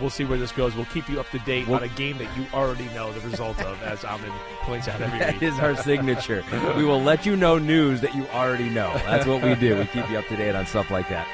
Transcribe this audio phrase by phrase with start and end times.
[0.00, 0.74] We'll see where this goes.
[0.74, 3.60] We'll keep you up to date on a game that you already know the result
[3.60, 5.42] of, as Alvin points out every That week.
[5.42, 6.42] is our signature.
[6.76, 8.92] we will let you know news that you already know.
[9.04, 9.76] That's what we do.
[9.78, 11.26] We keep you up to date on stuff like that.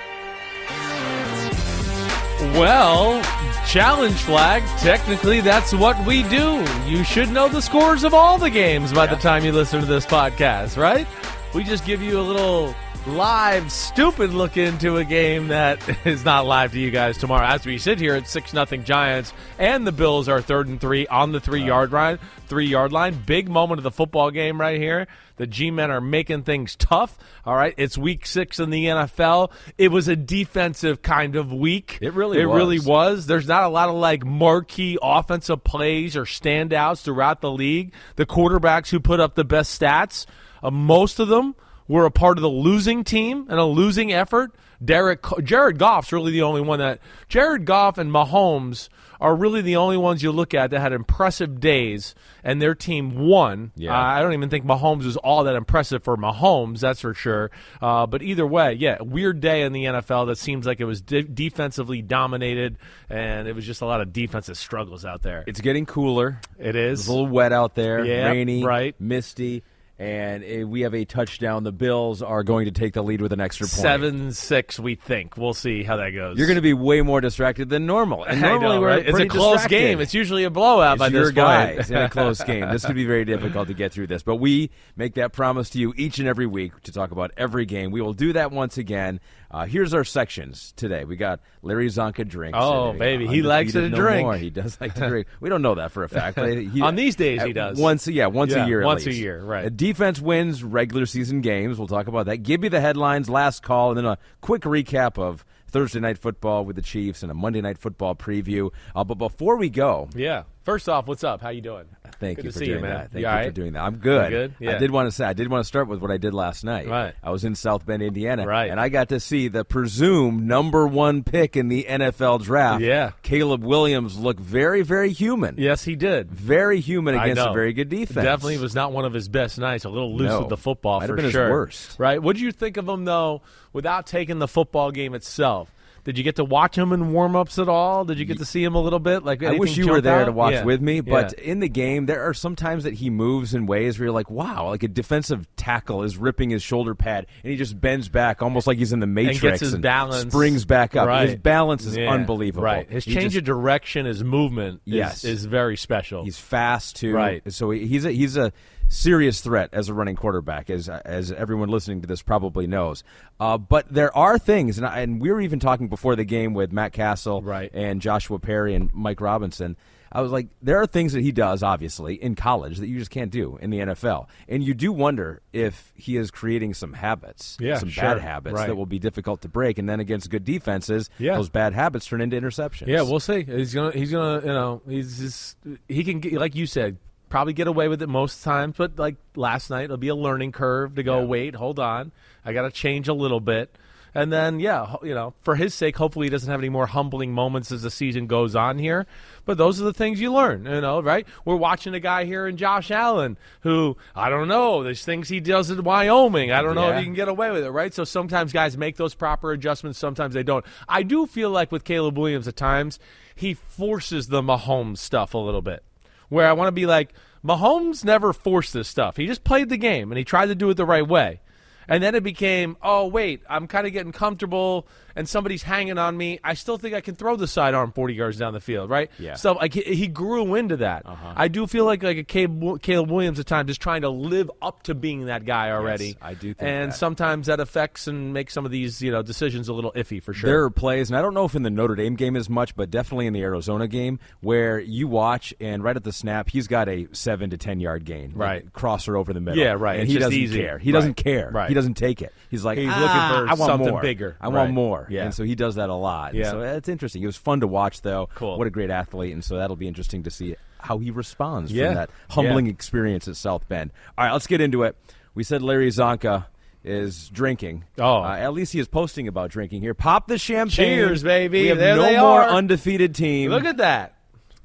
[2.54, 3.22] Well,
[3.66, 4.62] challenge flag.
[4.78, 6.64] Technically, that's what we do.
[6.86, 9.86] You should know the scores of all the games by the time you listen to
[9.86, 11.06] this podcast, right?
[11.54, 12.74] We just give you a little
[13.06, 17.46] live, stupid look into a game that is not live to you guys tomorrow.
[17.46, 21.06] As we sit here at six nothing Giants, and the Bills are third and three
[21.06, 22.18] on the three yard line.
[22.48, 23.22] Three yard line.
[23.26, 25.06] Big moment of the football game right here.
[25.36, 27.16] The G men are making things tough.
[27.44, 29.52] All right, it's week six in the NFL.
[29.78, 31.98] It was a defensive kind of week.
[32.00, 32.56] It really it was.
[32.56, 33.26] really was.
[33.26, 37.92] There's not a lot of like marquee offensive plays or standouts throughout the league.
[38.16, 40.26] The quarterbacks who put up the best stats,
[40.62, 41.54] uh, most of them
[41.88, 44.52] were a part of the losing team and a losing effort.
[44.84, 49.76] Derek Jared Goff's really the only one that Jared Goff and Mahomes are really the
[49.76, 52.14] only ones you look at that had impressive days
[52.44, 53.72] and their team won.
[53.74, 53.94] Yeah.
[53.98, 57.50] Uh, I don't even think Mahomes was all that impressive for Mahomes, that's for sure.
[57.80, 61.00] Uh, but either way, yeah, weird day in the NFL that seems like it was
[61.00, 62.76] de- defensively dominated
[63.08, 65.42] and it was just a lot of defensive struggles out there.
[65.46, 66.38] It's getting cooler.
[66.58, 68.94] It It's a little wet out there, Yep, rainy, right.
[69.00, 69.62] misty,
[69.98, 71.64] and uh, we have a touchdown.
[71.64, 73.70] The Bills are going to take the lead with an extra point.
[73.80, 75.36] Seven six, we think.
[75.36, 76.36] We'll see how that goes.
[76.36, 78.24] You're going to be way more distracted than normal.
[78.24, 79.06] And normally know, we're right?
[79.06, 79.76] It's a close distracted.
[79.78, 80.00] game.
[80.00, 81.90] It's usually a blowout It's by your this guys point.
[81.90, 82.68] in a close game.
[82.70, 85.78] This could be very difficult to get through this, but we make that promise to
[85.78, 87.90] you each and every week to talk about every game.
[87.90, 89.20] We will do that once again.
[89.50, 91.04] Uh, here's our sections today.
[91.04, 92.58] We got Larry Csonka drinks.
[92.60, 94.22] Oh, baby, he likes to No drink.
[94.26, 94.36] More.
[94.36, 95.26] He does like to drink.
[95.40, 96.36] We don't know that for a fact.
[96.36, 97.78] But he, On these days, he does.
[97.78, 98.80] Once, yeah, once Yeah, a year.
[98.82, 99.66] at once a year, right.
[99.66, 101.78] Uh, defense wins regular season games.
[101.78, 102.38] We'll talk about that.
[102.38, 106.64] Give you the headlines, last call, and then a quick recap of Thursday night football
[106.64, 108.70] with the Chiefs and a Monday night football preview.
[108.94, 110.44] Uh, but before we go, Yeah.
[110.66, 111.40] First off, what's up?
[111.40, 111.84] How you doing?
[112.18, 113.12] Thank Good you for doing you, that.
[113.12, 113.82] Thank You you, all for doing that.
[113.84, 114.30] I'm good.
[114.30, 114.54] good?
[114.58, 114.74] Yeah.
[114.74, 116.64] I did want to say I did want to start with what I did last
[116.64, 116.88] night.
[116.88, 117.14] Right.
[117.22, 118.68] I was in South Bend, Indiana, Right.
[118.68, 122.82] and I got to see the presumed number one pick in the NFL draft.
[122.82, 123.12] Yeah.
[123.22, 125.54] Caleb Williams look very, very human.
[125.56, 126.32] Yes, he did.
[126.32, 128.24] Very human against a very good defense.
[128.24, 129.84] Definitely was not one of his best nights.
[129.84, 130.40] A little loose No.
[130.40, 131.48] with the football Might for have been his sure.
[131.48, 131.96] worst.
[132.00, 132.20] Right?
[132.20, 133.42] What do you think of him though?
[133.72, 135.70] Without taking the football game itself,
[136.06, 138.04] did you get to watch him in warm ups at all?
[138.04, 139.24] Did you get to see him a little bit?
[139.24, 140.24] Like I wish you were there out?
[140.26, 140.64] to watch Yeah.
[140.64, 141.44] with me, but Yeah.
[141.50, 144.30] in the game, there are some times that he moves in ways where you're like,
[144.30, 148.40] wow, like a defensive tackle is ripping his shoulder pad and he just bends back
[148.40, 151.08] almost like he's in the Matrix and gets his balance, springs back up.
[151.08, 151.28] Right.
[151.30, 152.12] His balance is Yeah.
[152.12, 152.62] unbelievable.
[152.64, 155.24] Right, his He change just- of direction, his movement, is, Yes.
[155.24, 156.22] is very special.
[156.24, 157.12] He's fast too.
[157.12, 157.42] Right.
[157.52, 158.52] So he's a he's a
[158.88, 163.02] serious threat as a running quarterback, as as everyone listening to this probably knows.
[163.40, 166.54] Uh, but there are things, and, I, and we were even talking before the game
[166.54, 167.70] with Matt Cassel Right.
[167.74, 169.76] and Joshua Perry and Mike Robinson.
[170.12, 173.10] I was like, there are things that he does, obviously, in college that you just
[173.10, 174.28] can't do in the NFL.
[174.48, 178.04] And you do wonder if he is creating some habits, Yeah, some sure.
[178.04, 178.68] bad habits Right.
[178.68, 179.78] that will be difficult to break.
[179.78, 181.34] And then against good defenses, Yeah.
[181.36, 182.86] those bad habits turn into interceptions.
[182.86, 183.42] Yeah, we'll see.
[183.42, 185.56] He's gonna, he's gonna, you know, he's just,
[185.88, 186.96] he can, get, like you said,
[187.28, 188.76] probably get away with it most times.
[188.76, 191.24] But like last night, it'll be a learning curve to go.
[191.24, 192.12] Wait, hold on,
[192.44, 193.76] I got to change a little bit,
[194.14, 197.32] and then yeah, you know, for his sake, hopefully he doesn't have any more humbling
[197.32, 199.06] moments as the season goes on here.
[199.44, 201.26] But those are the things you learn, you know, right?
[201.44, 204.82] We're watching a guy here in Josh Allen who I don't know.
[204.82, 206.50] There's things he does in Wyoming.
[206.50, 207.92] I don't know if he can get away with it, right?
[207.92, 210.64] So sometimes guys make those proper adjustments, sometimes they don't.
[210.88, 212.98] I do feel like with Caleb Williams at times,
[213.34, 215.82] he forces the Mahomes stuff a little bit.
[216.28, 217.12] Where I want to be like,
[217.44, 219.16] Mahomes never forced this stuff.
[219.16, 221.40] He just played the game and he tried to do it the right way.
[221.88, 226.16] And then it became, oh wait, I'm kind of getting comfortable, and somebody's hanging on
[226.16, 226.38] me.
[226.44, 229.10] I still think I can throw the sidearm 40 yards down the field, right?
[229.18, 229.34] Yeah.
[229.34, 231.02] So like he, grew into that.
[231.04, 231.32] Uh-huh.
[231.34, 234.50] I do feel like like a Caleb, Caleb Williams at times is trying to live
[234.62, 236.16] up to being that guy already.
[236.22, 236.96] I do think and that.
[236.96, 240.32] sometimes that affects and makes some of these you know decisions a little iffy for
[240.32, 240.48] sure.
[240.48, 242.76] There are plays, and I don't know if in the Notre Dame game as much,
[242.76, 246.66] but definitely in the Arizona game, where you watch and right at the snap, he's
[246.68, 248.72] got a seven to ten yard gain, like, Right.
[248.72, 249.58] crosser over the middle.
[249.58, 249.94] Yeah, right.
[249.98, 250.60] And It's he doesn't easy.
[250.60, 250.78] care.
[250.78, 250.98] He Right.
[250.98, 251.50] doesn't care.
[251.52, 251.68] Right.
[251.68, 252.32] He doesn't take it.
[252.50, 254.02] He's like, He's "Ah, looking for I want something more.
[254.02, 254.74] bigger." I want Right.
[255.08, 255.24] Yeah.
[255.24, 256.34] And so he does that a lot.
[256.34, 256.50] Yeah.
[256.50, 257.22] So that's interesting.
[257.22, 258.28] It was fun to watch, though.
[258.34, 258.58] Cool.
[258.58, 261.86] What a great athlete, and so that'll be interesting to see how he responds Yeah.
[261.86, 262.72] from that humbling Yeah.
[262.72, 263.90] experience at South Bend.
[264.16, 264.96] All right, let's get into it.
[265.34, 266.46] We said Larry Csonka
[266.84, 267.84] is drinking.
[267.98, 268.22] Oh.
[268.22, 269.92] Uh, at least he is posting about drinking here.
[269.94, 270.70] Pop the champagne.
[270.86, 271.62] Cheers, baby.
[271.62, 272.48] We have There no more are.
[272.48, 273.50] undefeated team.
[273.50, 274.12] Look at that.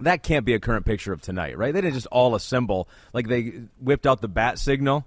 [0.02, 1.74] that can't be a current picture of tonight, right?
[1.74, 5.06] They didn't just all assemble like they whipped out the bat signal.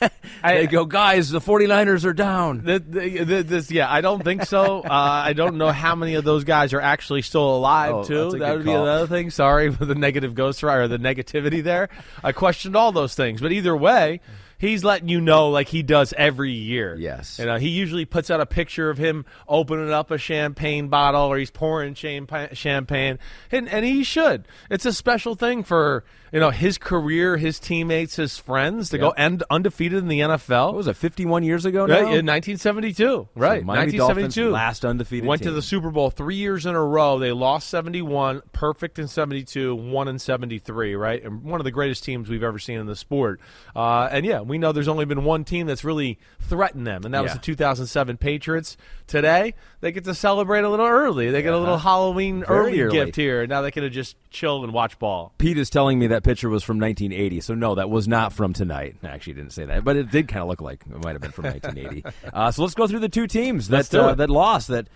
[0.44, 2.62] they go, guys, the 49ers are down.
[2.64, 4.80] The, the, the, this, yeah, I don't think so.
[4.80, 7.94] Uh, I don't know how many of those guys are actually still alive.
[7.94, 8.38] Oh, too.
[8.38, 9.30] that would be another thing.
[9.30, 11.88] Sorry for the negative ghost or the negativity there.
[12.22, 14.20] I questioned all those things, but either way,
[14.58, 16.96] he's letting you know like he does every year.
[16.98, 17.38] Yes.
[17.38, 21.22] you know, he usually puts out a picture of him opening up a champagne bottle
[21.24, 23.18] or he's pouring champagne, champagne,
[23.50, 24.46] and and he should.
[24.70, 29.10] It's a special thing for you know his career, his teammates, his friends to go
[29.10, 30.68] end undefeated in the NFL.
[30.68, 31.94] What was it, 51 years ago now?
[31.94, 33.28] Right, in 1972.
[33.34, 34.40] Right, Miami 1972.
[34.40, 37.18] Dolphins, last undefeated Went to the Super Bowl three years in a row.
[37.18, 40.94] They lost 71, perfect in 72, one in 73.
[40.94, 43.40] Right, and one of the greatest teams we've ever seen in the sport.
[43.76, 47.12] Uh, and yeah, we know there's only been one team that's really threatened them, and
[47.12, 48.78] that was the 2007 Patriots.
[49.06, 51.30] Today, they get to celebrate a little early.
[51.30, 53.04] They get a little Halloween Very early, early.
[53.04, 53.46] gift here.
[53.46, 55.32] Now they can just chill and watch ball.
[55.38, 58.52] Pete is telling me that picture was from 1980, so no, that was not from
[58.52, 58.96] tonight.
[59.02, 61.20] I actually, didn't say that, but it did kind of look like it might have
[61.20, 62.04] been from 1980.
[62.32, 64.68] Uh, so let's go through the two teams that uh, that lost.
[64.68, 64.88] That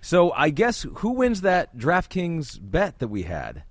[0.00, 3.64] so I guess who wins that DraftKings bet that we had,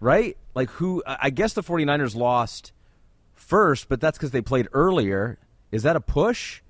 [0.00, 0.36] right?
[0.54, 1.02] Like who?
[1.06, 2.72] I I guess the 49ers lost
[3.34, 5.38] first, but that's because they played earlier.
[5.72, 6.62] Is that a push?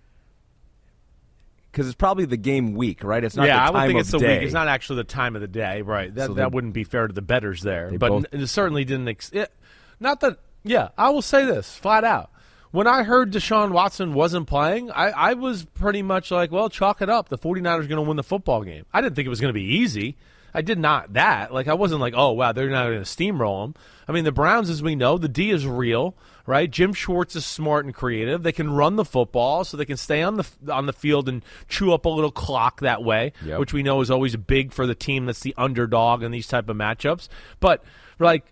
[1.70, 3.22] Because it's probably the game week, right?
[3.22, 4.38] It's not yeah, the I would think it's the day.
[4.38, 4.44] week.
[4.46, 6.12] It's not actually the time of the day, right?
[6.14, 7.90] That So that they- wouldn't be fair to the bettors there.
[7.96, 9.08] But both- it certainly didn't.
[9.08, 9.52] Ex- it,
[10.00, 10.38] not that.
[10.64, 12.30] Yeah, I will say this flat out.
[12.70, 17.00] When I heard Deshaun Watson wasn't playing, I, I was pretty much like, well, chalk
[17.00, 17.28] it up.
[17.30, 18.84] The 49ers are going to win the football game.
[18.92, 20.16] I didn't think it was going to be easy.
[20.52, 21.52] I did not that.
[21.52, 23.74] Like I wasn't like, oh wow, they're not going to steamroll them.
[24.08, 26.14] I mean, the Browns, as we know, the D is real,
[26.48, 26.70] right?
[26.70, 28.42] Jim Schwartz is smart and creative.
[28.42, 31.44] They can run the football, so they can stay on the on the field and
[31.68, 33.60] chew up a little clock that way, Yep.
[33.60, 36.68] which we know is always big for the team that's the underdog in these type
[36.68, 37.28] of matchups.
[37.60, 37.84] But
[38.18, 38.50] like.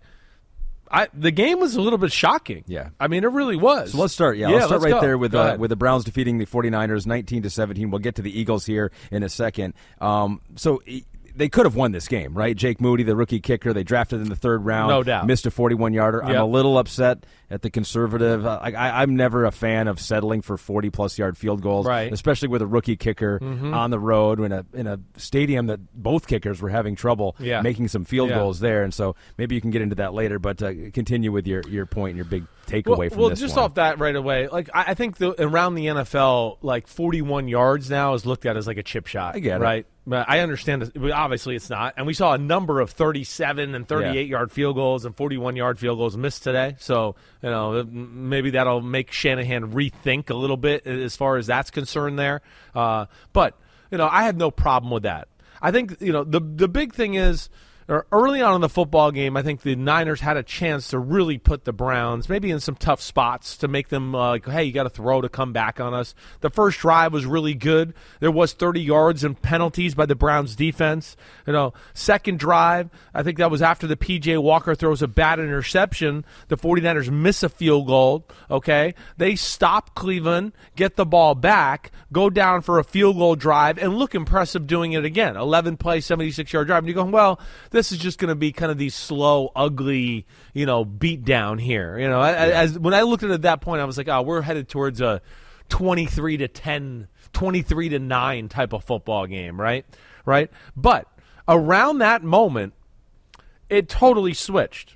[0.89, 2.63] I, the game was a little bit shocking.
[2.65, 2.91] Yeah.
[2.97, 3.91] I mean, it really was.
[3.91, 4.37] So let's start.
[4.37, 5.01] Yeah, let's start right go.
[5.01, 7.91] there with uh, with the Browns defeating the 49ers 19 to 17.
[7.91, 9.73] We'll get to the Eagles here in a second.
[9.99, 10.81] Um, so
[11.37, 12.55] they could have won this game, right?
[12.55, 14.89] Jake Moody, the rookie kicker, they drafted in the third round.
[14.89, 15.25] No doubt.
[15.27, 16.23] Missed a 41 yarder.
[16.23, 18.45] I'm a little upset at the conservative.
[18.45, 21.85] Uh, I, I, I'm never a fan of settling for 40 plus yard field goals,
[21.85, 22.05] Right.
[22.07, 22.13] Mm-hmm.
[22.13, 26.27] especially with a rookie kicker on the road in a in a stadium that both
[26.27, 27.61] kickers were having trouble Yeah.
[27.61, 28.37] making some field Yeah.
[28.39, 28.83] goals there.
[28.83, 31.85] And so maybe you can get into that later, but uh, continue with your your
[31.85, 33.65] point and your big takeaway well, from well, this Well, just one.
[33.65, 37.89] off that right away, like I, I think the, around the NFL, like 41 yards
[37.89, 39.35] now is looked at as like a chip shot.
[39.35, 39.63] I get it.
[39.63, 39.85] right?
[40.07, 40.83] But I understand.
[40.83, 41.95] That, obviously, it's not.
[41.97, 45.77] And we saw a number of 37 and 38 yard field goals and 41 yard
[45.77, 46.77] field goals missed today.
[46.79, 51.71] So you know maybe that'll make Shanahan rethink a little bit as far as that's
[51.71, 52.41] concerned there.
[52.73, 53.59] Uh, but
[53.91, 55.27] you know, I have no problem with that.
[55.61, 57.49] I think you know the the big thing is
[57.87, 61.37] early on in the football game, I think the Niners had a chance to really
[61.37, 64.73] put the Browns maybe in some tough spots to make them uh, like, hey, you
[64.73, 66.13] got to throw to come back on us.
[66.41, 67.93] The first drive was really good.
[68.19, 71.15] There was 30 yards and penalties by the Browns defense.
[71.45, 75.39] You know, second drive, I think that was after the PJ Walker throws a bad
[75.39, 76.25] interception.
[76.49, 78.95] The 49ers miss a field goal, okay?
[79.15, 83.95] They stop Cleveland, get the ball back, go down for a field goal drive and
[83.95, 85.37] look impressive doing it again.
[85.37, 86.79] 11 play, 76 yard drive.
[86.79, 87.39] And you're going, well,
[87.77, 91.59] this is just going to be kind of these slow, ugly, you know, beat down
[91.59, 91.97] here.
[91.99, 94.23] You know, as when I looked at it at that point, I was like, oh,
[94.23, 95.21] we're headed towards a
[95.69, 99.85] 23 to 10, 23 to 9 type of football game, right?
[100.25, 100.49] Right?
[100.75, 101.07] But
[101.47, 102.73] around that moment,
[103.69, 104.95] it totally switched.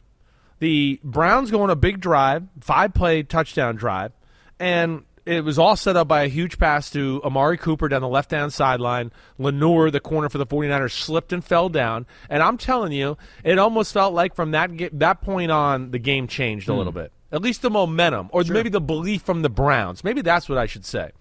[0.58, 4.12] The Browns go on a big drive, five play touchdown drive,
[4.60, 8.08] and it was all set up by a huge pass to Amari Cooper down the
[8.08, 9.12] left hand sideline.
[9.38, 12.06] Lenoir, the corner for the 49ers, slipped and fell down.
[12.30, 16.28] And I'm telling you, it almost felt like from that that point on, the game
[16.28, 16.78] changed a hmm.
[16.80, 17.12] little bit.
[17.32, 20.04] at least the momentum, or maybe the belief from the Browns.
[20.04, 21.12] Maybe that's what I should say.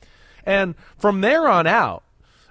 [0.44, 2.02] And from there on out,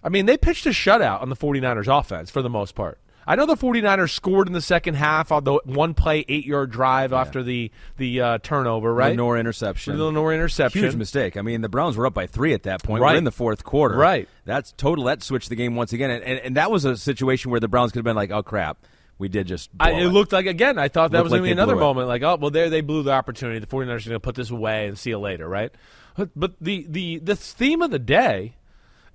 [0.02, 3.00] I mean, they pitched a shutout on the 49ers offense for the most part.
[3.30, 6.72] I know the 49ers scored in the second half on the one play, eight yard
[6.72, 9.12] drive after the the uh, turnover, right?
[9.12, 10.00] Lenoir interception.
[10.00, 10.82] Lenoir interception.
[10.82, 11.38] Huge mistake.
[11.38, 13.04] I mean, the Browns were up by three at that point.
[13.04, 13.12] Right.
[13.12, 13.96] We're in the fourth quarter.
[13.96, 14.28] Right.
[14.46, 15.04] That's total.
[15.04, 16.10] That switched the game once again.
[16.10, 18.42] And, and, and that was a situation where the Browns could have been like, oh,
[18.42, 18.80] crap.
[19.20, 19.70] We did just.
[19.80, 20.10] I, it it.
[20.10, 20.80] looked like again.
[20.80, 21.86] I thought that was like going to be another blew it.
[21.86, 22.08] moment.
[22.08, 23.60] Like, oh well, there they blew the opportunity.
[23.60, 25.72] The 49ers are going to put this away and see you later, right?
[26.16, 28.56] But, but the the the theme of the day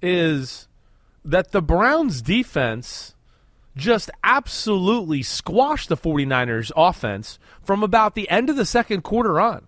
[0.03, 0.69] is
[1.25, 3.14] that the Browns defense
[3.77, 9.67] just absolutely squashed the 49ers offense from about the end of the second quarter on.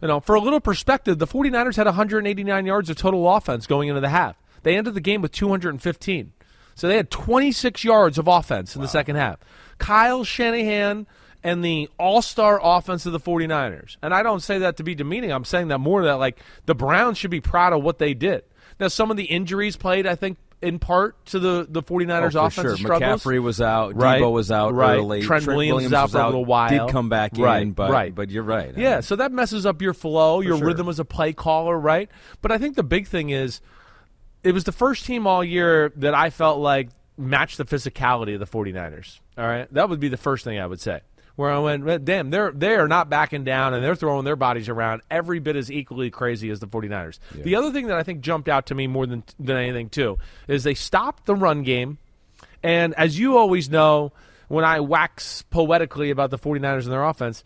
[0.00, 3.88] You know, for a little perspective, the 49ers had 189 yards of total offense going
[3.88, 4.36] into the half.
[4.62, 6.32] They ended the game with 215.
[6.74, 9.38] So they had 26 yards of offense in the second half.
[9.78, 11.06] Kyle Shanahan
[11.44, 13.96] and the all-star offense of the 49ers.
[14.02, 15.32] And I don't say that to be demeaning.
[15.32, 18.42] I'm saying that more that like the Browns should be proud of what they did.
[18.80, 22.30] Now some of the injuries played, I think, in part to the the 49ers Oh,
[22.30, 22.76] for offensive sure.
[22.96, 23.22] struggles.
[23.24, 23.96] McCaffrey was out.
[23.96, 24.20] Right.
[24.22, 24.96] Deebo was out Right.
[24.98, 25.22] early.
[25.22, 26.68] Trent Williams was out for a little while.
[26.68, 27.62] Did come back Right.
[27.62, 28.14] in, but Right.
[28.14, 28.72] but you're right.
[28.76, 30.66] Yeah, so that messes up your flow, your sure.
[30.68, 32.08] rhythm as a play caller, right?
[32.40, 33.60] But I think the big thing is
[34.42, 36.88] it was the first team all year that I felt like
[37.18, 39.20] matched the physicality of the 49ers.
[39.36, 39.72] All right?
[39.72, 41.00] That would be the first thing I would say.
[41.36, 44.68] Where I went, damn, they're they are not backing down and they're throwing their bodies
[44.68, 47.18] around every bit as equally crazy as the 49ers.
[47.42, 50.18] The other thing that I think jumped out to me more than than anything too
[50.46, 51.98] is they stopped the run game.
[52.62, 54.12] And as you always know,
[54.48, 57.42] when I wax poetically about the 49ers and their offense,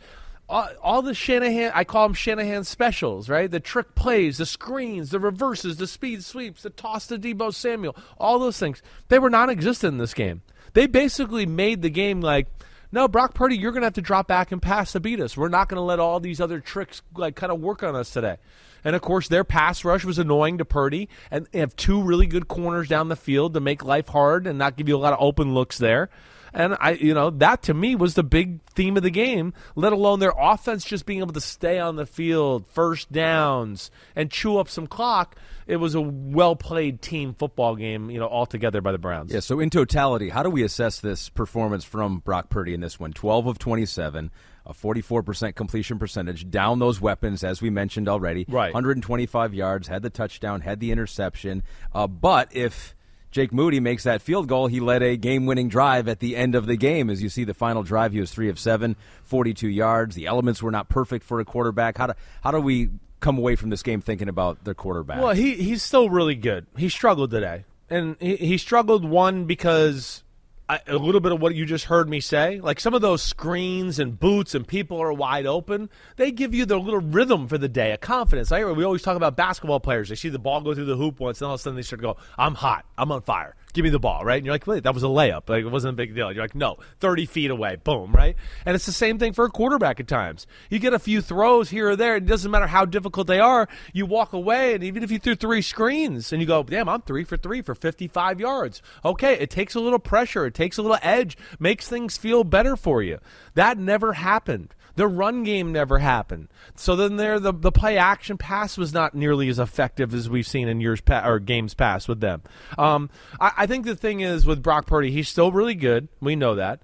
[0.48, 3.50] all, all the Shanahan, I call them Shanahan specials, right?
[3.50, 7.96] The trick plays, the screens, the reverses, the speed sweeps, the toss to Deebo Samuel,
[8.18, 10.42] all those things, they were non existent in this game.
[10.74, 12.48] They basically made the game like,
[12.92, 15.36] no, Brock Purdy, you're going to have to drop back and pass to beat us.
[15.36, 18.10] We're not going to let all these other tricks like kind of work on us
[18.10, 18.36] today.
[18.84, 22.26] And of course, their pass rush was annoying to Purdy, and they have two really
[22.26, 25.12] good corners down the field to make life hard and not give you a lot
[25.12, 26.08] of open looks there.
[26.54, 29.52] And I, you know, that to me was the big theme of the game.
[29.74, 34.30] Let alone their offense just being able to stay on the field, first downs, and
[34.30, 35.36] chew up some clock.
[35.66, 39.32] It was a well played team football game, you know, altogether by the Browns.
[39.32, 43.00] Yeah, so in totality, how do we assess this performance from Brock Purdy in this
[43.00, 43.12] one?
[43.12, 44.30] 12 of 27,
[44.64, 48.46] a 44% completion percentage, down those weapons, as we mentioned already.
[48.48, 48.72] Right.
[48.72, 51.64] 125 yards, had the touchdown, had the interception.
[51.92, 52.94] Uh, but if
[53.32, 56.54] Jake Moody makes that field goal, he led a game winning drive at the end
[56.54, 57.10] of the game.
[57.10, 60.14] As you see, the final drive, he was 3 of 7, 42 yards.
[60.14, 61.98] The elements were not perfect for a quarterback.
[61.98, 65.22] How do, how do we come away from this game thinking about the quarterback?
[65.22, 66.66] Well, he he's still really good.
[66.76, 70.22] He struggled today, and he, he struggled one because
[70.68, 73.22] I, a little bit of what you just heard me say, like some of those
[73.22, 75.88] screens and boots and people are wide open.
[76.16, 78.50] They give you the little rhythm for the day, a confidence.
[78.50, 80.08] I we always talk about basketball players.
[80.08, 81.82] They see the ball go through the hoop once, and all of a sudden they
[81.82, 84.38] start to go, "I'm hot, I'm on fire." Give me the ball, right?
[84.38, 85.50] And you're like, wait, that was a layup.
[85.50, 86.32] Like, it wasn't a big deal.
[86.32, 88.34] You're like, no, 30 feet away, boom, right?
[88.64, 90.46] And it's the same thing for a quarterback at times.
[90.70, 92.16] You get a few throws here or there.
[92.16, 93.68] It doesn't matter how difficult they are.
[93.92, 97.02] You walk away, and even if you threw three screens and you go, damn, I'm
[97.02, 98.80] three for three for 55 yards.
[99.04, 102.76] Okay, it takes a little pressure, it takes a little edge, makes things feel better
[102.76, 103.18] for you.
[103.56, 104.74] That never happened.
[104.96, 106.48] The run game never happened.
[106.74, 110.46] So then there, the the play action pass was not nearly as effective as we've
[110.46, 112.42] seen in years pa- or games past with them.
[112.78, 116.08] Um, I, I think the thing is with Brock Purdy, he's still really good.
[116.20, 116.80] We know that.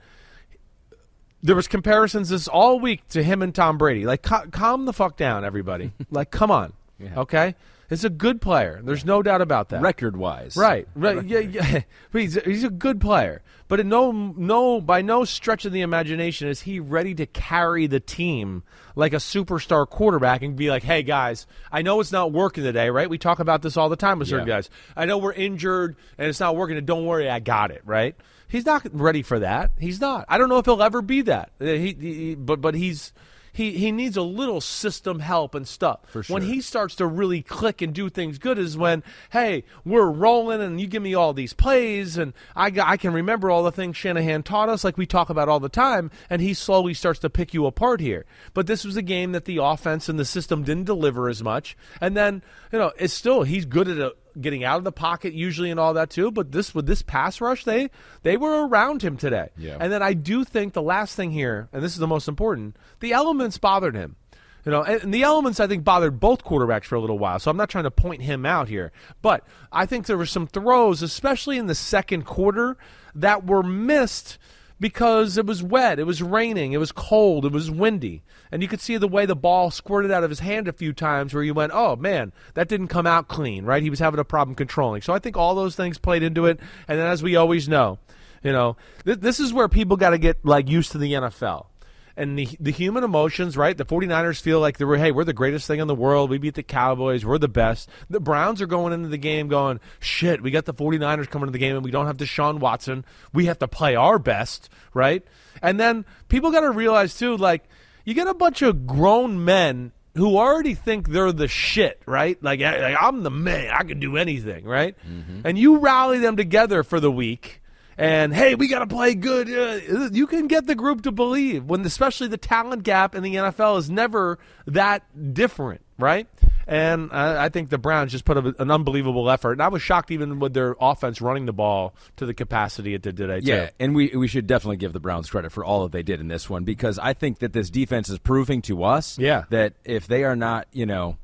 [1.42, 4.04] There was comparisons this all week to him and Tom Brady.
[4.06, 5.90] Like, ca- calm the fuck down, everybody.
[6.10, 6.72] like, come on,
[7.16, 7.56] okay?
[7.92, 8.80] It's a good player.
[8.82, 9.82] There's no doubt about that.
[9.82, 10.56] Record wise.
[10.56, 11.82] Right, right, yeah, yeah.
[12.10, 15.82] But he's, he's a good player, but in no, no, by no stretch of the
[15.82, 18.62] imagination is he ready to carry the team
[18.96, 22.90] like a superstar quarterback and be like, "Hey guys, I know it's not working today,
[22.90, 23.08] right?
[23.10, 24.54] We talk about this all the time with certain Yeah.
[24.56, 24.70] guys.
[24.96, 26.76] I know we're injured and it's not working.
[26.76, 28.14] And don't worry, I got it, right?
[28.48, 29.70] He's not ready for that.
[29.78, 30.26] He's not.
[30.28, 31.52] I don't know if he'll ever be that.
[31.60, 33.12] Uh, He, he but but he's.
[33.52, 36.00] He, he needs a little system help and stuff.
[36.06, 40.10] For When he starts to really click and do things good is when, hey, we're
[40.10, 43.72] rolling and you give me all these plays and I, I can remember all the
[43.72, 47.20] things Shanahan taught us, like we talk about all the time, and he slowly starts
[47.20, 48.24] to pick you apart here.
[48.54, 51.76] But this was a game that the offense and the system didn't deliver as much.
[52.00, 52.42] And then,
[52.72, 55.78] you know, it's still, he's good at a, getting out of the pocket usually and
[55.78, 56.30] all that too.
[56.30, 57.90] But this with this pass rush, they
[58.22, 59.48] they were around him today.
[59.56, 59.76] Yeah.
[59.80, 62.76] And then I do think the last thing here, and this is the most important,
[63.00, 64.16] the elements bothered him.
[64.64, 67.38] You know, and, and the elements I think bothered both quarterbacks for a little while.
[67.38, 70.46] So I'm not trying to point him out here, but I think there were some
[70.46, 72.76] throws, especially in the second quarter,
[73.14, 74.38] that were missed
[74.82, 78.24] because it was wet, it was raining, it was cold, it was windy.
[78.50, 80.92] And you could see the way the ball squirted out of his hand a few
[80.92, 83.82] times where you went, oh man, that didn't come out clean, right?
[83.82, 85.00] He was having a problem controlling.
[85.00, 86.58] So I think all those things played into it.
[86.88, 88.00] And then as we always know,
[88.42, 91.66] you know, th- this is where people got to get like used to the NFL
[92.16, 93.76] and the the human emotions, right?
[93.76, 96.30] The 49ers feel like they were, hey, we're the greatest thing in the world.
[96.30, 97.24] We beat the Cowboys.
[97.24, 97.88] We're the best.
[98.10, 101.52] The Browns are going into the game going, shit, we got the 49ers coming to
[101.52, 103.04] the game and we don't have Deshaun Watson.
[103.32, 105.24] We have to play our best, right?
[105.60, 107.64] And then people got to realize too, like,
[108.04, 112.42] you get a bunch of grown men who already think they're the shit, right?
[112.42, 113.70] Like, like I'm the man.
[113.70, 114.96] I can do anything, right?
[115.08, 115.46] Mm-hmm.
[115.46, 117.61] And you rally them together for the week
[117.98, 119.50] and hey, we got to play good.
[119.50, 123.34] Uh, you can get the group to believe when, especially the talent gap in the
[123.34, 126.26] NFL is never that different, right?
[126.66, 129.82] And I, I think the Browns just put a, an unbelievable effort, and I was
[129.82, 133.40] shocked even with their offense running the ball to the capacity it did today.
[133.40, 133.48] Too.
[133.48, 136.20] Yeah, and we we should definitely give the Browns credit for all that they did
[136.20, 139.44] in this one because I think that this defense is proving to us, yeah.
[139.50, 141.18] that if they are not, you know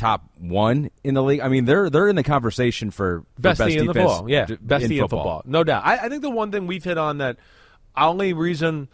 [0.00, 1.40] top one in the league.
[1.40, 4.28] I mean, they're they're in the conversation for, for best, best in the football.
[4.28, 5.20] Yeah, best in, in football.
[5.20, 5.84] football, no doubt.
[5.84, 7.36] I, I, think the one thing we've hit on that
[7.96, 8.88] only reason.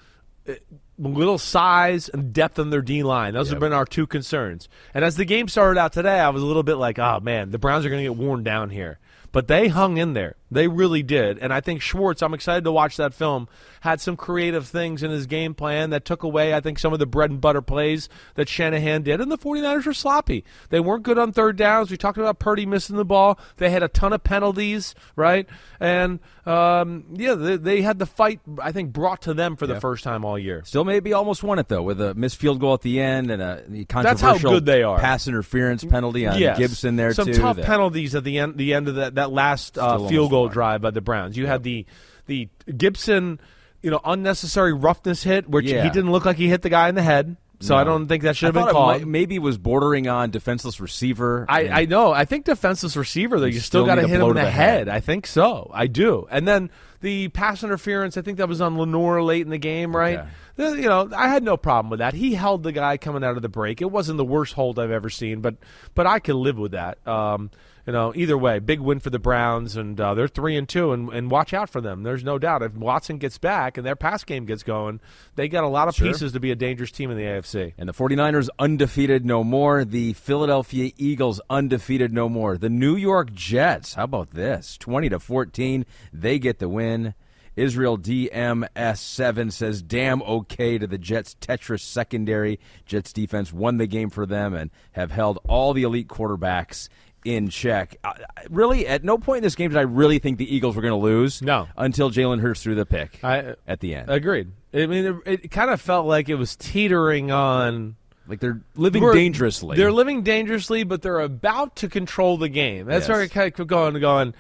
[0.49, 0.55] Uh,
[0.99, 3.35] little size and depth in their D line.
[3.35, 3.57] Those yep.
[3.57, 4.67] have been our two concerns.
[4.95, 7.51] And as the game started out today, I was a little bit like, oh man,
[7.51, 8.99] the Browns are going to get worn down here.
[9.31, 10.37] But they hung in there.
[10.51, 11.39] They really did.
[11.39, 13.49] And I think Schwartz, I'm excited to watch that film,
[13.81, 16.99] had some creative things in his game plan that took away, I think, some of
[16.99, 19.21] the bread and butter plays that Shanahan did.
[19.21, 20.45] And the 49ers were sloppy.
[20.71, 21.91] They weren't good on third downs.
[21.91, 23.39] We talked about Purdy missing the ball.
[23.57, 25.49] They had a ton of penalties, right?
[25.81, 29.81] And, um, yeah, they, they, had the fight, I think, brought to them for the
[29.81, 30.63] first time all year.
[30.65, 33.43] Still maybe almost won it, though, with a missed field goal at the end and
[33.43, 34.99] a controversial That's how good they are.
[34.99, 36.59] pass interference penalty on yes.
[36.59, 37.35] Gibson there, some too.
[37.35, 40.31] Some tough that, penalties at the end, the end of that, that last uh, field
[40.31, 40.53] goal won.
[40.53, 41.37] drive by the Browns.
[41.37, 41.87] You had the
[42.27, 43.41] the Gibson,
[43.87, 45.85] you know, unnecessary roughness hit, which yeah.
[45.85, 47.37] he didn't look like he hit the guy in the head.
[47.61, 47.81] So no.
[47.81, 49.01] I don't think that should have been called.
[49.01, 51.47] It maybe was bordering on defenseless receiver.
[51.49, 52.11] I, I know.
[52.11, 53.47] I think defenseless receiver though.
[53.47, 54.89] You, still, still got to hit him in the, the head.
[54.89, 54.89] head.
[54.89, 55.71] I think so.
[55.73, 56.27] I do.
[56.33, 56.69] And then
[57.01, 58.17] the pass interference.
[58.17, 60.19] I think that was on Lenoir late in the game, right?
[60.59, 60.81] Okay.
[60.81, 62.13] You know, I had no problem with that.
[62.13, 63.81] He held the guy coming out of the break.
[63.81, 65.55] It wasn't the worst hold I've ever seen, but
[65.95, 67.07] but I could live with that.
[67.07, 67.53] Um,
[67.87, 70.93] you know, either way, big win for the Browns, and uh, they're three and two,
[70.93, 72.03] and, and watch out for them.
[72.03, 75.01] There's no doubt if Watson gets back and their pass game gets going,
[75.37, 76.09] they got a lot of sure.
[76.09, 77.75] pieces to be a dangerous team in the AFC.
[77.79, 79.85] And the 49ers undefeated no more.
[79.85, 82.59] The Philadelphia Eagles undefeated no more.
[82.59, 84.77] The New York Jets, how about this?
[84.79, 87.15] 20 to 14, they get the win.
[87.55, 92.61] Israel DMS7 says, damn okay to the Jets' Tetris secondary.
[92.85, 96.91] Jets defense won the game for them and have held all the elite quarterbacks
[97.27, 97.97] in check.
[98.05, 98.13] Uh,
[98.51, 100.93] really, at no point in this game did I really think the Eagles were going
[100.93, 101.43] to lose.
[101.43, 104.11] No, until Jalen Hurts threw the pick I, at the end.
[104.11, 104.53] Agreed.
[104.73, 107.97] I mean, it, it kind of felt like it was teetering on.
[108.29, 109.77] Like they're living dangerously.
[109.77, 112.87] They're living dangerously, but they're about to control the game.
[112.87, 113.09] That's yes.
[113.09, 114.35] where kind of kept going, going.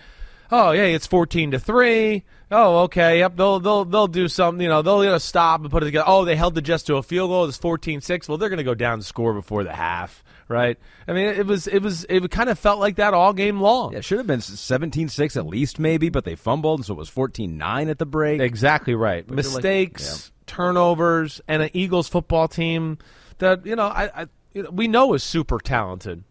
[0.50, 2.24] Oh yeah, it's fourteen to three.
[2.50, 3.36] Oh okay, yep.
[3.36, 4.60] They'll they'll they'll do something.
[4.60, 6.04] You know, they'll you know, stop and put it together.
[6.08, 7.44] Oh, they held the Jets to a field goal.
[7.46, 8.28] It's 14-6.
[8.28, 10.78] Well, they're going to go down score before the half right?
[11.06, 13.92] I mean, it was it was it kind of felt like that all game long.
[13.92, 17.10] Yeah, it should have been 17-6 at least, maybe, but they fumbled, so it was
[17.10, 18.40] 14-9 at the break.
[18.40, 19.28] Exactly right.
[19.28, 20.54] Mistakes, like, yeah.
[20.54, 22.98] turnovers, and an Eagles football team
[23.38, 26.24] that you know I, I you know, we know is super talented.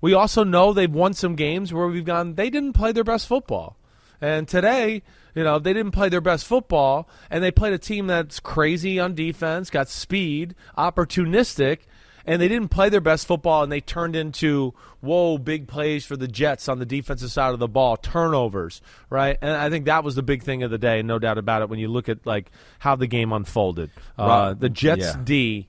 [0.00, 3.26] We also know they've won some games where we've gone they didn't play their best
[3.26, 3.76] football,
[4.20, 5.02] and today.
[5.34, 8.98] You know, they didn't play their best football, and they played a team that's crazy
[8.98, 11.80] on defense, got speed, opportunistic,
[12.26, 16.16] and they didn't play their best football, and they turned into whoa big plays for
[16.16, 19.38] the Jets on the defensive side of the ball, turnovers, right?
[19.40, 21.68] And I think that was the big thing of the day, no doubt about it.
[21.68, 25.20] When you look at like how the game unfolded, uh, the Jets yeah.
[25.22, 25.68] D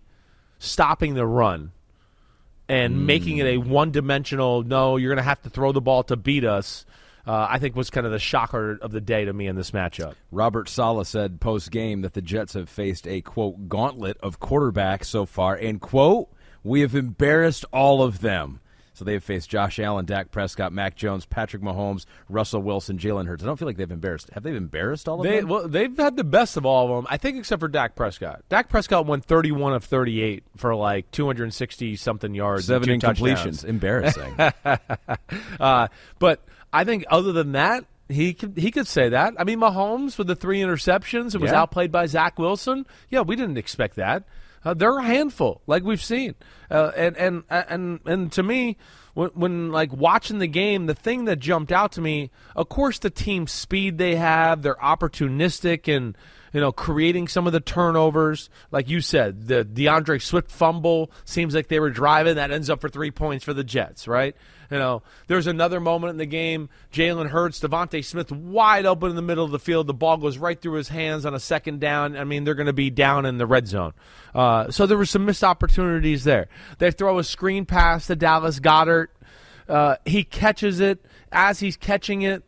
[0.60, 1.72] stopping the run
[2.68, 3.06] and mm.
[3.06, 4.64] making it a one-dimensional.
[4.64, 6.86] No, you're going to have to throw the ball to beat us.
[7.26, 9.72] Uh, I think was kind of the shocker of the day to me in this
[9.72, 10.16] matchup.
[10.32, 15.06] Robert Saleh said post game that the Jets have faced a quote gauntlet of quarterbacks
[15.06, 16.30] so far, and quote
[16.64, 18.60] we have embarrassed all of them.
[18.98, 23.44] So they've faced Josh Allen, Dak Prescott, Mac Jones, Patrick Mahomes, Russell Wilson, Jalen Hurts.
[23.44, 24.32] I don't feel like they've embarrassed.
[24.32, 25.50] Have they embarrassed all of they, them?
[25.50, 28.42] Well, they've had the best of all of them, I think, except for Dak Prescott.
[28.50, 33.64] Dak Prescott won 31 of 38 for like 260 something yards, seven incompletions.
[33.64, 34.34] Embarrassing.
[35.60, 36.44] uh, but
[36.74, 39.36] I think other than that, he could he could say that.
[39.38, 41.62] I mean, Mahomes with the three interceptions and was yeah.
[41.62, 42.88] outplayed by Zach Wilson.
[43.12, 44.24] Yeah, we didn't expect that.
[44.64, 46.36] Uh, they're a handful, like we've seen,
[46.70, 48.78] uh, and and and and to me,
[49.14, 53.00] when, when like watching the game, the thing that jumped out to me, of course,
[53.00, 56.18] the team speed they have, they're opportunistic and
[56.54, 58.50] you know, creating some of the turnovers.
[58.72, 62.36] Like you said, the D'Andre Swift fumble seems like they were driving.
[62.36, 64.36] That ends up for three points for the Jets, right?
[64.70, 66.70] You know, there's another moment in the game.
[66.92, 69.88] Jalen Hurts, DeVonta Smith wide open in the middle of the field.
[69.88, 72.18] The ball goes right through his hands on a second down.
[72.18, 73.94] I mean, they're going to be down in the red zone.
[74.36, 76.48] Uh, so there were some missed opportunities there.
[76.80, 79.08] They throw a screen pass to Dallas Goedert.
[79.70, 81.04] Uh, he catches it.
[81.32, 82.44] As he's catching it,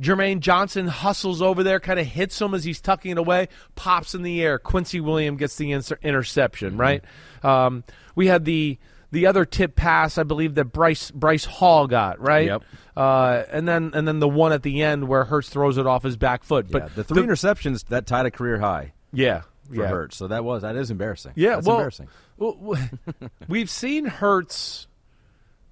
[0.00, 4.14] Jermaine Johnson hustles over there, kind of hits him as he's tucking it away, pops
[4.14, 4.58] in the air.
[4.58, 6.80] Quincy Williams gets the inter- interception, mm-hmm.
[6.80, 7.04] right?
[7.42, 8.78] Um, we had the
[9.10, 12.46] the other tip pass, I believe that Bryce Bryce Hall got right.
[12.46, 12.62] Yep.
[12.96, 16.02] Uh, and then and then the one at the end where Hurts throws it off
[16.02, 16.66] his back foot.
[16.68, 18.94] Yeah, but the three the, interceptions that tied a career high.
[19.12, 19.88] Yeah, for yeah.
[19.88, 20.16] Hurts.
[20.16, 21.32] So that was that is embarrassing.
[21.36, 22.08] Yeah, That's well, embarrassing.
[22.38, 22.78] Well,
[23.48, 24.88] we've seen Hurts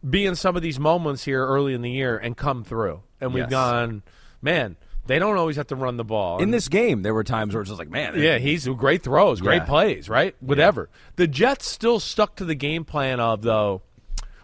[0.08, 3.34] be in some of these moments here early in the year and come through, and
[3.34, 3.50] we've yes.
[3.50, 4.02] gone,
[4.42, 4.76] man
[5.10, 6.40] they don't always have to run the ball.
[6.40, 9.40] In this game, there were times where it's just like, man, yeah, he's great throws,
[9.40, 9.64] great yeah.
[9.64, 10.36] plays, right?
[10.38, 10.88] Whatever.
[10.88, 11.10] Yeah.
[11.16, 13.82] The Jets still stuck to the game plan of though,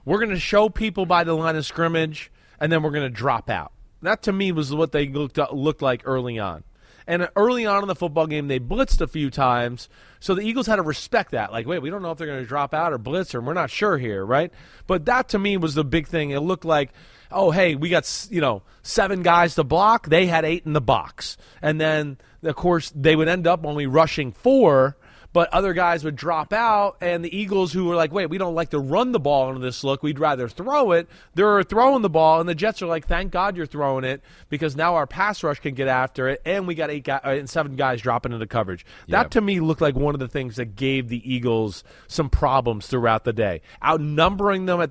[0.05, 3.17] we're going to show people by the line of scrimmage, and then we're going to
[3.17, 3.71] drop out.
[4.03, 6.65] That to me was what they looked looked like early on.
[7.07, 9.89] And early on in the football game, they blitzed a few times.
[10.19, 11.53] So the Eagles had to respect that.
[11.53, 13.53] Like, wait, we don't know if they're going to drop out or blitz, or we're
[13.53, 14.53] not sure here, right?
[14.89, 16.31] But that to me was the big thing.
[16.31, 16.91] It looked like
[17.31, 20.09] oh, hey, we got, you know, seven guys to block.
[20.09, 21.37] They had eight in the box.
[21.63, 24.97] And then, of course, they would end up only rushing four
[25.33, 28.55] but other guys would drop out, and the Eagles, who were like, wait, we don't
[28.55, 32.11] like to run the ball into this look, we'd rather throw it, they're throwing the
[32.11, 35.43] ball, and the Jets are like, thank God you're throwing it because now our pass
[35.43, 38.33] rush can get after it, and we got eight guys, uh, and seven guys dropping
[38.33, 38.85] into coverage.
[39.09, 42.87] That to me looked like one of the things that gave the Eagles some problems
[42.87, 44.91] throughout the day, outnumbering them at,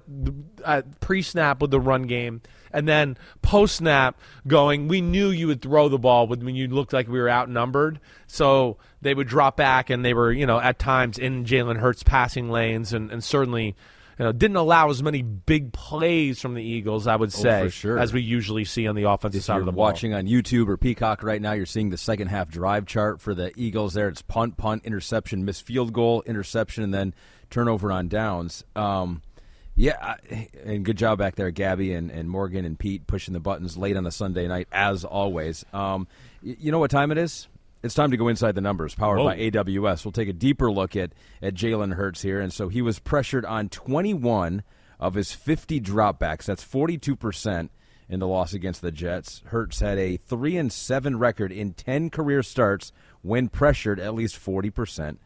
[0.65, 2.41] at pre-snap with the run game
[2.75, 6.93] and then post snap going, we knew you would throw the ball when you looked
[6.93, 7.99] like we were outnumbered.
[8.27, 12.03] So they would drop back, and they were, you know, at times in Jalen Hurts
[12.03, 13.75] passing lanes, and, and certainly.
[14.17, 17.61] You know, didn't allow as many big plays from the Eagles, I would oh, say,
[17.63, 17.99] oh, sure.
[17.99, 19.83] as we usually see on the offensive if side of the ball.
[19.83, 23.33] Watching on YouTube or Peacock right now, you're seeing the second half drive chart for
[23.33, 23.93] the Eagles.
[23.93, 27.13] There, it's punt, punt, interception, missed field goal, interception, and then
[27.49, 28.63] turnover on downs.
[28.73, 29.21] Um,
[29.75, 30.15] yeah,
[30.63, 33.97] and good job back there, Gabby and, and Morgan and Pete pushing the buttons late
[33.97, 35.65] on a Sunday night, as always.
[35.73, 36.07] Um,
[36.41, 37.47] you know what time it is?
[37.83, 39.25] It's time to go inside the numbers, powered Whoa.
[39.25, 40.05] by AWS.
[40.05, 41.11] We'll take a deeper look at,
[41.41, 42.39] at Jalen Hurts here.
[42.39, 44.63] And so he was pressured on 21
[44.99, 46.45] of his 50 dropbacks.
[46.45, 47.69] That's 42%
[48.07, 49.43] in the loss against the Jets.
[49.47, 54.35] Hurts had a 3 and 7 record in 10 career starts when pressured at least
[54.38, 55.17] 40%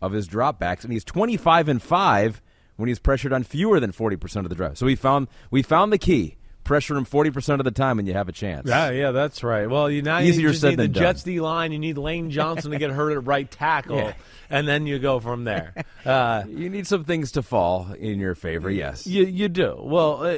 [0.00, 0.82] of his dropbacks.
[0.82, 2.42] And he's 25 and 5
[2.78, 4.78] when he's pressured on fewer than 40% of the drive.
[4.78, 8.06] So we found we found the key pressure him forty percent of the time, and
[8.06, 8.68] you have a chance.
[8.68, 9.70] Yeah, yeah, that's right.
[9.70, 11.02] Well, you now Easier you just said need than the done.
[11.02, 11.72] Jets D line.
[11.72, 14.12] You need Lane Johnson to get hurt at right tackle, Yeah.
[14.50, 15.74] and then you go from there.
[16.04, 18.70] Uh, You need some things to fall in your favor.
[18.70, 19.06] Yes.
[19.06, 20.22] you you do well.
[20.24, 20.36] Uh,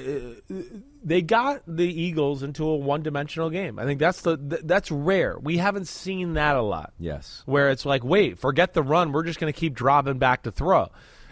[1.05, 3.79] they got the Eagles into a one-dimensional game.
[3.79, 5.37] I think that's the th- that's rare.
[5.41, 6.93] We haven't seen that a lot.
[6.99, 7.43] Yes.
[7.47, 9.13] where it's like, wait, forget the run.
[9.13, 10.91] We're just going to keep dropping back to throw.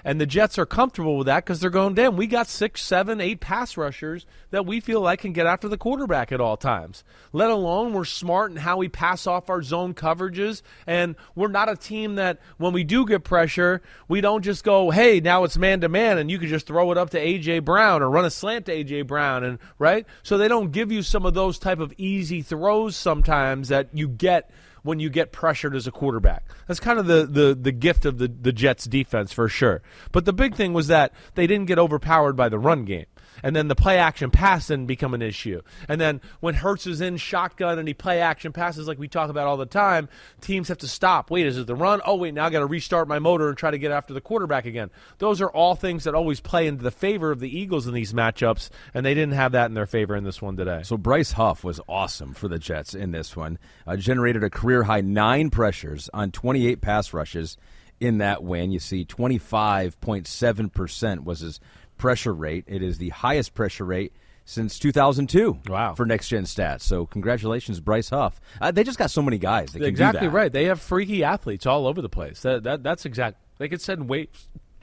[0.08, 3.20] And the Jets are comfortable with that because they're going, damn, we got six, seven,
[3.20, 7.04] eight pass rushers that we feel like can get after the quarterback at all times.
[7.30, 10.62] Let alone we're smart in how we pass off our zone coverages.
[10.86, 14.88] And we're not a team that, when we do get pressure, we don't just go,
[14.90, 17.58] hey, now it's man to man, and you can just throw it up to A.J.
[17.58, 19.02] Brown or run a slant to A.J.
[19.02, 19.44] Brown.
[19.44, 20.06] And right?
[20.22, 24.08] So they don't give you some of those type of easy throws sometimes that you
[24.08, 24.50] get–
[24.88, 26.44] when you get pressured as a quarterback.
[26.66, 29.82] That's kind of the, the, the gift of the, the Jets defense for sure.
[30.12, 33.04] But the big thing was that they didn't get overpowered by the run game
[33.42, 35.62] and then the play action pass didn't become an issue.
[35.88, 39.30] And then when Hurts is in shotgun and he play action passes like we talk
[39.30, 40.08] about all the time,
[40.40, 41.30] teams have to stop.
[41.30, 42.00] Wait, is it the run?
[42.04, 44.20] Oh, wait, now I got to restart my motor and try to get after the
[44.20, 44.90] quarterback again.
[45.18, 48.12] Those are all things that always play into the favor of the Eagles in these
[48.12, 50.80] matchups, and they didn't have that in their favor in this one today.
[50.82, 53.58] So Bryce Huff was awesome for the Jets in this one.
[53.86, 57.56] Uh, generated a career high nine pressures on 28 pass rushes
[58.00, 58.70] in that win.
[58.70, 61.60] You see, 25.7% was his
[61.98, 62.64] pressure rate.
[62.66, 64.12] It is the highest pressure rate
[64.44, 65.58] since 2002.
[65.68, 65.94] Wow.
[65.94, 66.80] For next gen stats.
[66.80, 68.40] So congratulations, Bryce Huff.
[68.60, 70.52] Uh, they just got so many guys exactly right.
[70.52, 72.40] They have freaky athletes all over the place.
[72.42, 73.36] That, that that's exact.
[73.58, 74.30] Like it said, wait.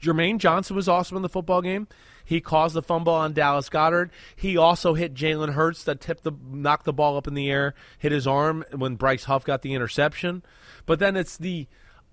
[0.00, 1.88] Jermaine Johnson was awesome in the football game.
[2.22, 4.10] He caused the fumble on Dallas Goedert.
[4.34, 7.74] He also hit Jalen Hurts that tipped the knocked the ball up in the air,
[7.98, 10.42] hit his arm when Bryce Huff got the interception.
[10.84, 11.66] But then it's the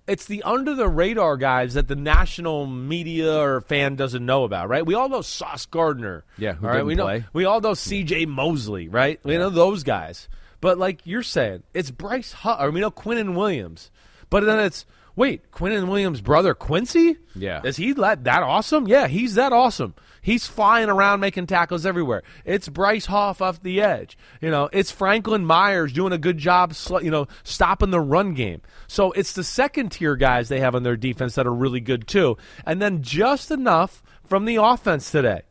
[0.07, 4.69] it's the under the radar guys that the national media or fan doesn't know about,
[4.69, 4.85] right?
[4.85, 6.25] We all know Sauce Gardner.
[6.37, 6.85] Yeah, who all right?
[6.85, 8.25] we know we all know C.J.
[8.25, 9.19] Mosley, right?
[9.23, 10.27] We know those guys.
[10.61, 12.57] But like you're saying, it's Bryce Huff.
[12.59, 13.91] I mean, Quinnen Williams.
[14.29, 14.85] But then it's
[15.15, 17.17] wait, Quinnen Williams' brother Quincy.
[17.35, 17.61] Yeah.
[17.63, 18.87] is he that that awesome?
[18.87, 19.93] Yeah, he's that awesome.
[20.23, 22.23] He's flying around making tackles everywhere.
[22.45, 24.17] It's Bryce Huff off the edge.
[24.41, 28.61] You know, it's Franklin Myers doing a good job, you know, stopping the run game.
[28.87, 32.07] So it's the second tier guys they have on their defense that are really good
[32.07, 32.37] too.
[32.65, 35.41] And then just enough from the offense today.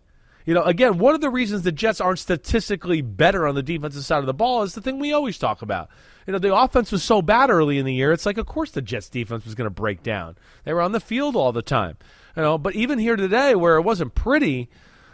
[0.46, 4.04] You know, again, one of the reasons the Jets aren't statistically better on the defensive
[4.04, 5.90] side of the ball is the thing we always talk about.
[6.26, 8.12] You know, the offense was so bad early in the year.
[8.12, 10.36] It's like, of course, the Jets defense was going to break down.
[10.64, 11.96] They were on the field all the time.
[12.36, 14.68] You know, but even here today, where it wasn't pretty,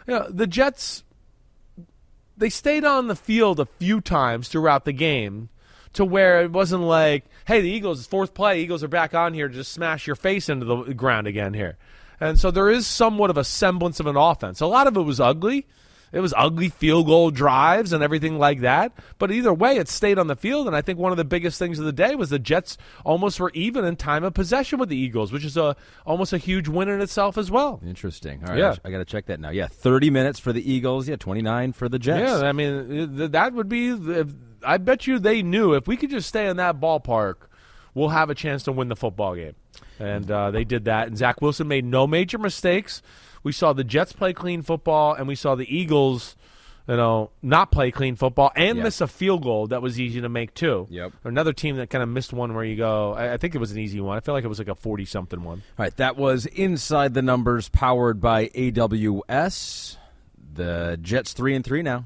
[0.07, 1.03] you know, the Jets
[2.39, 5.49] they stayed on the field a few times throughout the game
[5.93, 9.47] to where it wasn't like, hey, the Eagles, fourth play, Eagles are back on here
[9.47, 11.77] to just smash your face into the ground again here.
[12.19, 14.61] And so there is somewhat of a semblance of an offense.
[14.61, 15.67] A lot of it was ugly.
[16.11, 18.93] It was ugly field goal drives and everything like that.
[19.19, 20.67] But either way, it stayed on the field.
[20.67, 23.39] And I think one of the biggest things of the day was the Jets almost
[23.39, 26.67] were even in time of possession with the Eagles, which is a almost a huge
[26.67, 27.79] win in itself as well.
[27.85, 28.41] Interesting.
[28.43, 28.75] All right, Yeah.
[28.83, 29.49] I got to check that now.
[29.51, 31.07] Yeah, 30 minutes for the Eagles.
[31.07, 32.41] Yeah, 29 for the Jets.
[32.41, 33.95] Yeah, I mean that would be.
[34.63, 37.35] I bet you they knew if we could just stay in that ballpark,
[37.93, 39.55] we'll have a chance to win the football game.
[39.99, 41.07] And uh, they did that.
[41.07, 43.01] And Zach Wilson made no major mistakes.
[43.43, 46.35] We saw the Jets play clean football, and we saw the Eagles,
[46.87, 48.83] you know, not play clean football and Yeah.
[48.83, 50.87] miss a field goal that was easy to make too.
[50.89, 51.13] Yep.
[51.23, 53.13] Another team that kind of missed one where you go.
[53.13, 54.17] I, I think it was an easy one.
[54.17, 55.63] I feel like it was like a forty-something one.
[55.77, 59.97] All right, that was Inside the Numbers powered by AWS.
[60.53, 62.05] The Jets 3 and 3 now.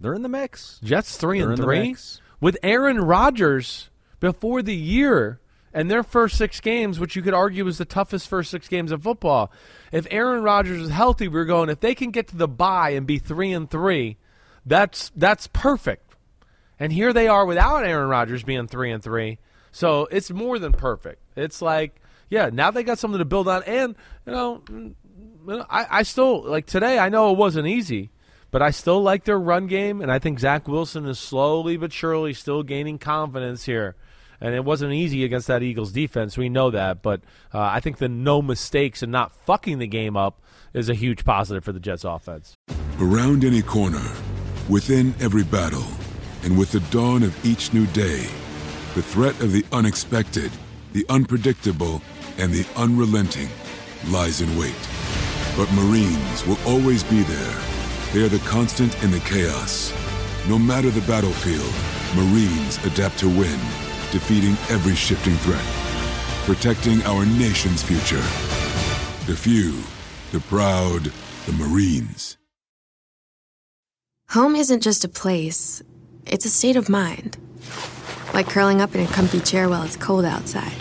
[0.00, 0.80] They're in the mix.
[0.82, 1.94] Jets 3 They're and three
[2.40, 3.90] with Aaron Rodgers
[4.20, 5.38] before the year
[5.72, 8.92] and their first six games, which you could argue was the toughest first six games
[8.92, 9.50] of football.
[9.92, 11.68] If Aaron Rodgers was healthy, we were going.
[11.68, 14.16] If they can get to the bye and be three and three,
[14.64, 16.14] that's that's perfect.
[16.78, 19.38] And here they are without Aaron Rodgers being three and three,
[19.72, 21.20] so it's more than perfect.
[21.36, 22.00] It's like,
[22.30, 24.94] yeah, now they got something to build on, and you know, mm,
[25.68, 26.98] I, I still like today.
[26.98, 28.10] I know it wasn't easy,
[28.50, 31.92] but I still like their run game, and I think Zach Wilson is slowly but
[31.92, 33.96] surely still gaining confidence here.
[34.40, 36.36] And it wasn't easy against that Eagles defense.
[36.36, 37.22] We know that, but
[37.52, 40.40] uh, I think the no mistakes and not fucking the game up
[40.72, 42.54] is a huge positive for the Jets offense.
[43.00, 44.04] Around any corner,
[44.68, 45.86] within every battle,
[46.44, 48.26] and with the dawn of each new day,
[48.94, 50.50] the threat of the unexpected,
[50.92, 52.00] the unpredictable,
[52.38, 53.48] and the unrelenting
[54.08, 54.74] lies in wait.
[55.56, 57.62] But Marines will always be there.
[58.12, 59.92] They are the constant in the chaos.
[60.48, 61.74] No matter the battlefield,
[62.16, 63.58] Marines adapt to win,
[64.10, 65.64] defeating every shifting threat,
[66.46, 68.22] protecting our nation's future.
[69.26, 69.82] The few,
[70.32, 71.12] the proud,
[71.46, 72.36] the Marines.
[74.30, 75.82] Home isn't just a place,
[76.26, 77.38] it's a state of mind.
[78.34, 80.76] Like curling up in a comfy chair while it's cold outside,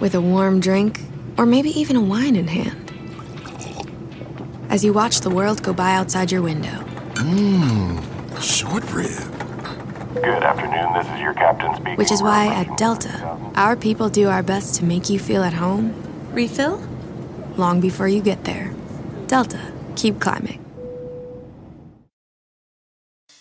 [0.00, 1.00] with a warm drink,
[1.38, 2.92] or maybe even a wine in hand.
[4.68, 9.49] As you watch the world go by outside your window, Mmm, Short rib.
[10.14, 11.94] Good afternoon, this is your captain speaking.
[11.94, 15.52] which is why at Delta, our people do our best to make you feel at
[15.52, 15.94] home.
[16.32, 16.82] Refill?
[17.56, 18.74] Long before you get there.
[19.28, 19.60] Delta,
[19.94, 20.64] keep climbing.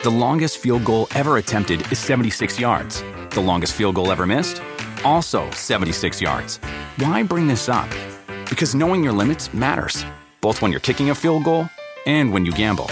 [0.04, 3.04] The longest field goal ever attempted is 76 yards.
[3.32, 4.62] The longest field goal ever missed?
[5.04, 6.58] Also 76 yards.
[6.98, 7.90] Why bring this up?
[8.48, 10.06] Because knowing your limits matters,
[10.40, 11.68] both when you're kicking a field goal
[12.06, 12.92] and when you gamble.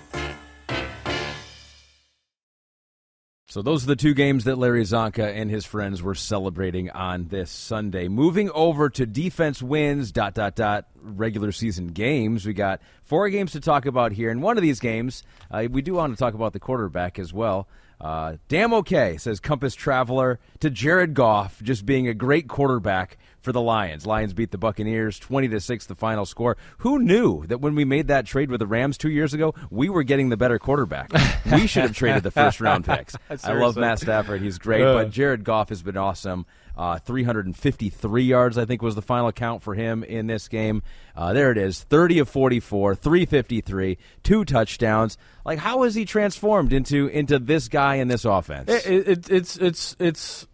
[3.51, 7.27] So those are the two games that Larry Csonka and his friends were celebrating on
[7.27, 8.07] this Sunday.
[8.07, 12.45] Moving over to defense wins, dot, dot, dot, regular season games.
[12.45, 14.29] We got four games to talk about here.
[14.31, 17.33] And one of these games, uh, we do want to talk about the quarterback as
[17.33, 17.67] well.
[18.01, 23.51] Uh, damn okay, says Compass Traveler to Jared Goff, just being a great quarterback for
[23.51, 24.07] the Lions.
[24.07, 26.57] Lions beat the Buccaneers 20 to 6 the final score.
[26.79, 29.87] Who knew that when we made that trade with the Rams 2 years ago, we
[29.87, 31.11] were getting the better quarterback.
[31.51, 33.15] we should have traded the first round picks.
[33.43, 34.41] I love Matt Stafford.
[34.41, 36.47] He's great, but Jared Goff has been awesome.
[36.77, 40.81] Uh, 353 yards, I think, was the final count for him in this game.
[41.15, 45.17] Uh, there it is 30 of 44, 353, two touchdowns.
[45.45, 48.69] Like, how has he transformed into into this guy in this offense?
[48.69, 50.47] It, it, it's it's it's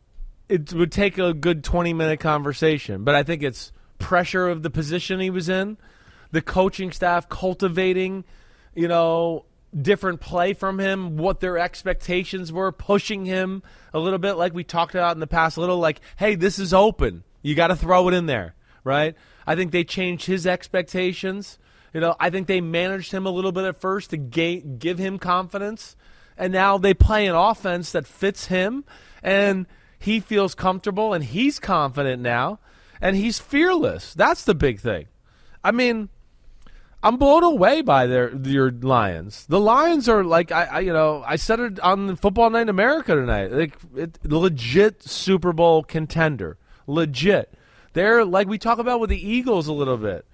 [0.49, 4.69] it would take a good twenty minute conversation, but I think it's pressure of the
[4.69, 5.77] position he was in,
[6.31, 8.23] the coaching staff cultivating,
[8.75, 9.45] you know,
[9.79, 14.63] different play from him, what their expectations were, pushing him a little bit, like we
[14.63, 17.23] talked about in the past, a little like, hey, this is open.
[17.41, 19.15] You got to throw it in there, right?
[19.45, 21.59] I think they changed his expectations.
[21.93, 24.97] You know, I think they managed him a little bit at first to ga- give
[24.97, 25.95] him confidence,
[26.37, 28.83] and now they play an offense that fits him,
[29.23, 29.65] and
[29.99, 32.59] he feels comfortable, and he's confident now,
[33.01, 34.13] and he's fearless.
[34.13, 35.07] That's the big thing.
[35.63, 36.09] I mean,
[37.03, 39.45] I'm blown away by their your Lions.
[39.47, 42.69] The Lions are like I, I you know I said it on Football Night in
[42.69, 43.51] America tonight.
[43.51, 46.57] Like it, legit Super Bowl contender,
[46.87, 47.53] legit.
[47.93, 50.25] They're like we talk about with the Eagles a little bit.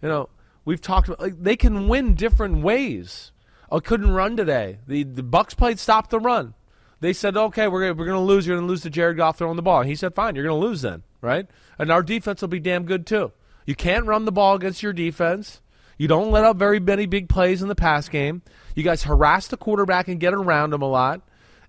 [0.00, 0.28] You know,
[0.64, 3.32] we've talked about like they can win different ways.
[3.70, 4.78] Oh, I couldn't run today.
[4.86, 6.54] The the Bucks played stop the run.
[7.00, 8.46] They said, okay, we're gonna, we're going to lose.
[8.46, 9.80] You're going to lose to Jared Goff throwing the ball.
[9.80, 11.48] And he said, fine, you're going to lose then, right?
[11.76, 13.32] And our defense will be damn good too.
[13.66, 15.61] You can't run the ball against your defense.
[16.02, 18.42] You don't let up very many big plays in the pass game.
[18.74, 21.20] You guys harass the quarterback and get around him a lot.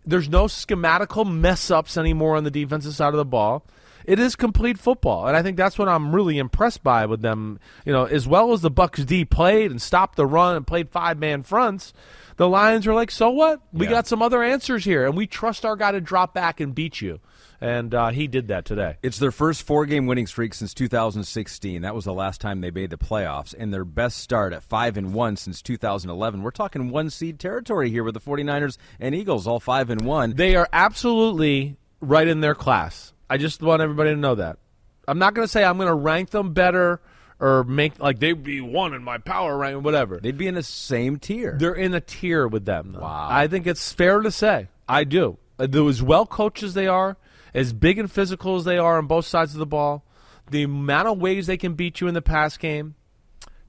[0.08, 3.64] There's no schematical mess ups anymore on the defensive side of the ball
[4.06, 7.60] it is complete football, and I think that's what I'm really impressed by with them.
[7.86, 10.90] You know, as well as the Bucks D played and stopped the run and played
[10.90, 11.94] five man fronts,
[12.38, 13.62] the Lions are like, so what?
[13.72, 13.92] We yeah.
[13.92, 17.02] got some other answers here, and we trust our guy to drop back and beat
[17.02, 17.20] you.
[17.64, 18.98] And uh, he did that today.
[19.02, 21.82] It's their first four game winning streak since 2016.
[21.84, 24.98] That was the last time they made the playoffs, and their best start at 5
[24.98, 26.42] and 1 since 2011.
[26.44, 30.34] We're talking one seed territory here with the 49ers and Eagles, all 5 and 1.
[30.34, 33.14] They are absolutely right in their class.
[33.30, 34.58] I just want everybody to know that.
[35.08, 37.00] I'm not going to say I'm going to rank them better
[37.40, 40.20] or make like they'd be one in my power rank, whatever.
[40.20, 41.56] They'd be in the same tier.
[41.58, 42.92] They're in a tier with them.
[42.92, 43.00] Though.
[43.00, 43.30] Wow.
[43.32, 44.68] I think it's fair to say.
[44.88, 45.38] I do.
[45.58, 47.16] Uh, they're as well coached as they are,
[47.54, 50.06] as big and physical as they are on both sides of the ball,
[50.50, 52.96] the amount of ways they can beat you in the pass game,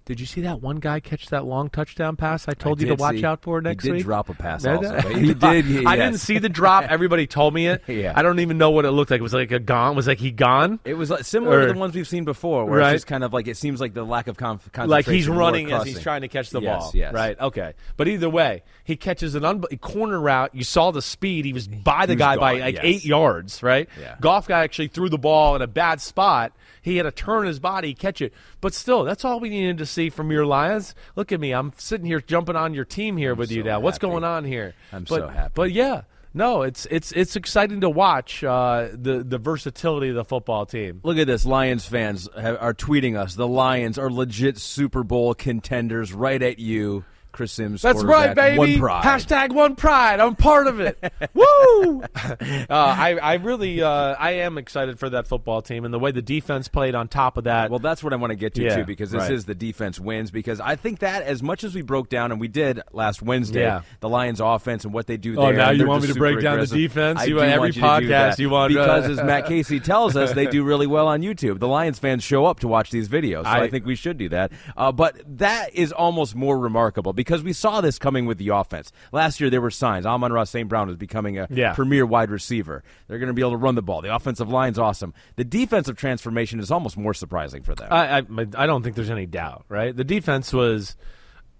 [0.07, 2.47] did you see that one guy catch that long touchdown pass?
[2.47, 3.25] I told I you to watch see.
[3.25, 3.88] out for next week?
[3.88, 4.01] he week.
[4.01, 4.99] Did drop a pass also.
[5.09, 5.64] he did.
[5.75, 5.87] Yes.
[5.87, 6.85] I didn't see the drop.
[6.90, 7.83] Everybody told me it.
[7.88, 8.12] yeah.
[8.14, 9.21] I don't even know what it looked like.
[9.21, 9.97] It was like a gone.
[9.97, 10.79] Was like he gone?
[10.85, 12.93] It was like similar or, to the ones we've seen before, where right?
[12.93, 14.90] it's just kind of like it seems like the lack of conf- concentration.
[14.90, 16.90] Like he's running as he's trying to catch the yes, ball.
[16.95, 17.14] Yes.
[17.14, 17.38] Right.
[17.40, 17.73] Okay.
[17.97, 20.55] But either way, he catches an un- corner route.
[20.55, 21.45] You saw the speed.
[21.47, 22.85] He was by the he guy by like yes.
[22.85, 23.62] eight yards.
[23.62, 23.88] Right.
[24.01, 24.17] Yeah.
[24.21, 26.53] Goff guy actually threw the ball in a bad spot.
[26.85, 28.35] He had to turn his body, catch it.
[28.61, 30.94] But still, that's all we needed to see from your Lions.
[31.16, 31.53] Look at me.
[31.53, 33.81] I'm sitting here jumping on your team here I'm with so you now.
[33.81, 34.75] What's going on here?
[34.92, 35.53] I'm but, so happy.
[35.55, 36.03] But yeah.
[36.37, 41.01] No, it's it's it's exciting to watch uh, the the versatility of the football team.
[41.05, 43.37] Look at this, Lions fans have, are tweeting us.
[43.37, 47.05] The Lions are legit Super Bowl contenders, right at you.
[47.35, 47.83] Chris Simms.
[47.83, 48.59] That's right, baby.
[48.59, 49.05] One pride.
[49.05, 50.20] Hashtag one pride.
[50.20, 50.99] I'm part of it.
[51.35, 52.03] Woo!
[52.35, 56.11] Uh, I, I really, uh, I am excited for that football team and the way
[56.12, 57.70] the defense played on top of that.
[57.70, 59.31] Well, that's what I want to get to Yeah, too, because this right.
[59.33, 60.31] is the defense wins.
[60.31, 63.62] Because I think that as much as we broke down and we did last Wednesday,
[63.62, 63.83] Yeah.
[64.01, 65.53] the Lions' offense and what they do Oh, there.
[65.55, 67.20] now you want me to break super down the defense?
[67.20, 69.47] I You do want every you to do podcast you want, uh, because as Matt
[69.49, 71.59] Casey tells us, they do really well on YouTube.
[71.59, 74.16] The Lions fans show up to watch these videos, so I, I- think we should
[74.18, 74.53] do that.
[74.77, 78.93] Uh, but that is almost more remarkable because we saw this coming with the offense.
[79.13, 80.07] Last year there were signs.
[80.07, 80.69] Amon-Ra St.
[80.69, 81.73] Brown is becoming a Yeah.
[81.75, 82.85] premier wide receiver.
[83.09, 84.03] They're going to be able to run the ball.
[84.03, 85.15] The offensive line's awesome.
[85.37, 87.89] The defensive transformation is almost more surprising for them.
[87.91, 88.23] I, I,
[88.57, 89.97] I don't think there's any doubt, right?
[89.97, 90.97] The defense was,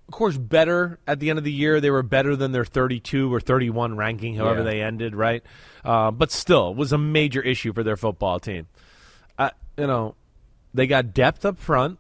[0.09, 1.81] of course, better at the end of the year.
[1.81, 4.65] They were better than their 32 or 31 ranking, however Yeah.
[4.65, 5.43] they ended, right?
[5.85, 8.67] Uh, but still, it was a major issue for their football team.
[9.39, 10.15] Uh, you know,
[10.75, 11.99] they got depth up front.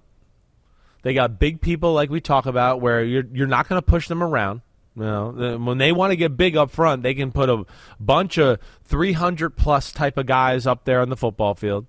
[1.04, 4.08] They got big people like we talk about, where you're you're not going to push
[4.08, 4.62] them around.
[4.96, 7.64] You know, when they want to get big up front, they can put a
[8.00, 11.86] bunch of 300 plus type of guys up there on the football field.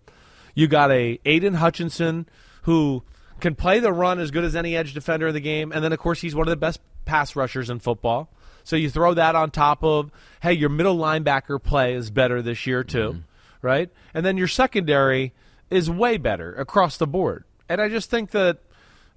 [0.53, 2.27] You got a Aidan Hutchinson
[2.63, 3.03] who
[3.39, 5.93] can play the run as good as any edge defender in the game, and then
[5.93, 8.29] of course he's one of the best pass rushers in football.
[8.65, 12.67] So you throw that on top of hey, your middle linebacker play is better this
[12.67, 13.19] year too, mm-hmm.
[13.61, 13.89] right?
[14.13, 15.33] And then your secondary
[15.69, 17.45] is way better across the board.
[17.69, 18.59] And I just think that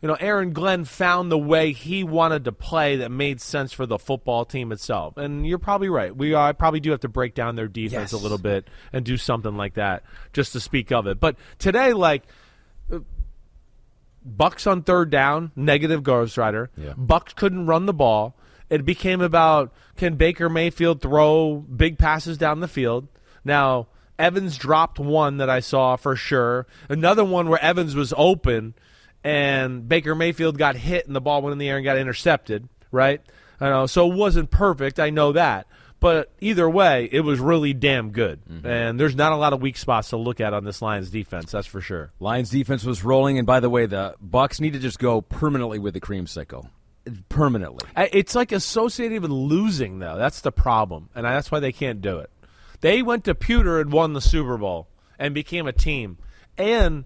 [0.01, 3.85] you know, Aaron Glenn found the way he wanted to play that made sense for
[3.85, 5.17] the football team itself.
[5.17, 6.15] And you're probably right.
[6.15, 8.21] We I probably do have to break down their defense Yes.
[8.21, 11.19] a little bit and do something like that just to speak of it.
[11.19, 12.23] But today, like
[12.93, 13.01] uh,
[14.25, 16.71] Bucks on third down, negative Ghost Rider.
[16.77, 16.93] Yeah.
[16.97, 18.37] Bucks couldn't run the ball.
[18.71, 23.09] It became about can Baker Mayfield throw big passes down the field.
[23.45, 23.89] Now
[24.19, 26.67] Evans dropped one that I saw for sure.
[26.89, 28.75] Another one where Evans was open
[29.25, 32.69] and Baker Mayfield got hit and the ball went in the air and got intercepted.
[32.91, 33.21] Right?
[33.61, 33.87] I know.
[33.87, 34.99] So it wasn't perfect.
[34.99, 35.67] I know that.
[36.01, 38.41] But either way, it was really damn good.
[38.49, 38.67] Mm-hmm.
[38.67, 41.51] And there's not a lot of weak spots to look at on this Lions defense.
[41.51, 42.13] That's for sure.
[42.21, 45.81] Lions defense was rolling, and by the way, the Bucks need to just go permanently
[45.81, 46.69] with the creamsicle.
[47.29, 47.89] permanently.
[47.97, 50.17] It's like associated with losing, though.
[50.17, 52.31] That's the problem, and that's why they can't do it.
[52.81, 54.89] They went to Pewter and won the Super Bowl
[55.19, 56.19] and became a team,
[56.57, 57.05] and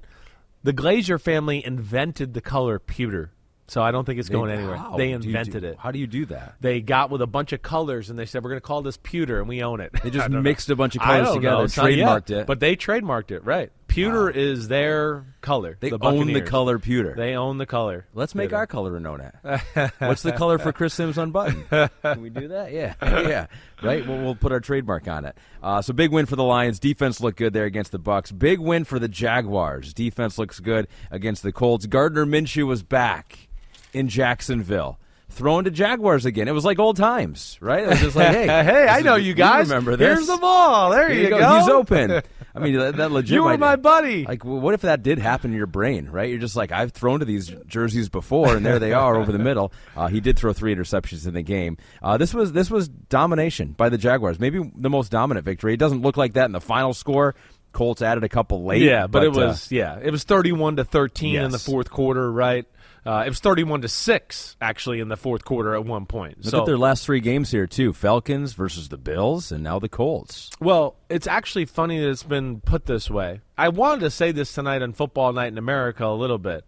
[0.63, 3.33] the Glazer family invented the color pewter.
[3.69, 4.79] So I don't think it's going anywhere.
[4.99, 5.79] They do do- invented it.
[5.79, 6.57] How do you do that?
[6.61, 8.99] They got with a bunch of colors and they said we're going to call this
[8.99, 9.93] pewter and we own it.
[10.03, 10.75] They just mixed know.
[10.75, 12.47] a bunch of colors together, not yet, trademarked it.
[12.47, 13.71] but they trademarked it right.
[13.93, 15.76] Pewter is their color.
[15.78, 17.14] They the own the color pewter.
[17.14, 18.07] They own the color.
[18.14, 18.57] Let's make Pewter.
[18.57, 19.93] our color known at.
[19.99, 21.68] What's the color for Chris Simms unbuttoned?
[21.68, 22.72] Can we do that?
[22.72, 23.47] Yeah, yeah.
[23.82, 24.07] Right.
[24.07, 25.36] We'll, we'll put our trademark on it.
[25.62, 26.78] Uh, so big win for the Lions.
[26.78, 28.32] Defense looked good there against the Bucks.
[28.32, 29.93] Big win for the Jaguars.
[29.93, 31.86] Defense looks good against the Colts.
[31.86, 33.49] Gardner Minshew was back
[33.93, 34.99] in Jacksonville.
[35.30, 36.47] Thrown to Jaguars again.
[36.47, 37.84] It was like old times, right?
[37.84, 39.68] It was just like, hey, hey, I know you guys.
[39.68, 40.07] remember this?
[40.07, 40.90] Here's the ball.
[40.90, 41.38] There Here you go.
[41.38, 41.59] go.
[41.59, 42.22] He's open.
[42.55, 43.34] I mean, that, that legit.
[43.34, 44.24] You were might- my buddy.
[44.24, 46.28] Like, what if that did happen in your brain, right?
[46.28, 49.38] You're just like, I've thrown to these jerseys before, and there they are over the
[49.38, 49.72] middle.
[49.96, 51.78] Uh, he did throw three interceptions in the game.
[52.03, 55.74] Uh, this was this was domination by the Jaguars, maybe the most dominant victory.
[55.74, 57.34] It doesn't look like that in the final score.
[57.72, 58.82] Colts added a couple late.
[58.82, 62.30] Yeah, but, it uh, was yeah, it was thirty-one to thirteen in the fourth quarter,
[62.30, 62.66] right?
[63.05, 66.44] Uh, it was thirty-one to six actually in the fourth quarter at one point.
[66.44, 69.78] Look so at their last three games here too: Falcons versus the Bills, and now
[69.80, 70.50] the Colts.
[70.61, 73.40] Well, it's actually funny that it's been put this way.
[73.59, 76.64] I wanted to say this tonight on Football Night in America a little bit,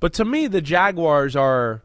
[0.00, 1.82] but to me, the Jaguars are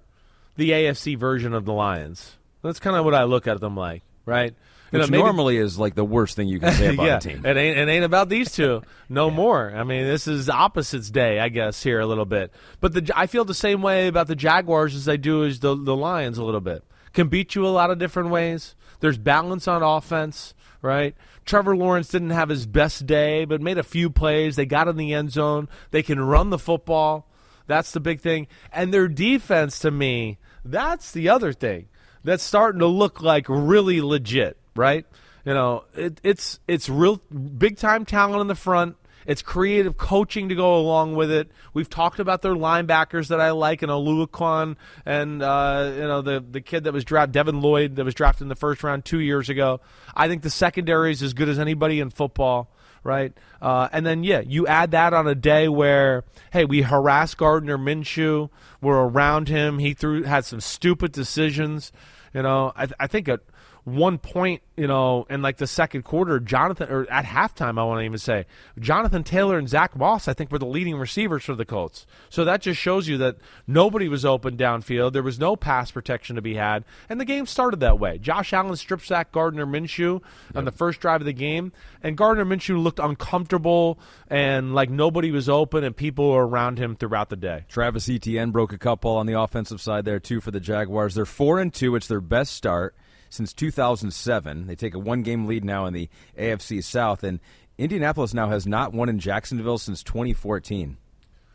[0.55, 2.37] the AFC version of the Lions.
[2.63, 4.55] That's kind of what I look at them like, right?
[4.93, 7.19] Which know, maybe- normally is like the worst thing you can say about yeah, a
[7.19, 7.45] team.
[7.45, 9.71] it ain't it ain't about these two no more.
[9.75, 12.53] I mean, this is opposites day, I guess, here a little bit.
[12.79, 15.75] But the I feel the same way about the Jaguars as I do as the
[15.75, 16.83] the Lions a little bit.
[17.13, 18.75] Can beat you a lot of different ways.
[18.99, 21.15] There's balance on offense, right?
[21.45, 24.55] Trevor Lawrence didn't have his best day, but made a few plays.
[24.55, 25.67] They got in the end zone.
[25.91, 27.27] They can run the football.
[27.67, 28.47] That's the big thing.
[28.71, 31.87] And their defense, to me, that's the other thing
[32.23, 35.05] that's starting to look like really legit, right?
[35.45, 38.95] You know, it, it's it's real big time talent in the front.
[39.25, 41.49] It's creative coaching to go along with it.
[41.73, 46.43] We've talked about their linebackers that I like, and Oluokun, and uh, you know the
[46.49, 49.19] the kid that was drafted, Devin Lloyd, that was drafted in the first round two
[49.19, 49.81] years ago.
[50.15, 52.69] I think the secondary is as good as anybody in football
[53.03, 53.33] right?
[53.61, 57.77] Uh, and then yeah, you add that on a day where hey, we harass Gardner
[57.77, 58.49] Minshew,
[58.81, 59.79] we're around him.
[59.79, 61.91] He threw had some stupid decisions.
[62.33, 63.41] You know, I, I think at
[63.85, 67.99] one point, you know, in like the second quarter, Jonathan or at halftime, I want
[67.99, 68.45] to even say
[68.79, 72.05] Jonathan Taylor and Zach Moss, I think, were the leading receivers for the Colts.
[72.29, 75.11] So that just shows you that nobody was open downfield.
[75.11, 78.17] There was no pass protection to be had, and the game started that way.
[78.17, 80.21] Josh Allen strip sacked Gardner Minshew
[80.55, 85.31] on the first drive of the game, and Gardner Minshew looked uncomfortable and like nobody
[85.31, 87.65] was open, and people were around him throughout the day.
[87.67, 91.15] Travis Etienne broke a couple on the offensive side there too for the Jaguars.
[91.15, 91.95] They're four and two.
[91.97, 92.95] It's their best start
[93.33, 94.67] since 2007.
[94.67, 97.39] They take a one-game lead now in the AFC South, and
[97.77, 100.97] Indianapolis now has not won in Jacksonville since 2014.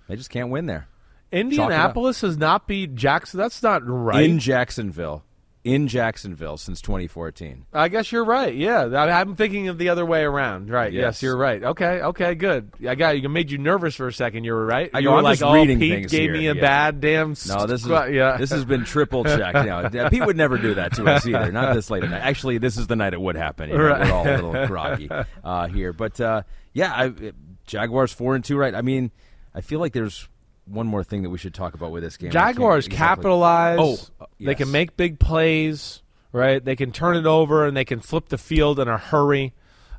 [0.09, 0.89] They just can't win there.
[1.31, 3.39] Indianapolis has not beat Jackson.
[3.39, 4.24] That's not right.
[4.24, 5.24] In Jacksonville,
[5.65, 7.67] in Jacksonville since 2014.
[7.73, 8.55] I guess you're right.
[8.55, 10.71] Yeah, I, I'm thinking of the other way around.
[10.71, 10.93] Right.
[10.93, 11.23] Yes, Yes.
[11.23, 11.63] you're right.
[11.63, 12.01] Okay.
[12.01, 12.35] Okay.
[12.35, 12.73] Good.
[12.89, 13.29] I got you.
[13.29, 14.45] Made you nervous for a second.
[14.45, 14.91] You were right.
[14.99, 16.61] You were I'm like, oh, reading Pete things gave here, me a yeah.
[16.61, 17.35] bad damn.
[17.49, 18.37] No, this is yeah.
[18.39, 19.55] this has been triple checked.
[19.55, 20.09] now.
[20.09, 21.53] Pete would never do that to us either.
[21.53, 22.23] Not this late at night.
[22.23, 23.69] Actually, this is the night it would happen.
[23.69, 24.07] You know, Right.
[24.07, 25.11] We're all a little groggy
[25.45, 26.43] uh, here, but uh,
[26.73, 27.33] yeah, I,
[27.67, 28.57] Jaguars four and two.
[28.57, 28.75] Right.
[28.75, 29.11] I mean,
[29.55, 30.29] I feel like there's
[30.71, 32.31] one more thing that we should talk about with this game.
[32.31, 33.79] Jaguars exactly- capitalize.
[33.81, 36.03] Oh, uh, they can make big plays.
[36.33, 36.62] Right.
[36.64, 39.55] They can turn it over and they can flip the field in a hurry.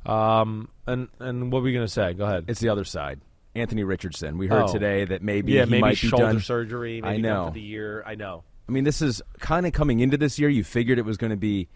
[0.06, 0.68] Um.
[0.86, 2.14] And and what were we gonna say?
[2.14, 2.46] Go ahead.
[2.48, 3.20] It's the other side.
[3.54, 4.38] Anthony Richardson.
[4.38, 4.72] We heard Oh.
[4.72, 6.40] today that maybe yeah, he maybe might shoulder be done.
[6.40, 7.00] surgery.
[7.00, 7.46] Maybe I know.
[7.46, 8.02] for the year.
[8.06, 8.44] I know.
[8.68, 10.48] I mean, this is kind of coming into this year.
[10.48, 11.68] You figured it was going to be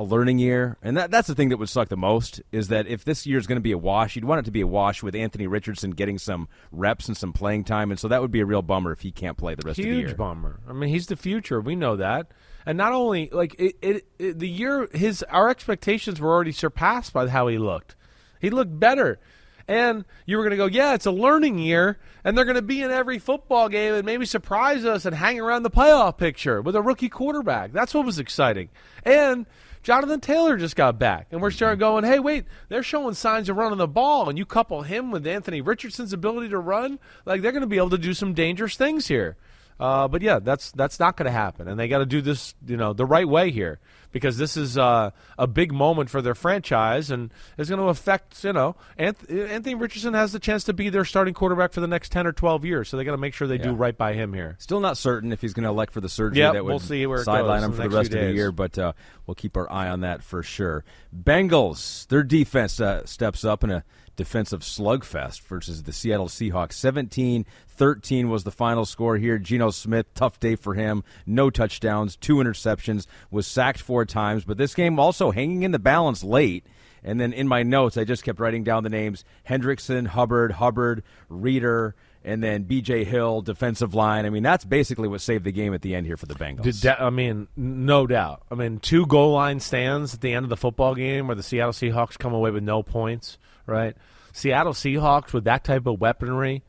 [0.00, 2.86] a learning year, and that, that's the thing that would suck the most is that
[2.86, 4.66] if this year is going to be a wash, you'd want it to be a
[4.66, 8.30] wash with Anthony Richardson getting some reps and some playing time, and so that would
[8.30, 10.14] be a real bummer if he can't play the rest of the huge year.
[10.14, 10.58] bummer.
[10.66, 11.60] I mean, he's the future.
[11.60, 12.32] We know that.
[12.64, 17.12] And not only like it, it, it, the year his our expectations were already surpassed
[17.12, 17.94] by how he looked.
[18.40, 19.20] He looked better.
[19.68, 22.62] And you were going to go, yeah, it's a learning year, and they're going to
[22.62, 26.60] be in every football game and maybe surprise us and hang around the playoff picture
[26.60, 27.72] with a rookie quarterback.
[27.72, 28.70] That's what was exciting.
[29.04, 29.46] And
[29.82, 33.56] Jonathan Taylor just got back, and we're starting going, hey, wait, they're showing signs of
[33.56, 37.52] running the ball, and you couple him with Anthony Richardson's ability to run, like they're
[37.52, 39.36] going to be able to do some dangerous things here.
[39.80, 42.54] Uh, but yeah, that's that's not going to happen, and they got to do this,
[42.66, 43.80] you know, the right way here.
[44.12, 48.42] because this is uh, a big moment for their franchise and is going to affect,
[48.44, 52.12] you know, Anthony Richardson has the chance to be their starting quarterback for the next
[52.12, 52.88] 10 or 12 years.
[52.88, 53.64] So they got to make sure they yeah.
[53.64, 54.56] do right by him here.
[54.58, 56.78] Still not certain if he's going to elect for the surgery yep, that would we'll
[56.78, 58.92] see where sideline him for the rest of the year, but uh,
[59.26, 60.84] we'll keep our eye on that for sure.
[61.16, 63.84] Bengals, their defense uh, steps up in a
[64.20, 66.74] defensive slugfest versus the Seattle Seahawks.
[66.74, 69.38] 17 13 was the final score here.
[69.38, 71.02] Geno Smith, tough day for him.
[71.24, 74.44] No touchdowns, two interceptions, was sacked four times.
[74.44, 76.66] But this game also hanging in the balance late.
[77.02, 81.02] And then in my notes, I just kept writing down the names Hendrickson, Hubbard, Hubbard,
[81.30, 83.04] Reader, and then B.J.
[83.04, 84.26] Hill, defensive line.
[84.26, 87.00] I mean, that's basically what saved the game at the end here for the Bengals.
[87.00, 88.42] I mean, no doubt.
[88.50, 91.42] I mean, two goal line stands at the end of the football game where the
[91.42, 93.38] Seattle Seahawks come away with no points,
[93.70, 93.96] right?
[94.32, 96.62] Seattle Seahawks with that type of weaponry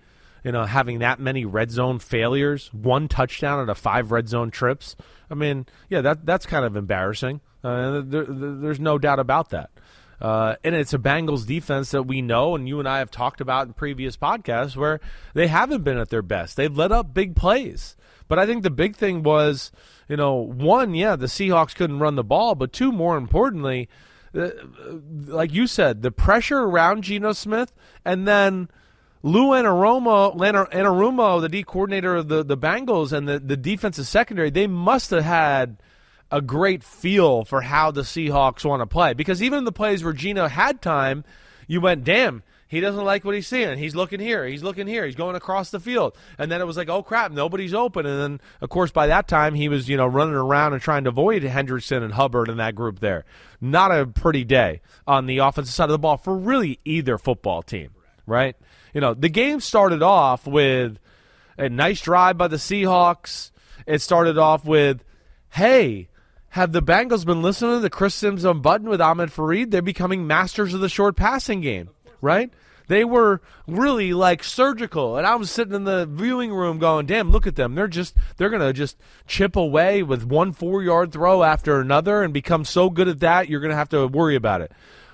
[0.43, 4.52] you know, having that many red zone failures, one touchdown out of five red zone
[4.52, 4.95] trips.
[5.30, 7.41] I mean, yeah, that that's kind of embarrassing.
[7.64, 9.70] Uh, there, there's no doubt about that.
[10.20, 13.41] Uh, and it's a Bengals defense that we know, and you and I have talked
[13.41, 14.99] about in previous podcasts, where
[15.34, 16.56] they haven't been at their best.
[16.56, 17.95] They've let up big plays.
[18.28, 19.72] But I think the big thing was,
[20.08, 23.89] you know, one, yeah, the Seahawks couldn't run the ball, but two, more importantly,
[24.36, 24.49] Uh,
[25.27, 27.73] like you said, the pressure around Geno Smith,
[28.05, 28.69] and then–
[29.23, 34.49] Lou Anarumo, Anarumo, the D coordinator of the, the Bengals and the, the defensive secondary,
[34.49, 35.77] they must have had
[36.32, 39.13] a great feel for how the Seahawks want to play.
[39.13, 41.23] Because even in the plays where Geno had time,
[41.67, 42.41] you went, damn,
[42.72, 43.78] he doesn't like what he's seeing.
[43.78, 44.47] He's looking here.
[44.47, 45.05] He's looking here.
[45.05, 46.17] He's going across the field.
[46.39, 48.07] And then it was like, oh crap, nobody's open.
[48.07, 51.03] And then, of course, by that time he was, you know, running around and trying
[51.03, 53.26] to avoid Hendrickson and Hubbard and that group there.
[53.59, 57.61] Not a pretty day on the offensive side of the ball for really either football
[57.61, 57.91] team,
[58.26, 58.55] right?
[58.93, 60.99] you know, the game started off with
[61.57, 63.51] a nice drive by the Seahawks.
[63.86, 65.03] It started off with,
[65.49, 66.09] hey,
[66.49, 69.72] have the Bengals been listening to the Chris Simms button with Ahmed Fareed?
[69.72, 71.89] They're becoming masters of the short passing game,
[72.22, 72.51] right?
[72.88, 77.32] They were really like surgical, and I was sitting in the viewing room going, "Damn,
[77.32, 77.76] look at them!
[77.76, 82.34] They're just they're gonna just chip away with one four yard throw after another and
[82.34, 84.74] become so good at that you're gonna have to worry about it."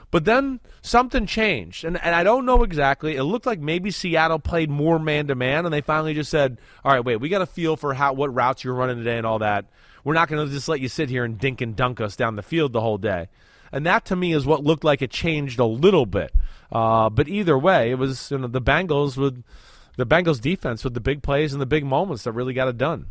[0.10, 3.16] But then something changed, and, and I don't know exactly.
[3.16, 6.58] It looked like maybe Seattle played more man to man, and they finally just said,
[6.84, 9.28] "All right, wait, we got a feel for how what routes you're running today and
[9.28, 9.66] all that.
[10.04, 12.38] We're not going to just let you sit here and dink and dunk us down
[12.38, 13.28] the field the whole day."
[13.72, 16.34] And that to me is what looked like it changed a little bit.
[16.72, 19.44] Uh, but either way, it was you know, the Bengals with
[19.96, 22.78] the Bengals defense with the big plays and the big moments that really got it
[22.78, 23.08] done.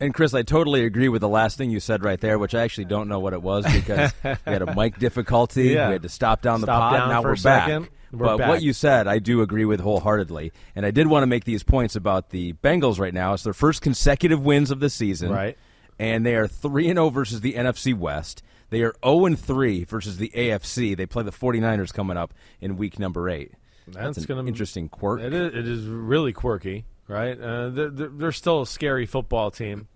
[0.00, 2.62] And Chris, I totally agree with the last thing you said right there, which I
[2.62, 5.70] actually don't know what it was because we had a mic difficulty.
[5.70, 5.88] Yeah.
[5.88, 6.98] We had to stop down the stop pod.
[6.98, 7.68] Down now we're back.
[8.12, 8.48] We're but back.
[8.48, 10.52] what you said, I do agree with wholeheartedly.
[10.76, 13.34] And I did want to make these points about the Bengals right now.
[13.34, 15.30] It's their first consecutive wins of the season.
[15.30, 15.58] Right.
[15.98, 18.44] And they are 3 and 0 versus the NFC West.
[18.70, 20.96] They are 0 and 3 versus the AFC.
[20.96, 23.52] They play the 49ers coming up in week number 8.
[23.86, 25.20] That's, That's an interesting quirk.
[25.20, 27.40] It is, it is really quirky, right?
[27.40, 29.88] Uh, they're, they're still a scary football team.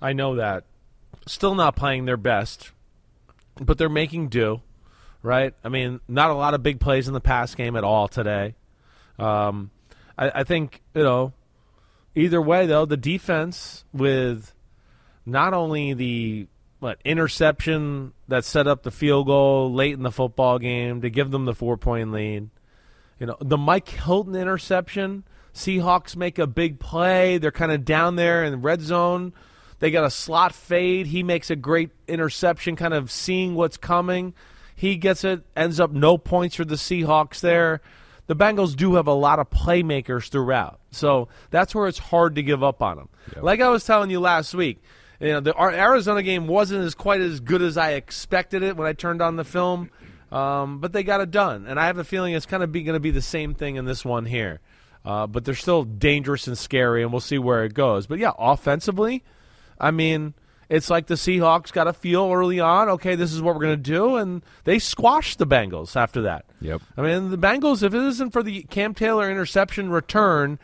[0.00, 0.64] I know that.
[1.26, 2.72] Still not playing their best,
[3.60, 4.62] but they're making do,
[5.22, 5.54] right?
[5.62, 8.54] I mean, not a lot of big plays in the pass game at all today.
[9.18, 9.70] Um,
[10.16, 11.32] I, I think, you know,
[12.14, 14.52] either way, though, the defense with
[15.26, 16.46] not only the
[16.80, 21.30] what interception that set up the field goal late in the football game to give
[21.30, 22.50] them the four point lead.
[23.18, 25.24] You know, the Mike Hilton interception.
[25.54, 27.38] Seahawks make a big play.
[27.38, 29.32] They're kind of down there in the red zone.
[29.80, 31.06] They got a slot fade.
[31.08, 34.34] He makes a great interception, kind of seeing what's coming.
[34.74, 37.80] He gets it, ends up no points for the Seahawks there.
[38.28, 40.80] The Bengals do have a lot of playmakers throughout.
[40.90, 43.08] So that's where it's hard to give up on them.
[43.34, 43.42] Yep.
[43.42, 44.80] Like I was telling you last week,
[45.20, 48.86] you know, the Arizona game wasn't as quite as good as I expected it when
[48.86, 49.90] I turned on the film,
[50.30, 51.66] um, but they got it done.
[51.66, 53.84] And I have a feeling it's kind of going to be the same thing in
[53.84, 54.60] this one here.
[55.04, 58.06] Uh, but they're still dangerous and scary, and we'll see where it goes.
[58.06, 59.24] But yeah, offensively–
[59.80, 60.34] I mean,
[60.68, 62.88] it's like the Seahawks got a feel early on.
[62.90, 66.44] Okay, this is what we're going to do, and they squashed the Bengals after that.
[66.60, 66.82] Yep.
[66.96, 70.58] I mean, the Bengals, if it isn't for the Cam Taylor interception return,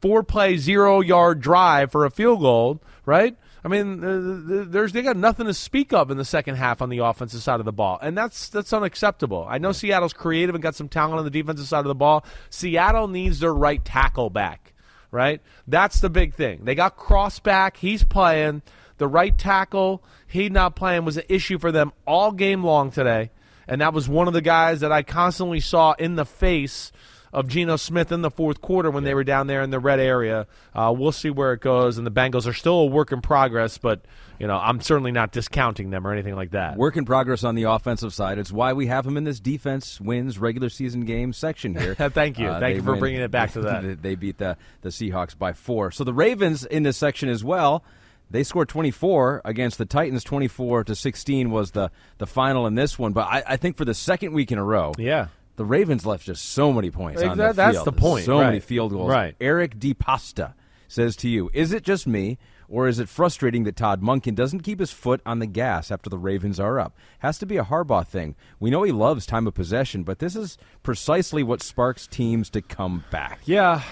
[0.00, 3.36] four play, zero yard drive for a field goal, right?
[3.64, 6.88] I mean, uh, there's they got nothing to speak of in the second half on
[6.90, 9.46] the offensive side of the ball, and that's that's unacceptable.
[9.48, 12.24] I know Seattle's creative and got some talent on the defensive side of the ball.
[12.50, 14.74] Seattle needs their right tackle back
[15.10, 15.40] right?
[15.66, 16.64] That's the big thing.
[16.64, 17.76] They got Cross back.
[17.76, 18.62] He's playing.
[18.98, 23.30] The right tackle, he not playing, was an issue for them all game long today.
[23.68, 26.90] And that was one of the guys that I constantly saw in the face
[27.32, 30.00] of Geno Smith in the fourth quarter when they were down there in the red
[30.00, 30.46] area.
[30.74, 33.78] Uh, we'll see where it goes, and the Bengals are still a work in progress,
[33.78, 34.00] but
[34.38, 36.76] you know I'm certainly not discounting them or anything like that.
[36.76, 38.38] Work in progress on the offensive side.
[38.38, 41.94] It's why we have them in this defense wins regular season game section here.
[42.10, 44.02] Thank you, Uh, thank you for win- bringing it back to that.
[44.02, 45.90] they beat the the Seahawks by four.
[45.90, 47.84] So the Ravens in this section as well.
[48.30, 50.22] They scored 24 against the Titans.
[50.22, 53.14] 24 to 16 was the the final in this one.
[53.14, 55.28] But I, I think for the second week in a row, yeah.
[55.58, 57.86] The Ravens left just so many points on That- the that's field.
[57.86, 59.10] the point, So many field goals.
[59.10, 59.36] Right.
[59.40, 60.54] Eric DePasta
[60.88, 62.38] says to you, "Is it just me,
[62.68, 66.08] or is it frustrating that Todd Monken doesn't keep his foot on the gas after
[66.08, 66.96] the Ravens are up?
[67.18, 68.36] Has to be a Harbaugh thing.
[68.60, 72.62] We know he loves time of possession, but this is precisely what sparks teams to
[72.62, 73.40] come back.
[73.44, 73.82] Yeah.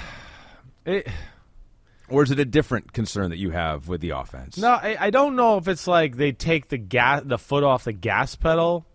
[0.87, 1.09] It,
[2.09, 4.57] Or is it a different concern that you have with the offense?
[4.59, 7.83] No, I, I don't know if it's like they take the gas, the foot off
[7.83, 8.87] the gas pedal.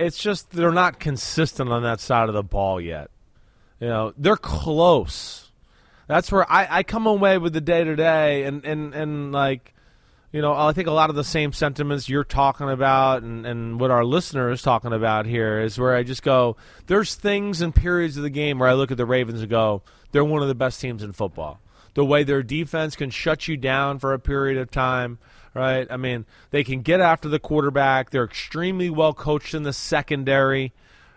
[0.00, 3.10] It's just they're not consistent on that side of the ball yet.
[3.80, 5.50] You know, they're close.
[6.06, 9.74] That's where I, I come away with the day to day, and and and like,
[10.32, 13.78] you know, I think a lot of the same sentiments you're talking about, and and
[13.78, 16.56] what our listener is talking about here is where I just go.
[16.86, 19.82] There's things and periods of the game where I look at the Ravens and go,
[20.12, 21.60] they're one of the best teams in football
[21.94, 25.18] the way their defense can shut you down for a period of time,
[25.54, 25.86] right?
[25.90, 28.10] I mean, they can get after the quarterback.
[28.10, 30.72] They're extremely well coached in the secondary.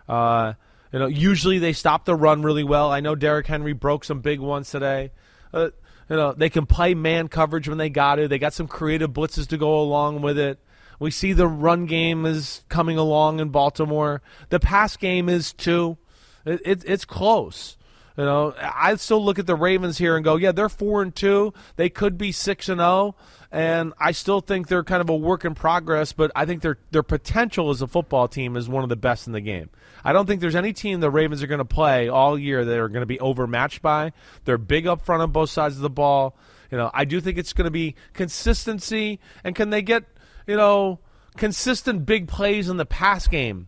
[0.08, 0.54] Uh,
[0.92, 2.90] you know, usually they stop the run really well.
[2.90, 5.10] I know Derrick Henry broke some big ones today.
[5.52, 5.70] Uh,
[6.08, 8.28] you know, they can play man coverage when they got it.
[8.28, 10.60] They got some creative blitzes to go along with it.
[10.98, 14.22] We see the run game is coming along in Baltimore.
[14.50, 15.98] The pass game is too.
[16.44, 17.76] It, it, it's close.
[18.16, 21.14] You know, I still look at the Ravens here and go, yeah, they're four and
[21.14, 21.52] two.
[21.74, 23.16] They could be six and zero,
[23.50, 26.12] and I still think they're kind of a work in progress.
[26.12, 29.26] But I think their their potential as a football team is one of the best
[29.26, 29.68] in the game.
[30.04, 32.78] I don't think there's any team the Ravens are going to play all year that
[32.78, 34.12] are going to be overmatched by.
[34.44, 36.36] They're big up front on both sides of the ball.
[36.70, 40.04] You know, I do think it's going to be consistency, and can they get
[40.46, 41.00] you know
[41.36, 43.66] consistent big plays in the pass game?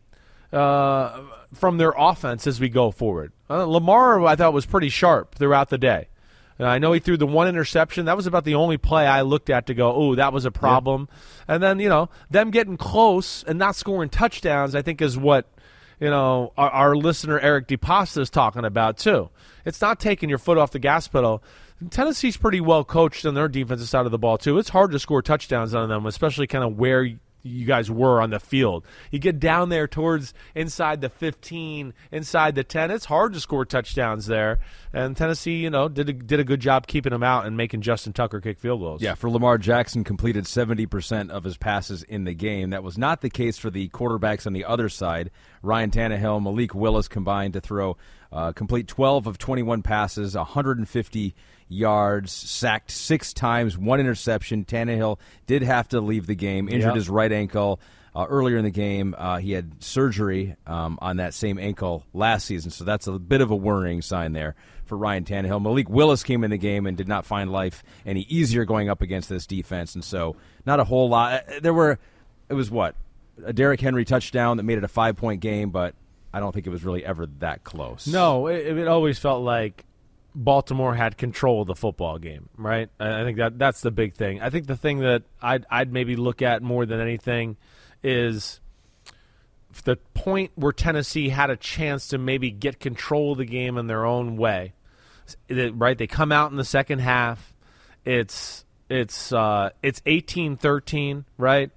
[0.53, 1.23] uh,
[1.55, 3.33] from their offense as we go forward.
[3.49, 6.09] Uh, Lamar, I thought, was pretty sharp throughout the day.
[6.59, 8.07] Uh, I know he threw the one interception.
[8.07, 10.51] That was about the only play I looked at to go, oh, that was a
[10.51, 11.09] problem.
[11.47, 15.47] And then, you know, them getting close and not scoring touchdowns, I think, is what,
[16.01, 19.31] you know, our, our listener Eric DePasta is talking about, too.
[19.65, 21.43] It's not taking your foot off the gas pedal.
[21.91, 24.59] Tennessee's pretty well coached on their defensive side of the ball, too.
[24.59, 27.07] It's hard to score touchdowns on them, especially kind of where
[27.47, 28.85] you guys were on the field.
[29.11, 32.91] You get down there towards inside the 15, inside the 10.
[32.91, 34.59] It's hard to score touchdowns there.
[34.93, 37.83] And Tennessee, you know, did a, did a good job keeping them out and making
[37.83, 39.03] Justin Tucker kick field goals.
[39.03, 42.71] Yeah, for Lamar Jackson, completed 70% of his passes in the game.
[42.71, 45.31] That was not the case for the quarterbacks on the other side.
[45.63, 47.97] Ryan Tannehill, Malik Willis combined to throw
[48.33, 51.35] uh, complete 12 of 21 passes, 150
[51.69, 54.65] yards, sacked six times, one interception.
[54.65, 56.95] Tannehill did have to leave the game, injured Yep.
[56.97, 57.81] his right ankle.
[58.15, 62.47] Uh, earlier in the game, uh, he had surgery um, on that same ankle last
[62.47, 64.55] season, so that's a bit of a worrying sign there
[64.87, 65.61] for Ryan Tannehill.
[65.61, 69.03] Malik Willis came in the game and did not find life any easier going up
[69.03, 71.43] against this defense, and so not a whole lot.
[71.47, 71.99] uh, There were,
[72.49, 72.95] it was what
[73.45, 75.95] a Derrick Henry touchdown that made it a five point game, but
[76.33, 78.07] I don't think it was really ever that close.
[78.07, 79.85] No, it, it always felt like
[80.35, 82.91] Baltimore had control of the football game, right?
[83.01, 84.41] I think that that's the big thing.
[84.41, 87.57] I think the thing that I'd, I'd maybe look at more than anything
[88.03, 88.61] is
[89.85, 93.87] the point where Tennessee had a chance to maybe get control of the game in
[93.87, 94.75] their own way.
[95.51, 95.97] Right?
[95.97, 97.55] They come out in the second half.
[98.05, 101.71] It's it's uh, it's 18-13, right?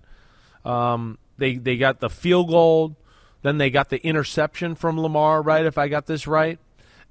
[0.63, 2.95] Um, they they got the field goal,
[3.41, 5.65] then they got the interception from Lamar, right?
[5.65, 6.59] If I got this right,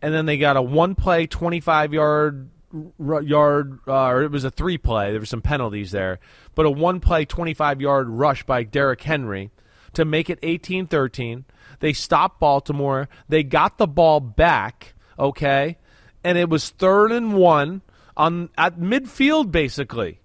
[0.03, 2.51] and then they got a one play, twenty five yard
[2.99, 5.11] yard, uh, or it was a three play.
[5.11, 6.19] There were some penalties there,
[6.55, 9.51] but a one play, twenty five yard rush by Derrick Henry
[9.95, 11.45] to make it 18-13.
[11.81, 13.09] They stopped Baltimore.
[13.29, 15.79] They got the ball back, okay,
[16.23, 17.83] and it was third and one
[18.17, 20.21] on at midfield basically.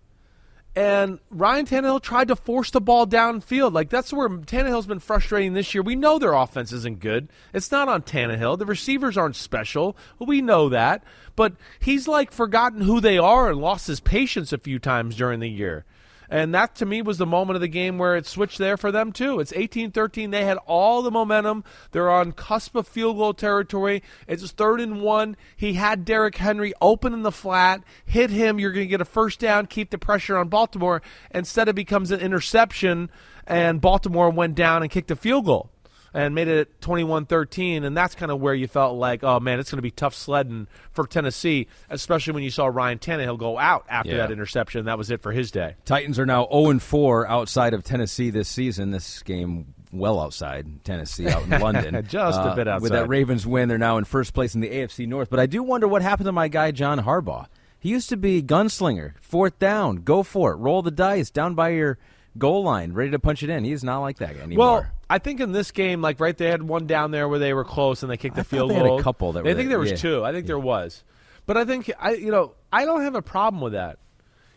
[0.76, 3.74] And Ryan Tannehill tried to force the ball downfield.
[3.74, 5.84] Like that's where Tannehill's been frustrating this year.
[5.84, 7.30] We know their offense isn't good.
[7.54, 8.58] It's not on Tannehill.
[8.58, 9.96] The receivers aren't special.
[10.20, 11.04] We know that.
[11.36, 15.40] But he's like forgotten who they are and lost his patience a few times during
[15.40, 15.86] the year.
[16.34, 18.92] And that to me was the moment of the game where it switched there for
[18.92, 19.40] them too.
[19.40, 20.32] It's 18-13.
[20.32, 21.64] They had all the momentum.
[21.92, 24.02] They're on cusp of field goal territory.
[24.28, 25.38] It's third and one.
[25.56, 28.58] He had Derrick Henry open in the flat, hit him.
[28.58, 31.04] You're going to get a first down, keep the pressure on Baltimore.
[31.30, 33.12] Instead, it becomes an interception,
[33.46, 35.70] and Baltimore went down and kicked a field goal.
[36.14, 39.72] And made it 21-13 and that's kind of where you felt like oh man it's
[39.72, 43.86] going to be tough sledding for Tennessee especially when you saw Ryan Tannehill go out
[43.90, 44.18] after Yeah.
[44.18, 47.84] that interception that was it for his day Titans are now 0 4 outside of
[47.84, 48.92] Tennessee this season.
[48.92, 51.96] This game well outside Tennessee, out in London.
[51.96, 52.82] Uh, Just a bit outside.
[52.82, 55.30] With that Ravens win, they're now in first place in the AFC North.
[55.30, 57.46] But I do wonder what happened to my guy John Harbaugh.
[57.80, 61.70] He used to be gunslinger, fourth down, go for it, roll the dice, down by
[61.70, 61.98] your
[62.38, 63.64] goal line, ready to punch it in.
[63.64, 64.66] He's not like that anymore.
[64.66, 67.54] Well, I think in this game, like right, they had one down there where they
[67.54, 69.02] were close and they kicked I the thought field they had a goal.
[69.02, 69.98] couple that I were think there, was yeah.
[69.98, 70.24] two.
[70.26, 71.04] I think there was,
[71.46, 74.00] but I think I, you know, I don't have a problem with that.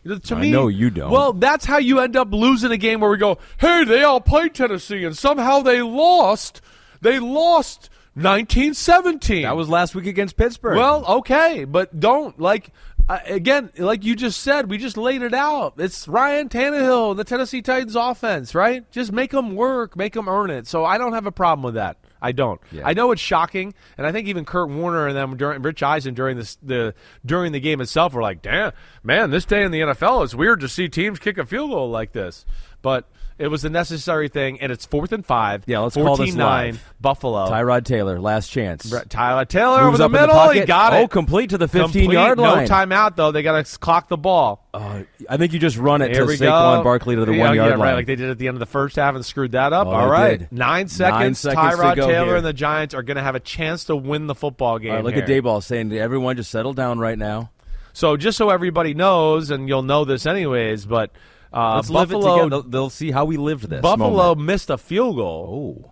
[0.03, 1.11] You know, to I me, know you don't.
[1.11, 4.21] Well, that's how you end up losing a game where we go, "Hey, they all
[4.21, 6.61] played Tennessee and somehow they lost.
[7.01, 10.77] They lost 1917." that was last week against Pittsburgh.
[10.77, 12.71] Well, okay, but don't like
[13.09, 15.75] uh, again, like you just said, we just laid it out.
[15.77, 18.89] It's Ryan Tannehill, the Tennessee Titans offense, right?
[18.91, 20.67] Just make them work, make them earn it.
[20.67, 21.97] So I don't have a problem with that.
[22.21, 22.59] I don't.
[22.71, 22.81] Yeah.
[22.85, 26.13] I know it's shocking, and I think even Kurt Warner and them during Rich Eisen
[26.13, 26.95] during this the
[27.25, 28.71] during the game itself were like, "Damn,
[29.03, 31.89] man, this day in the NFL, it's weird to see teams kick a field goal
[31.89, 32.45] like this."
[32.81, 33.07] But
[33.39, 35.63] it was a necessary thing, and it's fourth and five.
[35.67, 36.93] Yeah, let's call this 14-9, live.
[36.99, 37.49] Buffalo.
[37.49, 38.91] Tyrod Taylor, last chance.
[39.09, 40.49] Tyler Taylor Moves over the up in the middle.
[40.49, 40.97] He got it.
[40.97, 42.13] Oh, complete to the 15 Complete.
[42.13, 42.67] yard line.
[42.67, 43.31] No timeout though.
[43.31, 44.67] They got to clock the ball.
[44.73, 46.83] Uh, I think you just run it Here to Saquon go.
[46.83, 47.79] Barkley to the yeah, one yard yeah, line.
[47.79, 49.87] right, like they did at the end of the first half and screwed that up.
[49.87, 50.51] Oh, All right, did.
[50.51, 51.39] nine seconds.
[51.39, 52.35] seconds to Tyrod Taylor here.
[52.37, 54.93] and the Giants are going to have a chance to win the football game.
[54.93, 55.23] Right, look here.
[55.23, 57.51] at Daboll saying to everyone, just settle down right now.
[57.93, 61.11] So just so everybody knows, and you'll know this anyways, but
[61.53, 63.81] uh, Let's Buffalo, They'll, they'll see how we lived this.
[63.81, 64.41] Buffalo moment.
[64.47, 65.91] missed a field goal Oh,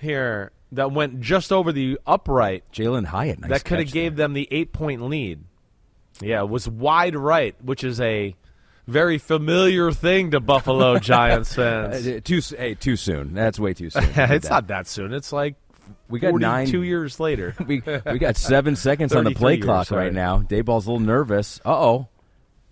[0.00, 2.64] here that went just over the upright.
[2.72, 3.40] Jalin Hyatt.
[3.40, 5.44] Nice that could have gave them the eight point lead.
[6.20, 8.34] Yeah, it was wide right, which is a
[8.86, 12.22] very familiar thing to Buffalo Giants Uh, fans.
[12.22, 13.34] too hey, too soon.
[13.34, 14.02] That's way too soon.
[14.16, 14.50] It's that.
[14.50, 15.12] not that soon.
[15.12, 15.56] It's like
[16.08, 16.46] We got 42
[16.78, 17.54] nine- years later.
[17.66, 20.38] we, we got seven seconds on the play clock right now.
[20.40, 21.60] Daboll's a little nervous.
[21.64, 22.08] Uh oh.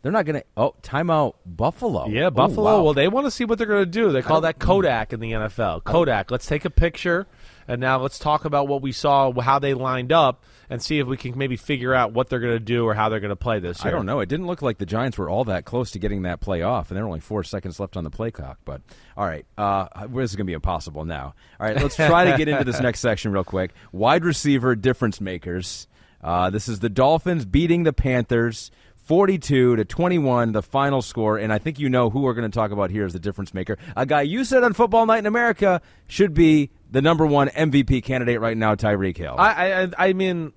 [0.04, 0.44] They're not going to.
[0.54, 2.08] Oh, timeout Buffalo.
[2.08, 2.76] Yeah, Oh, Buffalo.
[2.76, 2.82] wow.
[2.84, 4.12] Well, they want to see what they're going to do.
[4.12, 5.82] They call that Kodak in the NFL.
[5.82, 6.30] Kodak.
[6.30, 7.26] Let's take a picture,
[7.66, 11.06] and now let's talk about what we saw, how they lined up, and see if
[11.06, 13.34] we can maybe figure out what they're going to do or how they're going to
[13.36, 14.20] play this I don't know.
[14.20, 16.90] It didn't look like the Giants were all that close to getting that play off,
[16.90, 18.58] and there were only four seconds left on the play clock.
[18.66, 18.82] But
[19.16, 21.34] all right, uh, this is going to be impossible now.
[21.58, 23.72] All right, let's try to get into this next section real quick.
[23.90, 25.88] Wide receiver difference makers.
[26.22, 28.70] Uh, this is the Dolphins beating the Panthers.
[29.04, 32.54] 42 to 21, the final score, and I think you know who we're going to
[32.54, 33.76] talk about here as the difference maker.
[33.96, 38.02] A guy you said on Football Night in America should be the number one MVP
[38.02, 39.34] candidate right now, Tyreek Hill.
[39.38, 40.54] I, I, I mean,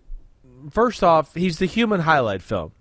[0.71, 2.71] first off, he's the human highlight film.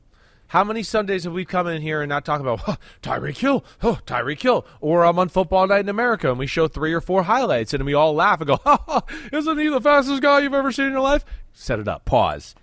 [0.49, 3.65] How many Sundays have we come in here and not talk about huh, Tyreek Hill,
[3.83, 7.01] oh, Tyreek Hill, or I'm on Football Night in America and we show three or
[7.01, 9.03] four highlights and we all laugh and go, ha,
[9.33, 11.25] isn't he the fastest guy you've ever seen in your life?
[11.53, 12.05] Set it up.
[12.05, 12.55] Pause.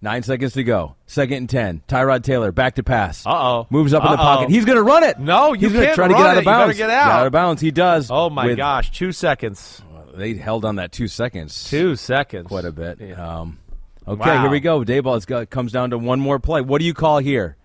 [0.00, 0.94] Nine seconds to go.
[1.06, 1.82] Second and ten.
[1.88, 3.26] Tyrod Taylor back to pass.
[3.26, 3.66] Uh-oh.
[3.68, 4.48] Moves up in the pocket.
[4.50, 5.18] He's going to run it.
[5.18, 6.38] No, you He's gonna try to get out it.
[6.38, 6.76] of bounds.
[6.76, 7.10] get out.
[7.10, 7.60] out of bounds.
[7.60, 8.08] He does.
[8.10, 9.82] Oh my with- gosh, two seconds.
[10.14, 11.68] They held on that two seconds.
[11.68, 12.46] Two seconds.
[12.46, 13.00] Quite a bit.
[13.00, 13.40] Yeah.
[13.40, 13.58] Um,
[14.06, 14.42] okay, Wow.
[14.42, 14.80] here we go.
[14.84, 16.60] Daboll got, comes down to one more play.
[16.60, 17.56] What do you call here?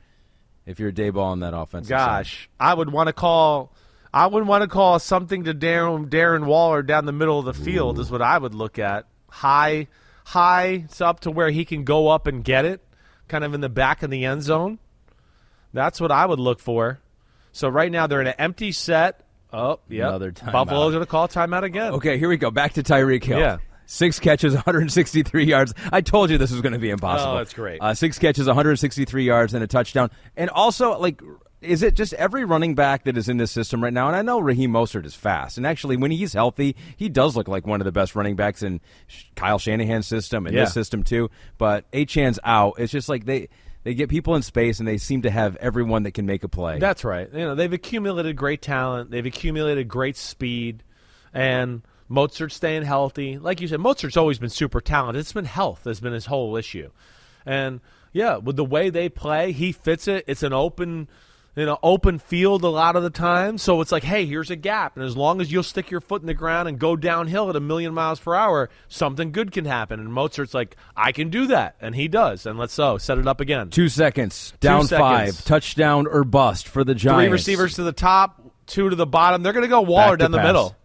[0.66, 2.06] If you're Daboll on that offensive side?
[2.24, 3.74] Gosh, I would want to call.
[4.14, 7.54] I would want to call something to Darren Darren Waller down the middle of the
[7.54, 9.06] field is what I would look at.
[9.30, 9.88] High,
[10.26, 12.82] high, up to where he can go up and get it,
[13.28, 14.80] kind of in the back of the end zone.
[15.74, 17.00] That's what I would look for.
[17.52, 19.26] So right now they're in an empty set.
[19.52, 20.08] Oh, yeah.
[20.10, 20.52] Another timeout.
[20.52, 21.94] Buffalo's going to call timeout again.
[21.94, 22.50] Okay, here we go.
[22.52, 23.40] Back to Tyreek Hill.
[23.40, 23.58] Yeah.
[23.86, 25.74] Six catches, 163 yards.
[25.92, 27.34] I told you this was going to be impossible.
[27.34, 27.80] Oh, that's great.
[27.82, 30.10] Uh, six catches, 163 yards, and a touchdown.
[30.36, 31.22] And also, like,
[31.64, 34.08] is it just every running back that is in this system right now?
[34.08, 37.48] And I know Raheem Mostert is fast, and actually, when he's healthy, he does look
[37.48, 38.82] like one of the best running backs in
[39.36, 40.64] Kyle Shanahan's system and Yeah.
[40.66, 41.30] this system too.
[41.58, 42.76] But Achane's out.
[42.78, 43.50] It's just like they
[43.84, 46.48] they get people in space, and they seem to have everyone that can make a
[46.50, 46.80] play.
[46.80, 47.28] That's right.
[47.34, 49.12] You know, they've accumulated great talent.
[49.12, 50.84] They've accumulated great speed,
[51.34, 53.38] and Mostert's staying healthy.
[53.38, 55.20] Like you said, Mostert's always been super talented.
[55.22, 56.92] It's been health that's been his whole issue,
[57.46, 57.82] and
[58.14, 60.24] yeah, with the way they play, he fits it.
[60.28, 61.08] It's an open,
[61.56, 63.58] you know, open field a lot of the time.
[63.58, 66.22] So it's like, hey, here's a gap, and as long as you'll stick your foot
[66.22, 69.66] in the ground and go downhill at a million miles per hour, something good can
[69.66, 70.00] happen.
[70.00, 72.46] And Mostert's like, I can do that, and he does.
[72.46, 73.70] And let's so set it up again.
[73.70, 75.38] Two seconds, down seconds.
[75.38, 77.24] five, touchdown or bust for the Giants.
[77.24, 79.44] Three receivers to the top, two to the bottom.
[79.44, 80.48] They're going to go Waller Back down the pass.
[80.48, 80.76] middle.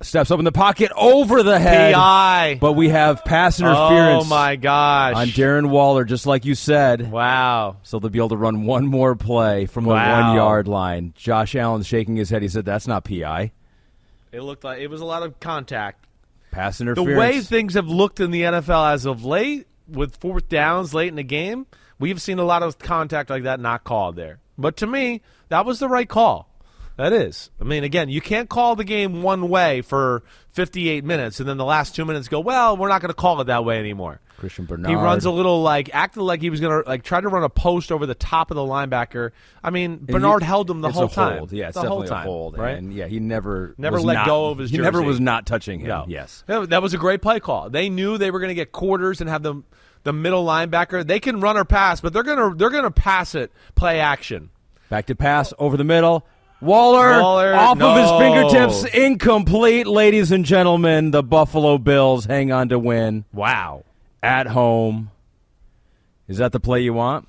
[0.00, 1.94] Steps up in the pocket over the head.
[1.94, 2.58] PI.
[2.60, 5.16] But we have pass oh, interference Oh my gosh!
[5.16, 7.10] on Darren Waller, just like you said.
[7.10, 7.76] wow.
[7.82, 10.28] So they'll be able to run one more play from the Wow.
[10.28, 11.12] one yard line.
[11.16, 12.42] Josh Allen's shaking his head.
[12.42, 13.52] He said, "That's not PI."
[14.30, 16.04] It looked like it was a lot of contact.
[16.50, 17.14] Pass interference.
[17.14, 21.08] the way things have looked in the NFL as of late, with fourth downs late
[21.08, 21.66] in the game,
[21.98, 24.38] we've seen a lot of contact like that not called there.
[24.56, 26.47] But to me, that was the right call.
[26.98, 27.48] That is.
[27.60, 31.56] I mean, again, you can't call the game one way for 58 minutes and then
[31.56, 34.20] the last two minutes go, well, we're not going to call it that way anymore.
[34.36, 34.88] Christian Bernard.
[34.90, 37.44] He runs a little like acted like he was going to like try to run
[37.44, 39.30] a post over the top of the linebacker.
[39.62, 41.38] I mean, Bernard he- held him the whole time.
[41.38, 41.52] Hold.
[41.52, 42.58] Yeah, it's the whole definitely time, a hold.
[42.58, 42.76] right?
[42.78, 45.78] And yeah, he never Never let not- go of his He never was not touching
[45.80, 45.88] him.
[45.88, 46.04] No.
[46.08, 46.42] Yes.
[46.46, 47.70] That was a great play call.
[47.70, 49.62] They knew they were going to get quarters and have the
[50.04, 51.06] the middle linebacker.
[51.06, 54.00] They can run or pass, but they're going to they're going to pass it play
[54.00, 54.50] action.
[54.88, 56.26] Back to pass over the middle.
[56.60, 59.86] Waller, Waller, off of his fingertips, incomplete.
[59.86, 63.84] Ladies and gentlemen, the Buffalo Bills hang on to win Wow.
[64.22, 65.10] at home.
[66.26, 67.28] Is that the play you want?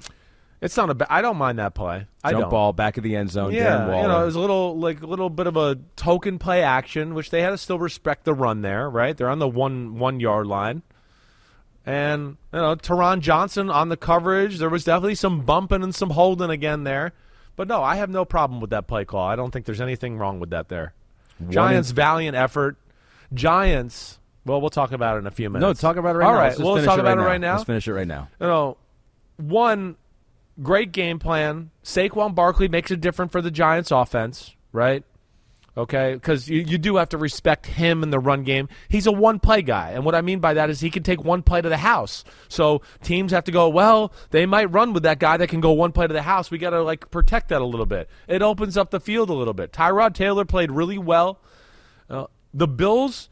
[0.62, 2.06] It's not a ba- I don't mind that play.
[2.24, 2.50] I Jump don't.
[2.50, 3.54] ball back of the end zone.
[3.54, 6.64] Yeah, you know, it was a little like a little bit of a token play
[6.64, 9.16] action, which they had to still respect the run there, right?
[9.16, 10.82] They're on the one one yard line,
[11.86, 14.58] and you know, Taron Johnson on the coverage.
[14.58, 17.14] There was definitely some bumping and some holding again there,
[17.60, 19.28] but no, I have no problem with that play call.
[19.28, 20.93] I don't think there's anything wrong with that there.
[21.49, 22.78] Giants valiant effort.
[23.34, 24.18] Giants.
[24.45, 25.84] Well, we'll talk about it in a few minutes.
[25.84, 26.39] no, talk about it right All now.
[26.39, 27.28] right, well, talk about it now.
[27.28, 28.30] right now Let's finish it right now.
[28.39, 28.78] you know,
[29.36, 29.97] one
[30.64, 31.72] great game plan.
[31.84, 35.03] Saquon Barkley makes it different for the Giants offense, right?
[35.78, 38.68] Okay, because you, you do have to respect him in the run game.
[38.90, 39.92] He's a one play guy.
[39.92, 42.24] And what I mean by that is he can take one play to the house.
[42.48, 45.72] So teams have to go, well, they might run with that guy that can go
[45.72, 46.52] one play to the house.
[46.52, 48.10] We got to like protect that a little bit.
[48.28, 49.72] It opens up the field a little bit.
[49.72, 51.40] Tyrod Taylor played really well.
[52.10, 53.30] Uh, the Bills,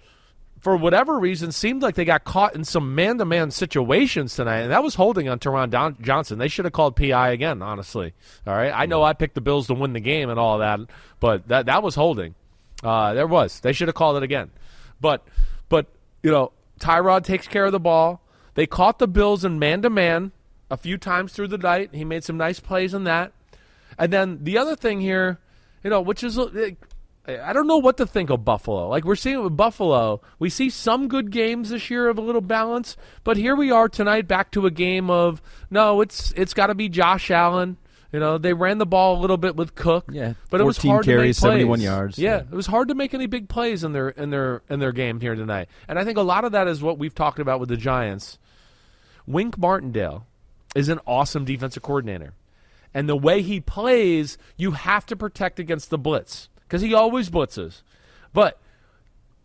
[0.67, 4.83] for whatever reason, seemed like they got caught in some man-to-man situations tonight, and that
[4.83, 6.39] was holding on Taron Don- Johnson.
[6.39, 8.13] They should have called PI again, honestly.
[8.45, 10.81] All right, I know I picked the Bills to win the game and all that,
[11.21, 12.35] but that that was holding.
[12.83, 13.61] Uh, there was.
[13.61, 14.51] They should have called it again,
[14.99, 15.25] but
[15.69, 15.85] but
[16.21, 16.51] you know,
[16.81, 18.19] Tyrod takes care of the ball.
[18.55, 20.33] They caught the Bills in man-to-man
[20.69, 21.91] a few times through the night.
[21.93, 23.31] He made some nice plays in that.
[23.97, 25.39] And then the other thing here,
[25.81, 26.37] you know, which is
[27.27, 28.87] I don't know what to think of Buffalo.
[28.87, 32.21] Like we're seeing it with Buffalo, we see some good games this year of a
[32.21, 36.53] little balance, but here we are tonight back to a game of no, it's it's
[36.53, 37.77] got to be Josh Allen.
[38.13, 40.77] You know, they ran the ball a little bit with Cook, Yeah, but it was
[40.77, 41.59] hard carries, to make plays.
[41.67, 42.17] 71 yards.
[42.17, 42.43] Yeah, Yeah.
[42.43, 45.19] it was hard to make any big plays in their in their in their game
[45.19, 45.67] here tonight.
[45.89, 48.39] And I think a lot of that is what we've talked about with the Giants.
[49.25, 50.25] Wink Martindale
[50.75, 52.33] is an awesome defensive coordinator.
[52.93, 57.29] And the way he plays, you have to protect against the blitz because he always
[57.29, 57.81] blitzes.
[58.33, 58.59] But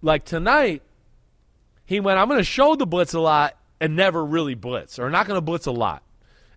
[0.02, 0.82] like tonight,
[1.84, 5.10] he went, I'm going to show the blitz a lot and never really blitz, or
[5.10, 6.02] not going to blitz a lot.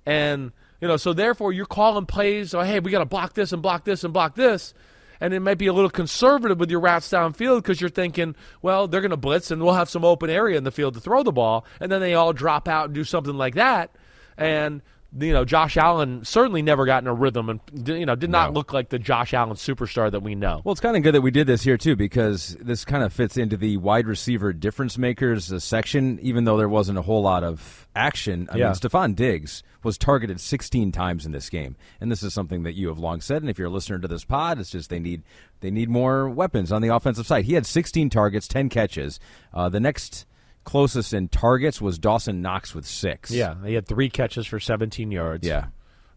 [0.05, 0.51] And,
[0.82, 3.61] you know, so therefore you're calling plays, so hey, we got to block this and
[3.61, 4.74] block this and block this.
[5.22, 8.88] And it might be a little conservative with your routes downfield because you're thinking, well,
[8.88, 11.24] they're going to blitz and we'll have some open area in the field to throw
[11.24, 11.66] the ball.
[11.80, 13.91] And then they all drop out and do something like that.
[14.38, 14.82] And,
[15.18, 18.51] you know, Josh Allen certainly never got in a rhythm and, you know, did not
[18.51, 18.55] No.
[18.59, 20.61] look like the Josh Allen superstar that we know.
[20.63, 23.13] Well, it's kind of good that we did this here too, because this kind of
[23.13, 26.20] fits into the wide receiver difference makers section.
[26.22, 28.66] Even though there wasn't a whole lot of action, I Yeah.
[28.66, 32.74] mean, Stefon Diggs was targeted 16 times in this game, and this is something that
[32.74, 33.41] you have long said.
[33.43, 35.22] And if you're a listener to this pod, it's just they need
[35.61, 37.45] they need more weapons on the offensive side.
[37.45, 39.20] He had 16 targets, 10 catches.
[39.53, 40.26] Uh, the next
[40.66, 43.32] closest in targets was Dawson Knox with six.
[43.32, 45.47] Yeah, he had three catches for 17 yards.
[45.47, 45.68] yeah.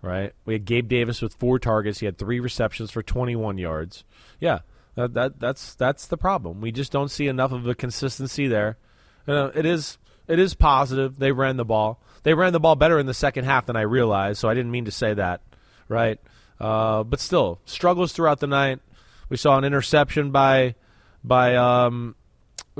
[0.02, 0.32] right?
[0.44, 2.00] We had Gabe Davis with four targets.
[2.00, 4.04] He had three receptions for 21 yards.
[4.40, 4.60] Yeah,
[4.96, 6.60] that, that that's that's the problem.
[6.60, 8.78] We just don't see enough of a consistency there.
[9.26, 11.18] You know, it is it is positive.
[11.18, 12.00] They ran the ball.
[12.24, 14.40] They ran the ball better in the second half than I realized.
[14.40, 15.40] So I didn't mean to say that,
[15.88, 16.18] right?
[16.60, 18.80] Uh, but still, struggles throughout the night.
[19.28, 20.74] We saw an interception by
[21.22, 22.14] by um,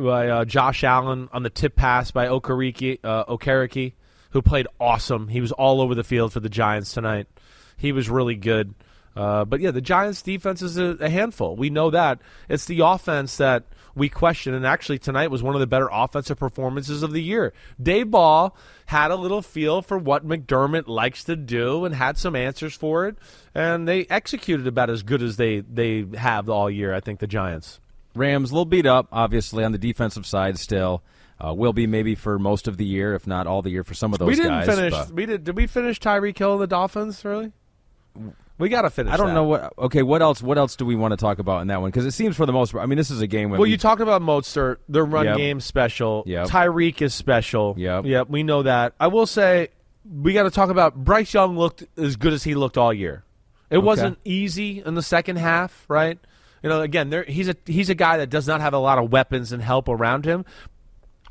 [0.02, 3.92] by uh, Josh Allen on the tip pass by Okereke, uh, Okereke,
[4.30, 5.28] who played awesome.
[5.28, 7.26] He was all over the field for the Giants tonight.
[7.76, 8.74] He was really good.
[9.16, 11.56] Uh, but yeah, the Giants' defense is a, a handful.
[11.56, 12.20] We know that.
[12.48, 13.64] It's the offense that
[13.96, 14.54] we question.
[14.54, 17.52] And actually, tonight was one of the better offensive performances of the year.
[17.82, 18.52] Daboll
[18.86, 23.08] had a little feel for what McDermott likes to do and had some answers for
[23.08, 23.16] it.
[23.54, 27.26] And they executed about as good as they, they have all year, I think, the
[27.26, 27.80] Giants.
[28.14, 30.58] Rams a little beat up, obviously on the defensive side.
[30.58, 31.02] Still,
[31.44, 33.94] uh, will be maybe for most of the year, if not all the year, for
[33.94, 34.66] some of those we didn't guys.
[34.66, 34.92] finish.
[34.92, 35.44] but- We did.
[35.44, 37.24] Did we finish Tyreek Hill and the Dolphins?
[37.24, 37.52] Really?
[38.58, 39.12] We got to finish.
[39.14, 39.34] I don't that.
[39.34, 39.72] know what.
[39.78, 40.42] Okay, what else?
[40.42, 41.90] What else do we want to talk about in that one?
[41.90, 42.82] Because it seems for the most part.
[42.82, 43.50] I mean, this is a game.
[43.50, 44.78] Where Well, we, you talked about Mostert.
[44.88, 45.36] Their run Yep.
[45.36, 46.24] game special.
[46.26, 46.48] Yep.
[46.48, 47.76] Tyreek is special.
[47.78, 48.06] Yep.
[48.06, 48.30] Yep.
[48.30, 48.94] We know that.
[48.98, 49.68] I will say
[50.04, 53.22] we got to talk about Bryce Young looked as good as he looked all year.
[53.70, 56.18] It wasn't easy in the second half, right?
[56.62, 58.98] You know, again, there, he's a he's a guy that does not have a lot
[58.98, 60.44] of weapons and help around him.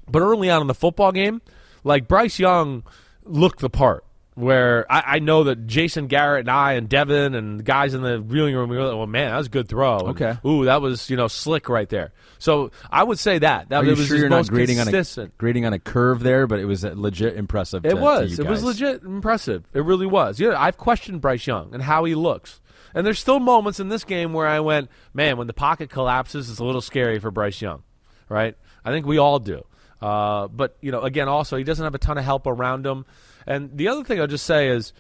[0.10, 1.42] But early on in the football game,
[1.84, 2.84] like Bryce Young
[3.26, 4.04] looked the part.
[4.36, 8.04] Where I, I know that Jason Garrett and I and Devin and the guys in
[8.04, 9.98] the viewing room, we were like, well, man, that was a good throw.
[9.98, 10.38] And, Okay.
[10.48, 12.12] Ooh, that was, you know, slick right there.
[12.38, 13.70] So I would say that.
[13.70, 15.36] That Are you was sure his you're not most grading on a consistent.
[15.40, 16.46] grading on a curve there?
[16.46, 17.82] But it was legit impressive.
[17.82, 18.38] to- It to was.
[18.38, 18.66] you It was guys.
[18.80, 19.64] legit impressive.
[19.74, 20.40] It really was.
[20.40, 22.62] Yeah, I've questioned Bryce Young and how he looks.
[22.94, 26.50] And there's still moments in this game where I went, man, when the pocket collapses,
[26.50, 27.84] it's a little scary for Bryce Young,
[28.30, 28.56] right?
[28.84, 29.66] I think we all do.
[30.02, 33.06] Uh, but you know, again, also he doesn't have a ton of help around him.
[33.46, 34.94] And the other thing I'll just say is,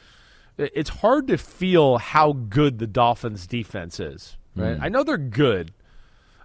[0.58, 4.38] it's hard to feel how good the Dolphins' defense is.
[4.56, 4.78] Right?
[4.82, 5.72] I know they're good.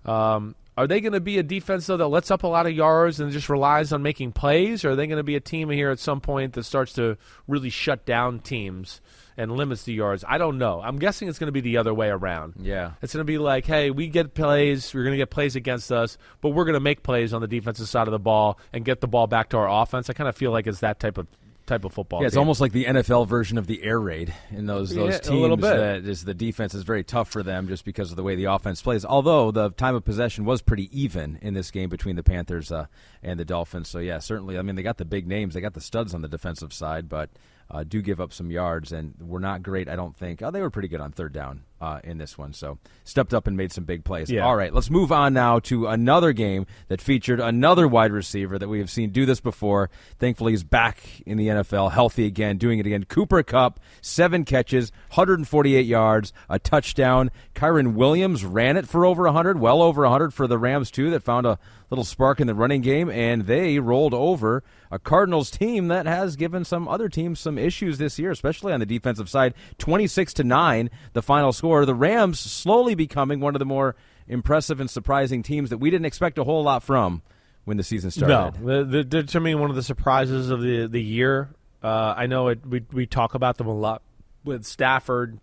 [0.04, 2.72] Um, are they going to be a defense though that lets up a lot of
[2.72, 5.68] yards and just relies on making plays, or are they going to be a team
[5.70, 7.16] here at some point that starts to
[7.46, 9.00] really shut down teams
[9.36, 10.24] and limits the yards?
[10.26, 10.80] I don't know.
[10.82, 12.54] I'm guessing it's going to be the other way around.
[12.60, 12.92] Yeah.
[13.02, 15.92] it's going to be like, hey, we get plays, we're going to get plays against
[15.92, 18.84] us, but we're going to make plays on the defensive side of the ball and
[18.84, 20.08] get the ball back to our offense.
[20.08, 21.26] I kind of feel like it's that type of
[21.66, 22.20] type of football.
[22.20, 25.16] Yeah, it's almost like the NFL version of the air raid in those those Yeah,
[25.16, 25.40] a teams.
[25.40, 25.76] little bit.
[25.76, 28.44] That is the defense is very tough for them just because of the way the
[28.44, 29.04] offense plays.
[29.04, 32.86] Although the time of possession was pretty even in this game between the Panthers uh,
[33.22, 33.88] and the Dolphins.
[33.88, 34.58] So yeah, certainly.
[34.58, 37.08] I mean, they got the big names, they got the studs on the defensive side,
[37.08, 37.30] but
[37.72, 39.88] uh, do give up some yards and were not great.
[39.88, 40.42] I don't think.
[40.42, 42.52] Oh, they were pretty good on third down uh, in this one.
[42.52, 44.30] So stepped up and made some big plays.
[44.30, 44.44] Yeah.
[44.44, 48.68] All right, let's move on now to another game that featured another wide receiver that
[48.68, 49.88] we have seen do this before.
[50.18, 53.04] Thankfully, he's back in the NFL, healthy again, doing it again.
[53.04, 57.30] Cooper Kupp, seven catches, 148 yards, a touchdown.
[57.54, 61.10] Kyren Williams ran it for over 100, well over 100 for the Rams too.
[61.10, 61.58] That found a
[61.92, 66.36] little spark in the running game, and they rolled over a Cardinals team that has
[66.36, 69.52] given some other teams some issues this year, especially on the defensive side.
[69.76, 71.84] 26 to 9, the final score.
[71.84, 73.94] The Rams slowly becoming one of the more
[74.26, 77.20] impressive and surprising teams that we didn't expect a whole lot from
[77.66, 78.58] when the season started.
[78.62, 81.50] No, the, the, they're, to me one of the surprises of the the year.
[81.82, 84.00] Uh, I know it, we we talk about them a lot
[84.44, 85.38] with Stafford.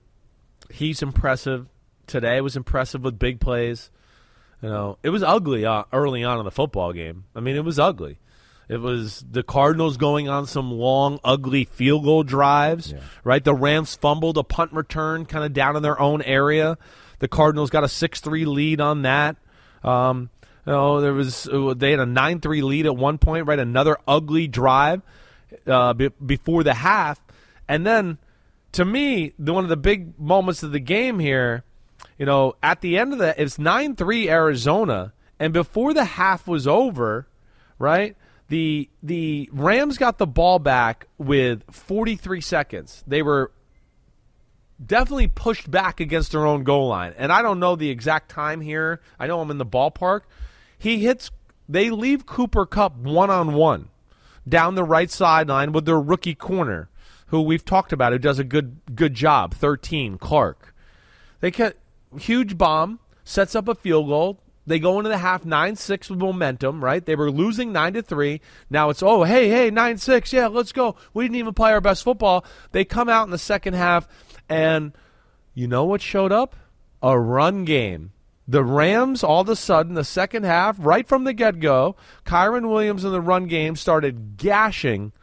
[0.72, 1.68] He's impressive.
[2.08, 3.92] Today was impressive with big plays.
[4.62, 7.26] You know, it was ugly uh, early on in the football game.
[7.36, 8.20] I mean, it was ugly.
[8.68, 12.94] It was the Cardinals going on some long, ugly field goal drives,
[13.24, 13.44] right?
[13.44, 16.78] The Rams fumbled a punt return kind of down in their own area.
[17.18, 19.38] The Cardinals got a 6 3 lead on that.
[19.84, 20.30] Um,
[20.68, 23.58] you know, there was uh, they had a 9 3 lead at one point, right?
[23.58, 25.02] Another ugly drive
[25.66, 27.20] uh, be- before the half.
[27.68, 28.20] And then,
[28.74, 31.64] to me, the, one of the big moments of the game here,
[32.20, 35.14] you know, at the end of the, it's 9 3 Arizona.
[35.40, 37.28] And before the half was over,
[37.80, 38.16] right?
[38.50, 43.04] The the Rams got the ball back with 43 seconds.
[43.08, 43.52] They were
[44.84, 47.14] definitely pushed back against their own goal line.
[47.18, 49.02] And I don't know the exact time here.
[49.18, 50.22] I know I'm in the ballpark.
[50.78, 51.32] He hits
[51.70, 53.90] they leave Cooper Kupp one on one
[54.48, 56.90] down the right sideline with their rookie corner,
[57.28, 59.54] who we've talked about, who does a good good job.
[59.54, 60.74] 13, Clark.
[61.40, 61.78] They get
[62.18, 64.40] huge bomb, sets up a field goal.
[64.66, 67.04] They go into the half nine six with momentum, right?
[67.04, 68.40] They were losing nine to three.
[68.70, 70.96] Now it's oh hey hey nine six yeah let's go.
[71.14, 72.46] We didn't even play our best football.
[72.72, 74.08] They come out in the second half,
[74.48, 74.94] and
[75.56, 76.56] you know what showed up?
[77.02, 78.12] A run game.
[78.48, 81.96] The Rams, all of a sudden, the second half, right from the get go,
[82.26, 85.14] Kyren Williams in the run game started gashing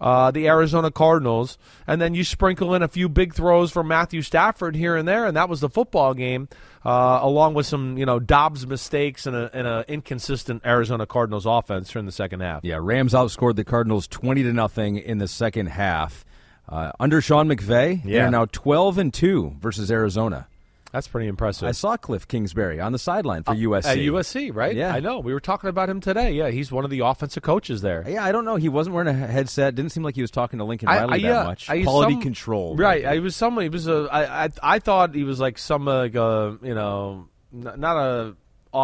[0.00, 4.22] uh, the Arizona Cardinals, and then you sprinkle in a few big throws from Matthew
[4.22, 6.48] Stafford here and there, and that was the football game,
[6.84, 11.46] uh, along with some you know Dobbs mistakes and a, and a inconsistent Arizona Cardinals
[11.46, 12.64] offense during the second half.
[12.64, 16.24] Yeah, Rams outscored the Cardinals 20 to nothing in the second half.
[16.68, 18.22] Uh, under Sean McVay, Yeah.
[18.22, 20.48] they're now 12 and 2 versus Arizona.
[20.96, 21.68] That's pretty impressive.
[21.68, 23.84] I saw Cliff Kingsbury on the sideline for uh, USC.
[23.84, 24.74] At USC, right?
[24.74, 24.94] Yeah.
[24.94, 25.18] I know.
[25.20, 26.32] We were talking about him today.
[26.32, 28.02] Yeah, he's one of the offensive coaches there.
[28.08, 28.56] Yeah, I don't know.
[28.56, 29.74] He wasn't wearing a headset.
[29.74, 31.68] Didn't seem like he was talking to Lincoln I- Riley I- that yeah, much.
[31.68, 32.76] I- Quality some- control.
[32.76, 33.04] Right.
[33.04, 33.60] I was some.
[33.60, 34.08] He was a.
[34.10, 34.48] I, I.
[34.62, 38.34] I thought he was like some like a you know not a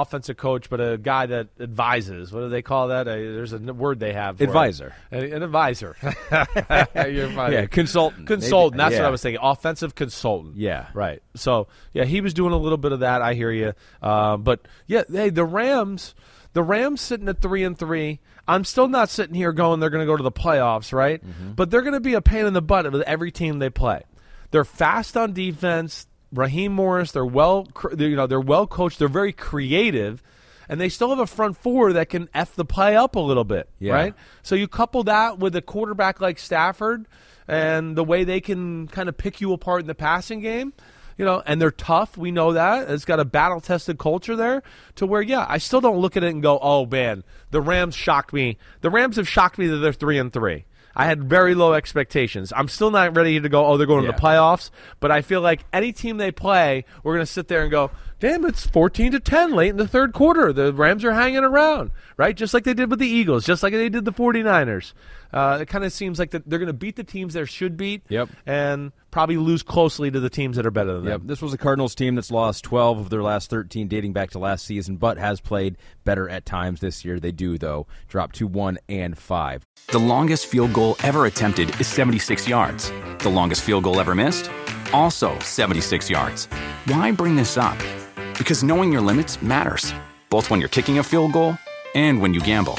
[0.01, 2.32] offensive coach, but a guy that advises.
[2.32, 3.07] What do they call that?
[3.09, 4.40] A, there's a word they have.
[4.49, 4.95] Advisor.
[5.11, 5.97] A- An advisor.
[7.53, 8.26] Yeah, consultant.
[8.26, 8.76] Consultant.
[8.78, 9.07] Maybe- That's what.
[9.09, 9.40] I was thinking.
[9.43, 10.57] Offensive consultant.
[10.57, 10.88] Yeah.
[10.95, 11.22] Right.
[11.36, 13.22] So yeah, he was doing a little bit of that.
[13.22, 13.72] I hear you.
[14.01, 16.14] Uh, but yeah, hey, the Rams,
[16.53, 18.20] the Rams sitting at three and three.
[18.49, 21.22] I'm still not sitting here going they're going to go to the playoffs, right?
[21.55, 24.03] But they're going to be a pain in the butt with every team they play.
[24.51, 26.07] They're fast on defense.
[26.33, 28.99] Raheem Morris, they're well, they're, you know, they're well coached.
[28.99, 30.22] They're very creative,
[30.68, 33.45] and they still have a front four that can f the play up a little
[33.45, 33.93] bit, Yeah.
[33.95, 34.14] right?
[34.43, 37.07] So you couple that with a quarterback like Stafford
[37.49, 40.72] and the way they can kind of pick you apart in the passing game.
[41.18, 42.16] you know, and they're tough.
[42.16, 42.91] We know that.
[42.91, 44.62] It's got a battle tested culture there
[44.97, 47.95] to where, yeah, I still don't look at it and go, oh, man, the Rams
[47.95, 48.57] shocked me.
[48.80, 50.64] The Rams have shocked me that they're 3 and 3.
[50.95, 52.53] I had very low expectations.
[52.55, 54.11] I'm still not ready to go, oh, they're going Yeah.
[54.11, 54.70] to the playoffs,
[55.01, 57.90] but I feel like any team they play, we're going to sit there and go,
[58.20, 60.53] damn, it's 14 to 10 late in the third quarter.
[60.53, 62.36] The Rams are hanging around, right?
[62.36, 64.93] Just like they did with the Eagles, just like they did the 49ers.
[65.33, 67.76] Uh, it kind of seems like that they're going to beat the teams they should
[67.76, 68.28] beat Yep.
[68.47, 71.18] and probably lose closely to the teams that are better than Yep.
[71.20, 71.26] them.
[71.26, 74.39] This was a Cardinals team that's lost 12 of their last 13 dating back to
[74.39, 77.18] last season, but has played better at times this year.
[77.20, 79.64] They do, though, drop to 1 and 5.
[79.91, 82.91] The longest field goal ever attempted is 76 yards.
[83.20, 84.51] The longest field goal ever missed?
[84.93, 86.47] Also 76 yards.
[86.87, 87.78] Why bring this up?
[88.39, 89.93] Because knowing your limits matters,
[90.30, 91.57] both when you're kicking a field goal
[91.95, 92.78] and when you gamble.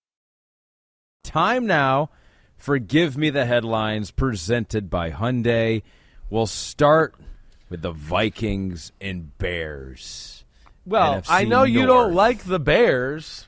[1.23, 2.09] Time now
[2.57, 5.83] for Give Me the Headlines presented by Hyundai.
[6.29, 7.15] We'll start
[7.69, 10.43] with the Vikings and Bears.
[10.85, 13.47] Well, NFC I know you don't like the Bears.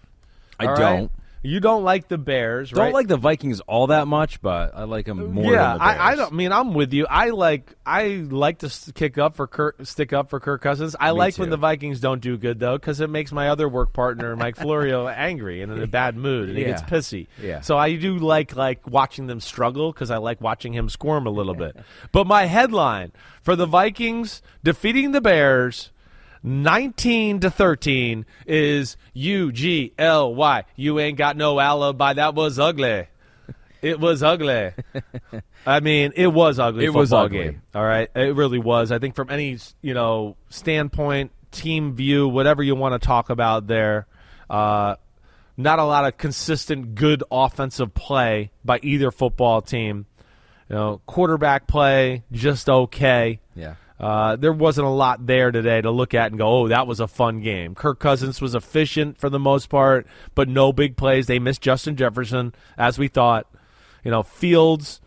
[0.60, 1.10] I all right?
[1.44, 2.86] You don't like the Bears, right?
[2.86, 5.80] Don't like the Vikings all that much, but I like them more yeah, than the
[5.80, 6.00] Bears.
[6.00, 7.06] I, I don't I mean I'm with you.
[7.06, 10.96] I like I like to kick up for Kirk, stick up for Kirk Cousins.
[10.98, 13.68] I Me like when the Vikings don't do good though, because it makes my other
[13.68, 17.28] work partner Mike Florio angry and in a bad mood, and he gets pissy.
[17.42, 17.60] Yeah.
[17.60, 21.32] So I do like like watching them struggle because I like watching him squirm a
[21.32, 21.76] little bit.
[22.14, 25.90] But my headline for the Vikings defeating the Bears.
[26.44, 30.64] 19 to 13 is U G L Y.
[30.76, 32.14] You ain't got no alibi.
[32.14, 33.08] That was ugly.
[33.82, 34.72] It was ugly.
[35.66, 36.86] I mean, it was ugly.
[36.86, 37.44] It was ugly.
[37.44, 38.92] Game, all right, it really was.
[38.92, 43.68] I think from any you know standpoint, team view, whatever you want to talk about
[43.68, 44.08] there,
[44.50, 44.96] uh,
[45.58, 50.06] not a lot of consistent good offensive play by either football team.
[50.70, 53.40] You know, quarterback play just okay.
[53.56, 53.76] Yeah.
[54.00, 57.00] Uh, there wasn't a lot there today to look at and go, oh, that was
[57.00, 57.76] a fun game.
[57.76, 61.28] Kirk Cousins was efficient for the most part, but no big plays.
[61.28, 63.48] They missed Justin Jefferson, as we thought.
[64.04, 65.00] You know, Fields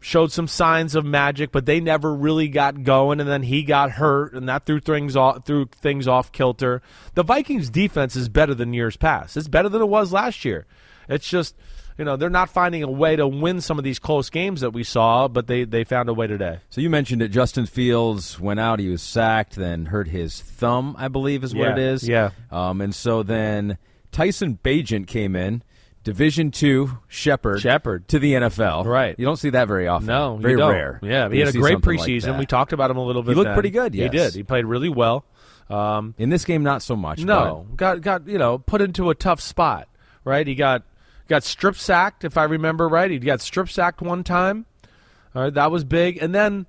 [0.00, 3.20] showed some signs of magic, but they never really got going.
[3.20, 6.82] And then he got hurt, and that threw things off, threw things off kilter.
[7.14, 9.36] The Vikings' defense is better than years past.
[9.36, 10.66] It's better than it was last year.
[11.08, 11.56] It's just,
[11.98, 14.70] you know, they're not finding a way to win some of these close games that
[14.70, 16.60] we saw, but they they found a way today.
[16.70, 17.28] So you mentioned it.
[17.28, 18.78] Justin Fields went out.
[18.78, 22.08] He was sacked, then hurt his thumb, I believe is what Yeah, it is.
[22.08, 22.30] yeah.
[22.50, 23.78] Um, and so then
[24.12, 25.62] Tyson Bagent came in,
[26.04, 28.06] Division Two Shepherd, Shepherd.
[28.08, 28.86] to the NFL.
[28.86, 29.14] Right.
[29.18, 30.06] You don't see that very often.
[30.06, 31.00] No, very rare.
[31.02, 32.38] Yeah, he had a great something like preseason.
[32.38, 33.32] we talked about him a little bit.
[33.32, 33.54] He looked then.
[33.54, 34.12] pretty good, yes.
[34.12, 34.34] he did.
[34.34, 35.24] He played really well.
[35.68, 37.18] Um, in this game, not so much.
[37.22, 39.88] no, got got you know put into a tough spot.
[40.24, 40.82] Right, he got
[41.28, 43.10] got strip sacked if I remember right.
[43.10, 44.66] He got strip sacked one time.
[45.34, 46.66] All right, that was big, and then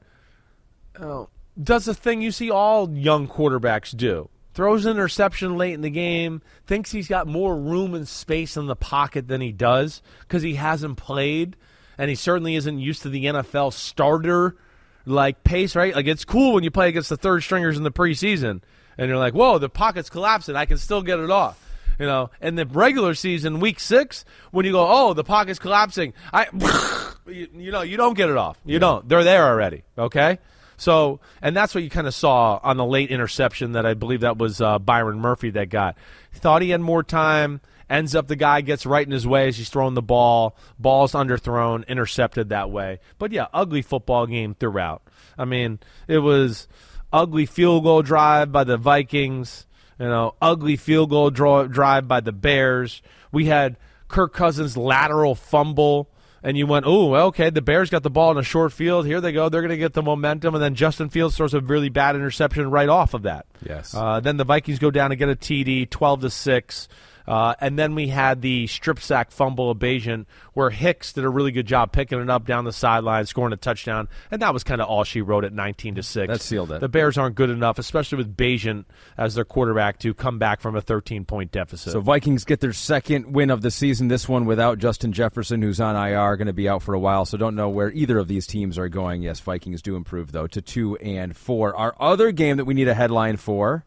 [1.00, 1.30] oh,
[1.62, 4.30] does the thing you see all young quarterbacks do.
[4.54, 8.66] Throws an interception late in the game, thinks he's got more room and space in
[8.68, 11.56] the pocket than he does because he hasn't played,
[11.98, 14.58] and he certainly isn't used to the NFL starter
[15.06, 15.96] like pace, right?
[15.96, 18.62] Like it's cool when you play against the third stringers in the preseason,
[18.98, 20.56] and you're like, "Whoa, the pocket's collapsing.
[20.56, 21.69] I can still get it off."
[22.00, 26.14] You know, and the regular season, week six, when you go, "Oh, the pocket's collapsing,"
[26.32, 26.48] I,
[27.28, 28.58] you, you know, you don't get it off.
[28.66, 29.08] You don't.
[29.08, 29.84] They're there already.
[29.98, 30.40] Okay.
[30.78, 34.22] So, and that's what you kind of saw on the late interception that I believe
[34.22, 35.98] that was uh, Byron Murphy that got.
[36.34, 37.60] Thought he had more time,
[37.90, 40.56] ends up the guy gets right in his way as he's throwing the ball.
[40.80, 43.00] Ball's underthrown, intercepted that way.
[43.18, 45.02] But yeah, ugly football game throughout.
[45.38, 46.70] I mean, it was
[47.12, 49.66] ugly field goal drive by the Vikings.
[50.00, 53.02] You know, ugly field goal draw, drive by the Bears.
[53.32, 53.78] We had
[54.08, 56.10] Kirk Cousins lateral fumble
[56.42, 59.06] and you went, oh, okay, the Bears got the ball in a short field.
[59.06, 59.50] Here they go.
[59.50, 60.56] They're going to get the momentum.
[60.56, 63.46] And then Justin Fields throws a really bad interception right off of that.
[63.68, 63.94] Yes.
[63.94, 66.88] Uh, then the Vikings go down and get a TD, 12 to 6.
[67.30, 71.52] Uh, and then we had the strip sack fumble evasion where Hicks did a really
[71.52, 74.82] good job picking it up down the sideline, scoring a touchdown, and that was kind
[74.82, 76.28] of all she wrote at 19 to six.
[76.28, 76.82] That sealed it.
[76.82, 78.86] The Bears aren't good enough, especially with Bagent
[79.16, 81.94] as their quarterback, to come back from a 13 point deficit.
[81.94, 84.08] So Vikings get their second win of the season.
[84.08, 87.26] This one without Justin Jefferson, who's on IR, going to be out for a while.
[87.26, 89.22] So don't know where either of these teams are going.
[89.22, 91.76] Yes, Vikings do improve though to two and four.
[91.76, 93.86] Our other game that we need a headline for: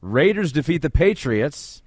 [0.00, 1.82] Raiders defeat the Patriots.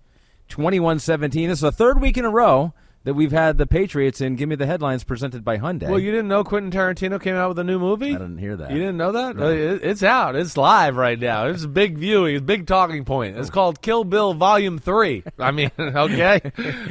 [0.50, 1.50] 21 17.
[1.50, 2.74] This is the third week in a row
[3.04, 4.36] that we've had the Patriots in.
[4.36, 5.90] Give me the headlines presented by Hyundai.
[5.90, 8.10] Well, you didn't know Quentin Tarantino came out with a new movie?
[8.10, 8.72] I didn't hear that.
[8.72, 9.36] You didn't know that?
[9.36, 9.46] No.
[9.46, 10.36] Uh, It's out.
[10.36, 11.46] It's live right now.
[11.46, 12.36] It's a big viewing.
[12.36, 13.38] It's a big talking point.
[13.38, 15.24] It's called Kill Bill Volume 3.
[15.38, 16.42] I mean, okay?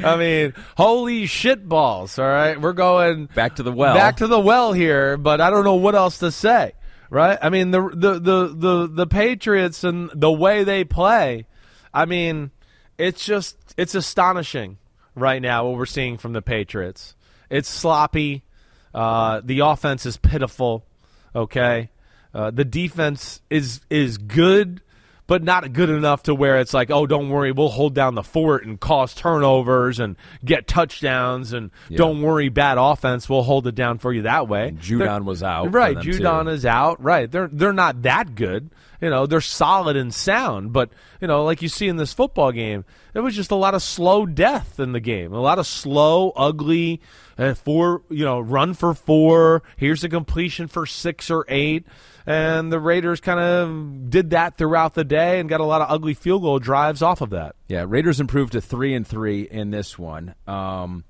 [0.05, 2.59] I mean, holy shit balls, all right?
[2.61, 3.95] We're going back to the well.
[3.95, 6.71] back to the well here, but I don't know what else to say,
[7.09, 7.37] right?
[7.41, 11.45] I mean, the the the the, the Patriots and the way they play,
[11.93, 12.51] I mean,
[12.97, 14.77] it's just it's astonishing
[15.15, 17.15] right now what we're seeing from the Patriots.
[17.49, 18.43] It's sloppy.
[18.93, 20.85] Uh, the offense is pitiful.
[21.35, 21.89] Okay,
[22.33, 24.81] uh, the defense is is good,
[25.27, 28.23] but not good enough to where it's like, oh, don't worry, we'll hold down the
[28.23, 31.97] fort and cause turnovers and get touchdowns, and Yeah.
[31.97, 34.75] don't worry, bad offense, we'll hold it down for you that way.
[34.79, 35.97] Judon They're- was out right?
[35.97, 36.49] Judon too.
[36.49, 37.29] is out, right?
[37.31, 38.69] They're they're not that good.
[39.01, 40.89] You know, they're solid and sound, but
[41.21, 43.83] you know, like you see in this football game, there was just a lot of
[43.83, 45.33] slow death in the game.
[45.33, 47.01] A lot of slow, ugly,
[47.37, 49.63] uh, four, you know, run for four.
[49.75, 51.85] Here's a completion for six or eight,
[52.25, 55.87] and the Raiders kind of did that throughout the day and got a lot of
[55.91, 57.55] ugly field goal drives off of that.
[57.67, 60.35] Yeah, Raiders improved to three and three in this one.
[60.47, 61.03] Um,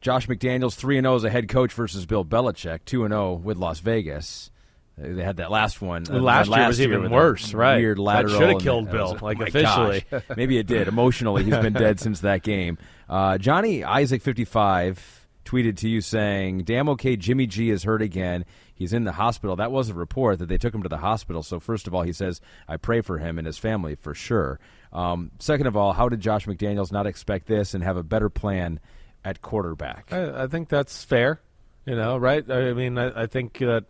[0.00, 3.34] Josh McDaniels three and zero as a head coach versus Bill Belichick two and zero
[3.34, 4.50] with Las Vegas.
[4.98, 6.04] They had that last one.
[6.10, 7.78] uh, Last that year was even with worse, right.
[7.78, 8.38] Weird That lateral.
[8.38, 10.04] shoulda killed that Bill, was- like, oh officially.
[10.10, 10.22] gosh.
[10.36, 10.86] Maybe it did.
[10.86, 12.76] Emotionally, he's been dead since that game.
[13.08, 18.02] Uh, Johnny Isaac fifty five tweeted to you saying, "Damn okay, Jimmy G is hurt
[18.02, 18.44] again.
[18.82, 21.42] He's in the hospital." That was a report that they took him to the hospital.
[21.42, 24.60] So first of all, he says, "I pray for him and his family for sure."
[24.92, 28.28] Um, second of all, how did Josh McDaniels not expect this and have a better
[28.28, 28.78] plan
[29.24, 30.12] at quarterback?
[30.12, 31.40] I, I think that's fair.
[31.86, 32.48] You know, right?
[32.48, 33.86] I mean, I, I think that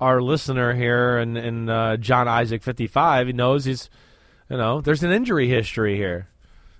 [0.00, 3.90] our listener here and, and uh, John Isaac fifty five, he knows he's,
[4.48, 6.28] you know, there's an injury history here.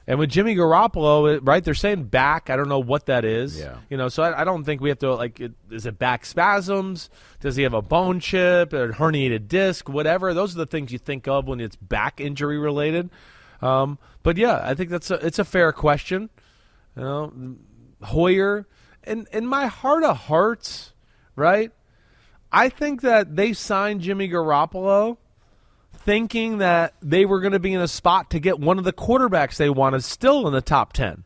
[0.07, 1.63] And with Jimmy Garoppolo, right?
[1.63, 2.51] They're saying back.
[2.51, 3.59] I don't know what that is.
[3.59, 3.77] Yeah.
[3.89, 5.41] You know, so I, I don't think we have to like.
[5.41, 7.09] It, is it back spasms?
[7.41, 10.35] Does he have a bone chip, a herniated disc, whatever?
[10.35, 13.11] Those are the things you think of when it's back injury related.
[13.61, 16.31] Um, but yeah, I think that's a, it's a fair question.
[16.97, 17.57] You know,
[18.03, 18.67] Hoyer,
[19.05, 20.93] in in my heart of hearts,
[21.37, 21.71] right?
[22.51, 25.17] I think that they signed Jimmy Garoppolo
[26.05, 28.93] thinking that they were going to be in a spot to get one of the
[28.93, 31.25] quarterbacks they wanted still in the top 10.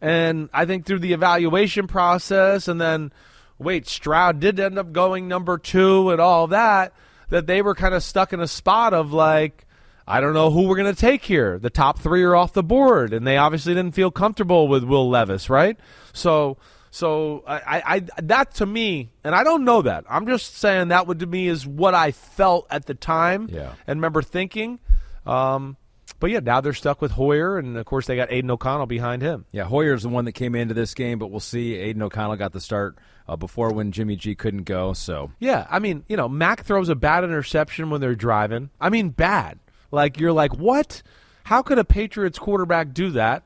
[0.00, 3.12] And I think through the evaluation process and then
[3.58, 6.92] wait, Stroud did end up going number 2 and all that
[7.30, 9.66] that they were kind of stuck in a spot of like
[10.06, 11.60] I don't know who we're going to take here.
[11.60, 15.08] The top 3 are off the board and they obviously didn't feel comfortable with Will
[15.08, 15.78] Levis, right?
[16.12, 16.58] So
[16.94, 20.04] so I, I, I that to me, and I don't know that.
[20.10, 23.72] I'm just saying that would to me is what I felt at the time, Yeah.
[23.86, 24.78] and remember thinking.
[25.26, 25.78] Um,
[26.20, 29.22] but yeah, now they're stuck with Hoyer, and of course they got Aidan O'Connell behind
[29.22, 29.46] him.
[29.52, 31.74] Yeah, Hoyer's the one that came into this game, but we'll see.
[31.76, 32.96] Aidan O'Connell got the start
[33.26, 34.92] uh, before when Jimmy G couldn't go.
[34.92, 38.68] So Yeah, I mean, you know, Mac throws a bad interception when they're driving.
[38.78, 39.58] I mean, bad.
[39.90, 41.02] Like you're like, what?
[41.44, 43.44] How could a Patriots quarterback do that?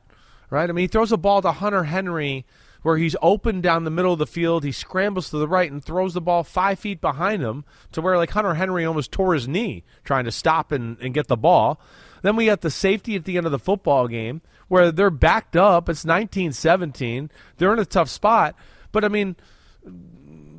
[0.50, 0.68] Right?
[0.68, 2.44] I mean, he throws a ball to Hunter Henry
[2.86, 4.62] where he's open down the middle of the field.
[4.62, 8.16] He scrambles to the right and throws the ball five feet behind him to where
[8.16, 11.80] like Hunter Henry almost tore his knee trying to stop and, and get the ball.
[12.22, 15.56] Then we got the safety at the end of the football game where they're backed
[15.56, 15.88] up.
[15.88, 17.28] It's 1917.
[17.56, 18.54] They're in a tough spot.
[18.92, 19.34] But I mean,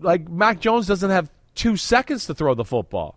[0.01, 3.16] like Mac Jones doesn't have two seconds to throw the football.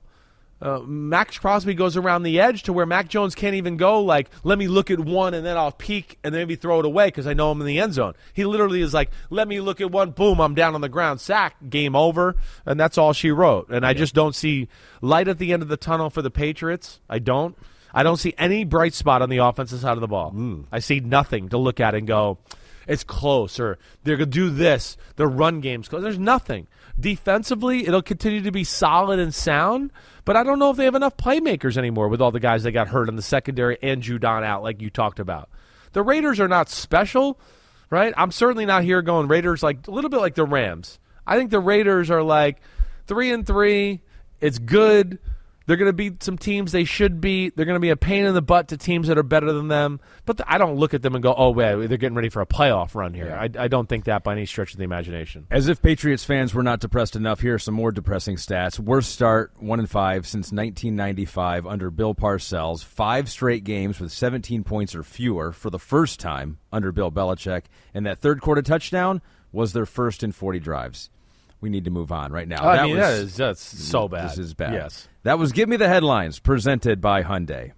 [0.61, 4.03] Uh, Maxx Crosby goes around the edge to where Mac Jones can't even go.
[4.03, 6.87] Like, let me look at one and then I'll peek and then maybe throw it
[6.87, 8.15] away because I know I'm in the end zone.
[8.35, 11.21] He literally is like, let me look at one, boom, I'm down on the ground,
[11.21, 13.71] sack, game over, and that's all she wrote.
[13.71, 14.69] And I just don't see
[15.01, 17.01] light at the end of the tunnel for the Patriots.
[17.09, 17.57] I don't.
[17.93, 20.31] I don't see any bright spot on the offensive side of the ball.
[20.71, 22.39] I see nothing to look at and go,
[22.91, 24.97] it's close, or they're going to do this.
[25.15, 26.03] The run game's close.
[26.03, 26.67] There's nothing.
[26.99, 29.93] Defensively, it'll continue to be solid and sound,
[30.25, 32.73] but I don't know if they have enough playmakers anymore with all the guys that
[32.73, 35.49] got hurt in the secondary and Judon out, like you talked about.
[35.93, 37.39] The Raiders are not special,
[37.91, 38.13] right?
[38.17, 40.99] I'm certainly not here going Raiders like a little bit like the Rams.
[41.25, 42.61] I think the Raiders are like
[43.07, 44.03] three and three.
[44.41, 45.21] It's good.
[45.67, 47.57] They're going to beat some teams they should beat.
[47.57, 49.69] They're going to be a pain in the butt to teams that are better than
[49.69, 50.01] them.
[50.25, 52.41] But th- I don't look at them and go, "Oh, wait, they're getting ready for
[52.43, 55.47] a playoff run here." I, I don't think that by any stretch of the imagination.
[55.51, 58.79] As if Patriots fans were not depressed enough, here are some more depressing stats.
[58.79, 62.83] Worst start, one and five since 1995 under Bill Parcells.
[62.83, 67.65] Five straight games with 17 points or fewer for the first time under Bill Belichick,
[67.95, 69.23] and that third quarter touchdown
[69.53, 71.11] was their first in 40 drives.
[71.61, 72.67] We need to move on right now.
[72.67, 74.31] I that mean, was, that is that's so bad.
[74.31, 74.73] This is bad.
[74.73, 75.09] Yes.
[75.25, 77.73] That was Give Me the Headlines, presented by Hyundai.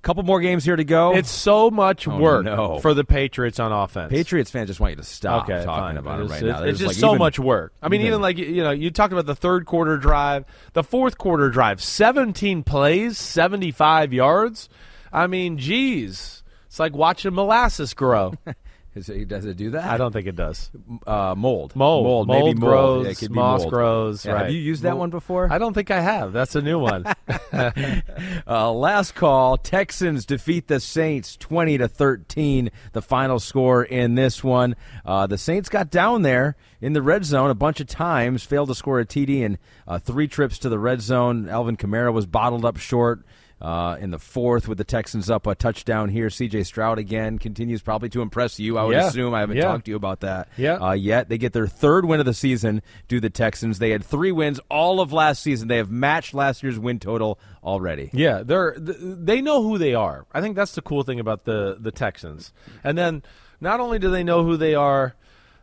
[0.00, 1.14] Couple more games here to go.
[1.14, 2.80] It's so much Oh, work no.
[2.80, 4.10] for the Patriots on offense.
[4.10, 5.96] Patriots fans just want you to stop okay, talking fine.
[5.96, 6.64] about it It's- right it's, now.
[6.64, 7.72] It's There's, just like, so even- much work.
[7.80, 10.82] I mean, even- even like you know, you talked about the third quarter drive, the
[10.82, 14.68] fourth quarter drive, seventeen plays, seventy-five yards.
[15.12, 18.34] I mean, geez, it's like watching molasses grow.
[18.94, 19.84] Is it- does it do that?
[19.90, 20.70] I don't think it does.
[21.06, 21.74] uh, mold.
[21.74, 22.70] Mold, mold, maybe mold mold.
[22.70, 23.72] grows, Yeah, it could be moss mold.
[23.72, 24.24] grows.
[24.26, 24.42] Yeah, right.
[24.44, 25.48] Have you used that Mold- one before?
[25.50, 26.32] I don't think I have.
[26.34, 27.04] That's a new one.
[28.46, 29.56] Uh, last call.
[29.56, 32.70] Texans defeat the Saints twenty to thirteen.
[32.92, 34.74] The final score in this one.
[35.04, 38.68] Uh, the Saints got down there in the red zone a bunch of times, failed
[38.68, 41.48] to score a TD in uh, three trips to the red zone.
[41.48, 43.24] Alvin Kamara was bottled up short.
[43.62, 46.64] Uh, in the fourth, with the Texans up a touchdown here, C.J.
[46.64, 48.76] Stroud again continues probably to impress you.
[48.76, 49.06] I would Yeah.
[49.06, 49.66] assume I haven't Yeah.
[49.66, 50.78] talked to you about that Yeah.
[50.78, 51.28] uh, yet.
[51.28, 52.82] They get their third win of the season.
[53.06, 53.78] Do the Texans?
[53.78, 55.68] They had three wins all of last season.
[55.68, 58.10] They have matched last year's win total already.
[58.12, 60.26] Yeah, they're they know who they are.
[60.34, 62.52] I think that's the cool thing about the the Texans.
[62.82, 63.22] And then
[63.60, 65.14] not only do they know who they are,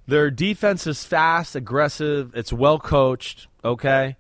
[0.08, 4.16] their defense is fast, aggressive, it's well coached, okay?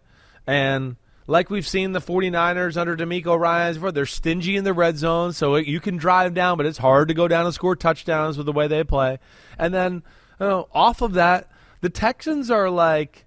[0.45, 0.97] And
[1.30, 5.31] like we've seen the 49ers under DeMeco Ryans before, they're stingy in the red zone,
[5.31, 8.35] so it, you can drive down, but it's hard to go down and score touchdowns
[8.35, 9.19] with the way they play.
[9.57, 10.03] And then
[10.39, 11.51] you know, off of that,
[11.81, 13.26] the Texans are like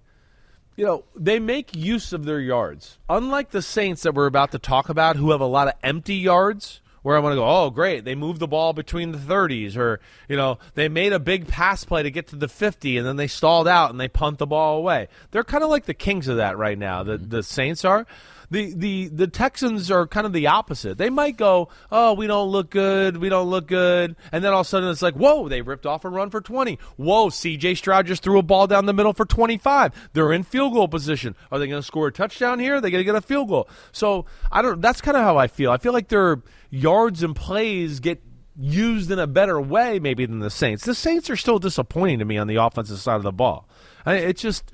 [0.75, 2.97] you know, they make use of their yards.
[3.07, 6.15] Unlike the Saints that we're about to talk about, who have a lot of empty
[6.15, 9.77] yards, where I want to go, oh, great, they moved the ball between the 30s,
[9.77, 13.05] or, you know, they made a big pass play to get to the 50, and
[13.05, 15.09] then they stalled out and they punt the ball away.
[15.31, 17.29] They're kind of like the kings of that right now, the, mm-hmm.
[17.29, 18.07] the Saints are.
[18.53, 20.99] The, the the Texans are kind of the opposite.
[20.99, 24.59] They might go, oh, we don't look good, we don't look good, and then all
[24.59, 26.77] of a sudden it's like, whoa, they ripped off a run for twenty.
[26.95, 27.73] Whoa, C.J.
[27.73, 30.11] Stroud just threw a ball down the middle for twenty-five.
[30.13, 31.35] They're in field goal position.
[31.51, 32.75] Are they going to score a touchdown here?
[32.75, 33.67] Are they going to get a field goal?
[33.91, 34.79] So I don't.
[34.81, 35.71] That's kind of how I feel.
[35.71, 38.21] I feel like their yards and plays get
[38.55, 40.85] used in a better way maybe than the Saints.
[40.85, 43.67] The Saints are still disappointing to me on the offensive side of the ball.
[44.05, 44.71] I, it's just,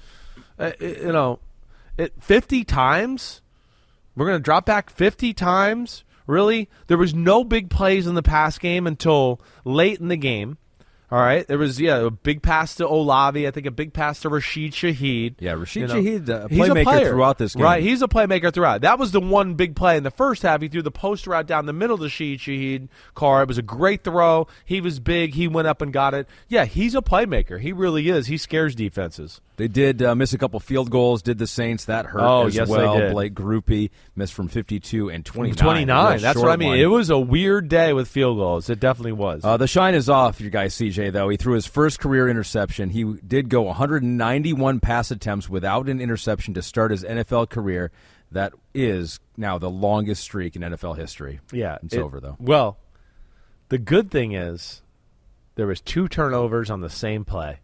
[0.58, 1.40] uh, you know,
[1.98, 3.42] it, fifty times.
[4.20, 6.04] We're going to drop back 50 times.
[6.28, 6.70] Really?
[6.88, 10.58] There was no big plays in the pass game until late in the game.
[11.10, 11.48] All right.
[11.48, 13.48] There was, yeah, a big pass to Olave.
[13.48, 15.36] I think a big pass to Rashid Shaheed.
[15.40, 17.10] Yeah, Rashid You know, Shaheed, uh, a he's playmaker player.
[17.10, 17.64] throughout this game.
[17.64, 17.82] Right.
[17.82, 18.82] He's a playmaker throughout.
[18.82, 20.62] That was the one big play in the first half.
[20.62, 23.42] He threw the post route down the middle to Rashid Shaheed car.
[23.42, 24.48] It was a great throw.
[24.66, 25.34] He was big.
[25.34, 26.28] He went up and got it.
[26.50, 27.60] Yeah, he's a playmaker.
[27.60, 28.28] He really is.
[28.28, 29.40] He scares defenses.
[29.60, 31.22] They did uh, miss a couple field goals.
[31.22, 32.98] Did the Saints that hurt Oh, as yes, they well?
[32.98, 33.12] did.
[33.12, 35.58] Blake Grupe missed from 52 and 29.
[35.58, 36.20] 29.
[36.22, 36.70] That's what I mean.
[36.70, 36.80] one.
[36.80, 38.70] It was a weird day with field goals.
[38.70, 39.44] It definitely was.
[39.44, 41.28] Uh, the shine is off your guy CJ though.
[41.28, 42.90] He threw his first career interception.
[42.90, 47.92] He did go 191 pass attempts without an interception to start his NFL career.
[48.32, 51.42] That is now the longest streak in NFL history.
[51.52, 52.38] Yeah, it's it- over though.
[52.40, 52.78] Well,
[53.68, 54.82] the good thing is
[55.56, 57.60] there was two turnovers on the same play.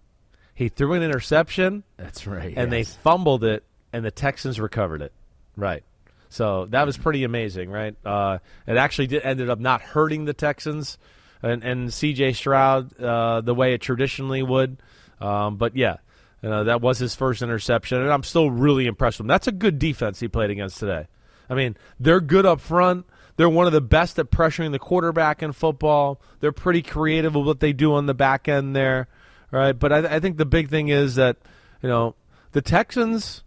[0.55, 2.53] He threw an interception, That's right.
[2.55, 3.63] and they fumbled it,
[3.93, 5.11] and the Texans recovered it.
[5.57, 5.83] Right.
[6.29, 7.95] So that was pretty amazing, right?
[8.05, 10.97] Uh, it actually did, ended up not hurting the Texans
[11.43, 12.33] and, and C.J.
[12.33, 14.77] Stroud uh, the way it traditionally would.
[15.21, 15.97] Um, but yeah,
[16.41, 19.29] you know, that was his first interception, and I'm still really impressed with him.
[19.29, 21.07] That's a good defense he played against today.
[21.49, 23.05] I mean, they're good up front.
[23.37, 26.21] They're one of the best at pressuring the quarterback in football.
[26.39, 29.07] They're pretty creative with what they do on the back end there,
[29.51, 29.77] right?
[29.77, 31.37] But I, I think the big thing is that
[31.81, 32.15] you know
[32.51, 33.43] the Texans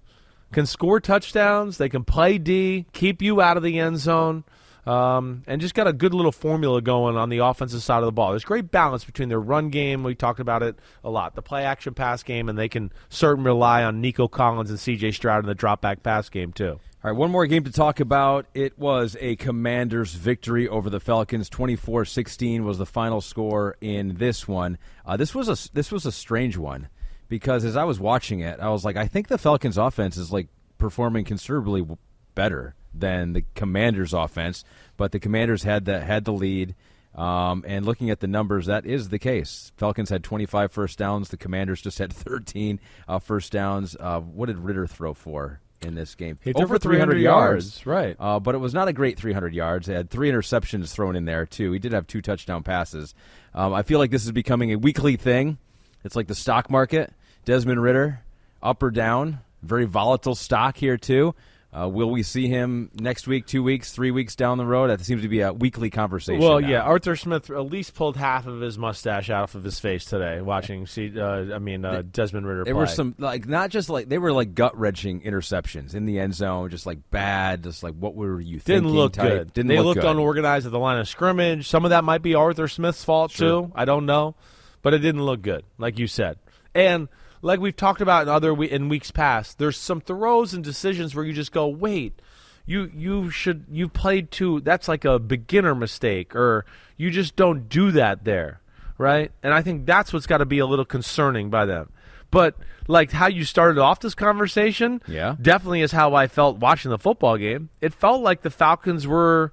[0.53, 1.79] can score touchdowns.
[1.79, 4.45] They can play D, keep you out of the end zone,
[4.87, 8.13] um, and just got a good little formula going on the offensive side of the
[8.13, 8.31] ball.
[8.31, 10.03] There's great balance between their run game.
[10.03, 11.35] We talked about it a lot.
[11.35, 15.13] The play action pass game, and they can certainly rely on Nico Collins and C.J.
[15.13, 16.81] Stroud in the drop back pass game too.
[17.05, 18.47] All right, one more game to talk about.
[18.55, 21.49] It was a Commanders victory over the Falcons.
[21.49, 24.79] 24-16 was the final score in this one.
[25.07, 26.89] Uh, this was a this was a strange one
[27.29, 30.33] because as I was watching it, I was like, I think the Falcons' offense is
[30.33, 30.49] like
[30.79, 31.87] performing considerably
[32.35, 34.65] better than the Commanders' offense,
[34.97, 36.75] but the Commanders had the had the lead.
[37.15, 39.71] Um, and looking at the numbers, that is the case.
[39.77, 41.29] Falcons had 25 first downs.
[41.29, 43.97] The Commanders just had 13 uh, first downs.
[44.01, 46.39] Uh, what did Ridder throw for in this game?
[46.43, 48.17] He Over 300 yards, right.
[48.19, 49.87] Uh, but it was not a great 300 yards.
[49.87, 51.73] They had three interceptions thrown in there, too.
[51.73, 53.15] He did have two touchdown passes.
[53.55, 55.59] Um, I feel like this is becoming a weekly thing.
[56.05, 57.13] It's like the stock market.
[57.45, 58.21] Desmond Ridder,
[58.63, 59.41] up or down.
[59.63, 61.35] Very volatile stock here, too.
[61.71, 64.89] Uh, will we see him next week, two weeks, three weeks down the road?
[64.89, 66.41] That seems to be a weekly conversation.
[66.41, 66.67] Well, now.
[66.69, 70.41] yeah, Arthur Smith at least pulled half of his mustache out of his face today
[70.41, 70.87] watching.
[70.87, 72.65] See, uh, I mean, uh, Desmond Ridder.
[72.65, 72.81] There play.
[72.81, 76.35] were some like not just like they were like gut wrenching interceptions in the end
[76.35, 78.85] zone, just like bad, just like what were you thinking?
[78.85, 79.29] didn't look type.
[79.29, 79.53] good.
[79.53, 80.11] Didn't they look looked good.
[80.11, 81.69] unorganized at the line of scrimmage.
[81.69, 83.67] Some of that might be Arthur Smith's fault Sure.
[83.67, 83.73] too.
[83.75, 84.37] I don't know,
[84.81, 86.39] but it didn't look good, like you said.
[86.75, 87.09] And
[87.43, 91.15] like we've talked about in other we- in weeks past, there's some throws and decisions
[91.15, 92.21] where you just go, wait.
[92.67, 94.61] You you should you played too.
[94.61, 96.67] That's like a beginner mistake, or
[96.99, 98.61] you just don't do that there,
[98.99, 99.33] right?
[99.43, 101.89] And I think that's what's got to be a little concerning by them.
[102.31, 102.57] But
[102.87, 105.37] like how you started off this conversation, Yeah.
[105.41, 107.71] definitely is how I felt watching the football game.
[107.81, 109.51] It felt like the Falcons were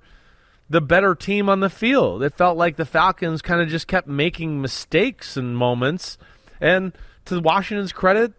[0.70, 2.22] the better team on the field.
[2.22, 6.18] It felt like the Falcons kind of just kept making mistakes in moments,
[6.60, 6.91] and
[7.26, 8.34] to Washington's credit,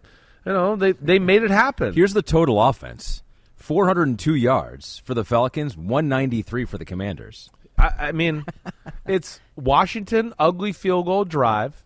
[0.45, 1.93] you know they they made it happen.
[1.93, 3.23] Here's the total offense:
[3.55, 7.49] 402 yards for the Falcons, 193 for the Commanders.
[7.77, 8.45] I, I mean,
[9.05, 11.83] it's Washington ugly field goal drive.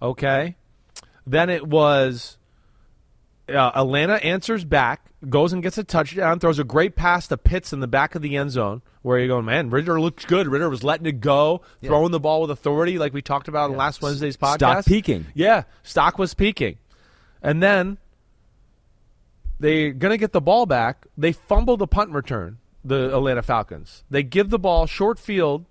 [0.00, 0.56] Okay,
[1.26, 2.36] then it was
[3.48, 7.72] uh, Atlanta answers back, goes and gets a touchdown, throws a great pass to Pitts
[7.72, 8.82] in the back of the end zone.
[9.02, 10.48] Where you're going, man, Ridder looks good.
[10.48, 13.76] Ridder was letting it go, throwing the ball with authority, like we talked about in
[13.76, 14.56] last Wednesday's podcast.
[14.56, 15.26] Stock peaking.
[15.32, 16.78] Yeah, stock was peaking.
[17.40, 17.98] And then
[19.60, 21.06] they're going to get the ball back.
[21.16, 24.02] They fumble the punt return, the Atlanta Falcons.
[24.10, 25.66] They give the ball short field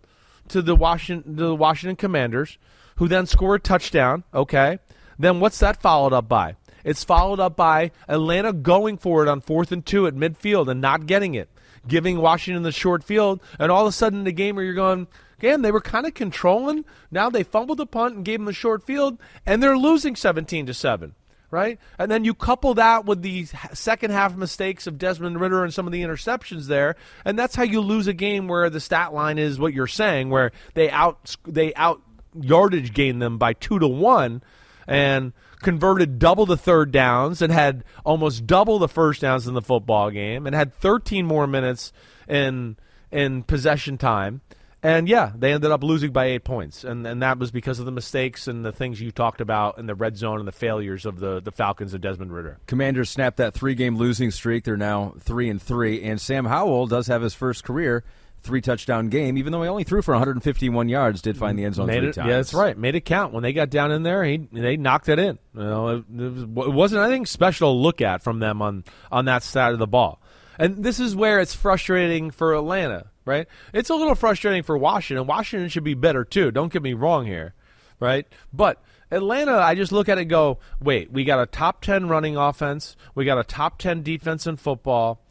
[0.47, 2.57] to the Washington, to the Washington Commanders,
[2.95, 4.23] who then score a touchdown.
[4.33, 4.79] Okay.
[5.19, 6.55] Then what's that followed up by?
[6.85, 10.79] It's followed up by Atlanta going for it on fourth and two at midfield and
[10.79, 11.49] not getting it,
[11.85, 15.07] giving Washington the short field, and all of a sudden the game where you're going,
[15.39, 16.85] again, they were kind of controlling.
[17.09, 20.67] Now they fumbled the punt and gave them the short field, and they're losing 17
[20.67, 21.15] to seven
[21.51, 21.79] right?
[21.97, 25.87] And then you couple that with the second half mistakes of Desmond Ridder and some
[25.87, 29.37] of the interceptions there, and that's how you lose a game where the stat line
[29.37, 32.01] is what you're saying, where they out they out
[32.33, 34.43] yardage gained them by two to one,
[34.85, 39.61] and converted double the third downs and had almost double the first downs in the
[39.61, 41.91] football game, and had 13 more minutes
[42.27, 42.77] in
[43.11, 44.41] in possession time.
[44.83, 47.85] And yeah, they ended up losing by eight points, and and that was because of
[47.85, 51.07] the mistakes and the things you talked about in the red zone and the failures
[51.07, 52.59] of the the Falcons and Desmond Ridder.
[52.67, 54.63] Commanders snapped that three-game losing streak.
[54.63, 58.03] They're now three and three, and Sam Howell does have his first career
[58.45, 61.21] three-touchdown game, even though he only threw for 151 yards.
[61.21, 62.27] Did find the end zone Made three it, times.
[62.29, 62.77] yeah, that's right.
[62.77, 64.23] Made it count when they got down in there.
[64.23, 65.37] He they knocked it in.
[65.53, 68.83] You know, it, it, was, it wasn't anything special to look at from them on
[69.11, 70.21] on that side of the ball.
[70.57, 73.47] And this is where it's frustrating for Atlanta, right?
[73.73, 75.27] It's a little frustrating for Washington.
[75.27, 76.51] Washington should be better too.
[76.51, 77.53] Don't get me wrong here,
[77.99, 78.25] right?
[78.53, 78.81] But
[79.11, 82.37] Atlanta, I just look at it and go, wait, we got a top 10 running
[82.37, 85.21] offense, we got a top 10 defense in football,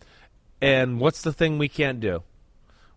[0.60, 2.22] and what's the thing we can't do?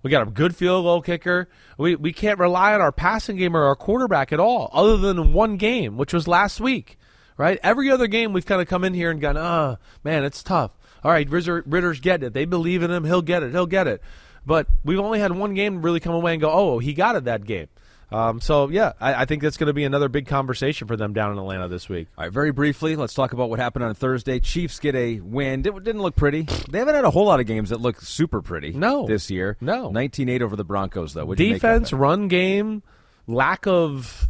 [0.08, 1.50] We got a good field goal kicker.
[1.78, 5.34] We we can't rely on our passing game or our quarterback at all, other than
[5.34, 6.98] one game, which was last week.
[7.36, 7.60] Right?
[7.62, 9.76] Every other game we've kind of come in here and gone, oh
[10.06, 10.72] man, it's tough.
[11.04, 12.34] All right, Ridder, Ridder's getting it.
[12.34, 13.04] They believe in him.
[13.04, 13.52] He'll get it.
[13.52, 14.02] He'll get it.
[14.46, 17.26] But we've only had one game really come away and go, oh, he got it
[17.26, 17.68] that game.
[18.10, 21.14] Um, so yeah, I, I think that's going to be another big conversation for them
[21.14, 22.08] down in Atlanta this week.
[22.18, 24.40] All right, very briefly, let's talk about what happened on Thursday.
[24.40, 25.60] Chiefs get a win.
[25.60, 26.44] It didn't look pretty.
[26.70, 28.72] They haven't had a whole lot of games that look super pretty.
[28.72, 29.06] No.
[29.06, 29.58] this year.
[29.60, 29.90] No.
[29.90, 31.26] 19-8 over the Broncos though.
[31.26, 32.82] What'd you make of defense, run game,
[33.28, 34.30] lack of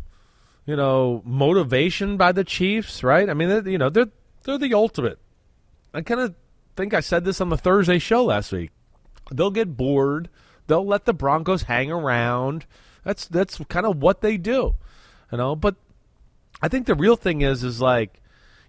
[0.65, 3.03] you know motivation by the Chiefs.
[3.03, 3.29] Right?
[3.29, 4.09] I mean, you know they're
[4.43, 5.19] they're the ultimate.
[5.93, 6.35] I kind of
[6.75, 8.71] think I said this on the Thursday show last week.
[9.31, 10.29] They'll get bored.
[10.67, 12.65] They'll let the Broncos hang around.
[13.03, 14.75] That's that's kind of what they do,
[15.31, 15.55] you know.
[15.55, 15.75] But
[16.61, 18.21] I think the real thing is is like,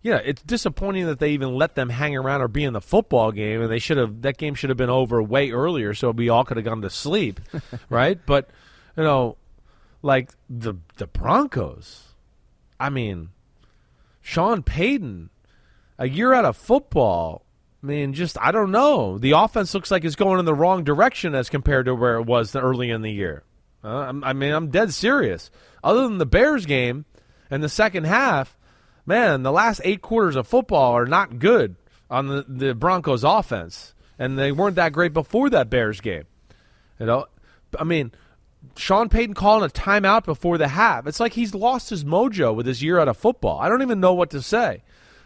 [0.02, 3.32] yeah, it's disappointing that they even let them hang around or be in the football
[3.32, 6.28] game, and they should have that game should have been over way earlier, so we
[6.28, 7.40] all could have gone to sleep,
[7.90, 8.18] right?
[8.24, 8.48] But
[8.96, 9.36] you know,
[10.02, 12.08] like the the Broncos,
[12.78, 13.30] I mean,
[14.20, 15.30] Sean Payton,
[15.98, 17.44] a year out of football,
[17.82, 19.18] I mean, just I don't know.
[19.18, 22.26] The offense looks like it's going in the wrong direction as compared to where it
[22.26, 23.42] was early in the year.
[23.88, 25.50] Uh, I mean, I'm dead serious.
[25.82, 27.06] Other than the Bears game
[27.50, 28.58] and the second half,
[29.06, 31.76] man, the last eight quarters of football are not good
[32.10, 36.24] on the, the Broncos offense, and they weren't that great before that Bears game.
[37.00, 37.26] You know,
[37.78, 38.12] I mean,
[38.76, 41.06] Sean Payton calling a timeout before the half.
[41.06, 43.58] It's like he's lost his mojo with his year out of football.
[43.58, 44.82] I don't even know what to say,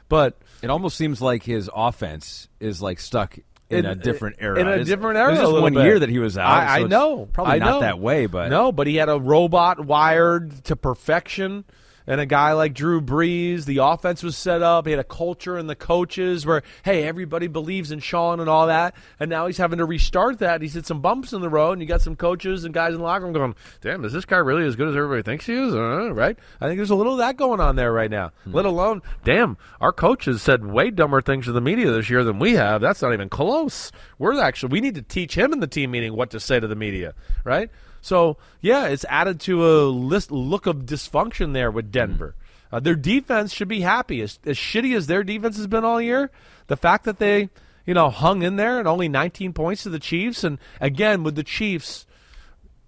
[0.09, 3.39] but it almost seems like his offense is like stuck
[3.73, 4.59] in, In- a different era.
[4.61, 5.85] in a different era It was just one bit.
[5.85, 6.51] year that he was out.
[6.51, 7.81] I, I so know, probably I not know.
[7.81, 11.65] that way, but no, but he had a robot wired to perfection.
[12.07, 14.87] And a guy like Drew Brees, the offense was set up.
[14.87, 18.67] He had a culture and the coaches where, hey, everybody believes in Sean and all
[18.67, 18.95] that.
[19.21, 20.63] And now he's having to restart that.
[20.63, 22.99] He's hit some bumps in the road, and you got some coaches and guys in
[22.99, 25.55] the locker room going, damn, is this guy really as good as everybody thinks he
[25.55, 25.75] is?
[25.75, 26.39] Uh, right?
[26.61, 28.33] I think there's a little of that going on there right now.
[28.47, 32.39] Let alone, damn, our coaches said way dumber things to the media this year than
[32.39, 32.81] we have.
[32.81, 33.93] That's not even close.
[34.19, 36.67] We're actually, we need to teach him in the team meeting what to say to
[36.67, 37.15] the media,
[37.45, 37.71] right?
[38.03, 42.35] So, yeah, it's added to a list, look of dysfunction there with Denver.
[42.71, 44.21] Uh, their defense should be happy.
[44.21, 46.31] As, as shitty as their defense has been all year,
[46.67, 47.49] the fact that they,
[47.87, 51.37] you know, hung in there and only 19 points to the Chiefs, and again with
[51.37, 52.07] the Chiefs,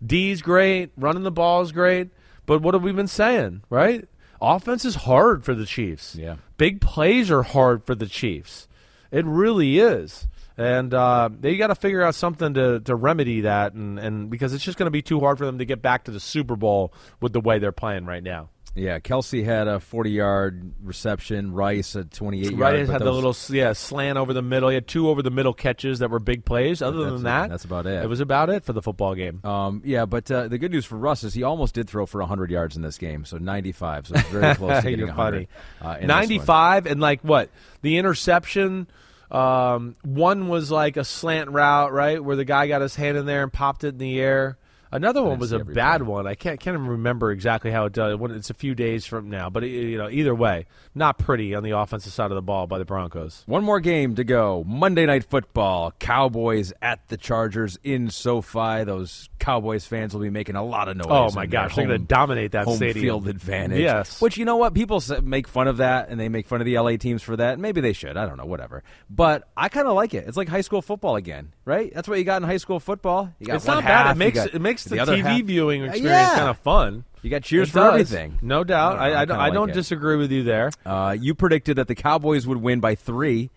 [0.05, 2.11] D's great, running the ball is great,
[2.45, 4.09] but what have we been saying, right?
[4.41, 6.17] Offense is hard for the Chiefs.
[6.17, 6.37] Yeah.
[6.59, 8.67] Big plays are hard for the Chiefs.
[9.11, 10.27] It really is.
[10.57, 14.55] And uh, they got to figure out something to, to remedy that, and, and because
[14.55, 16.55] it's just going to be too hard for them to get back to the Super
[16.57, 18.51] Bowl with the way they're playing right now.
[18.77, 21.53] yeah, Kelce had a 40-yard reception.
[21.55, 22.89] Rice a 28 Right, yard.
[22.89, 24.69] had the little yeah slant over the middle.
[24.69, 26.83] He had two over the middle catches that were big plays.
[26.83, 27.25] Other That's than it.
[27.25, 28.05] that, That's about it.
[28.05, 29.41] It was about it for the football game.
[29.45, 32.21] Um, yeah, but uh, the good news for Russ is he almost did throw for
[32.21, 34.07] 100 yards in this game, so 95.
[34.09, 35.49] So very close to getting 100.
[35.81, 36.07] Uh, in this one.
[36.09, 37.51] 95 and like what?
[37.83, 38.87] The interception.
[39.35, 43.27] Um, one was like a slant route, right, where the guy got his hand in
[43.27, 44.59] there and popped it in the air.
[44.95, 46.27] Another one was a bad one.
[46.27, 48.17] I can't can't even remember exactly how it does.
[48.31, 51.73] It's a few days from now, but you know, either way, not pretty on the
[51.73, 53.43] offensive side of the ball by the Broncos.
[53.47, 54.65] One more game to go.
[54.67, 55.93] Monday Night Football.
[55.99, 58.85] Cowboys at the Chargers in SoFi.
[58.85, 61.07] Those Cowboys fans will be making a lot of noise.
[61.11, 63.05] Oh, my gosh, they're gonna dominate that home stadium.
[63.05, 63.81] field advantage.
[63.81, 64.21] Yes.
[64.21, 66.79] Which you know what people make fun of that, and they make fun of the
[66.79, 67.59] LA teams for that.
[67.59, 68.17] Maybe they should.
[68.17, 68.47] I don't know.
[68.47, 68.85] Whatever.
[69.11, 70.29] But I kind of like it.
[70.29, 71.93] It's like high school football again, right?
[71.93, 73.33] That's what you got in high school football.
[73.39, 74.17] You got It's not half, bad.
[74.17, 75.43] It makes got it makes the, other TV half.
[75.43, 76.35] viewing Yeah, experience yeah.
[76.37, 77.05] kind of fun.
[77.23, 78.13] You got cheers It for does.
[78.13, 78.39] everything.
[78.43, 78.99] No doubt.
[78.99, 80.71] I don't I, don't, I like don't disagree with you there.
[80.85, 83.51] Uh, you predicted that the Cowboys would win by three,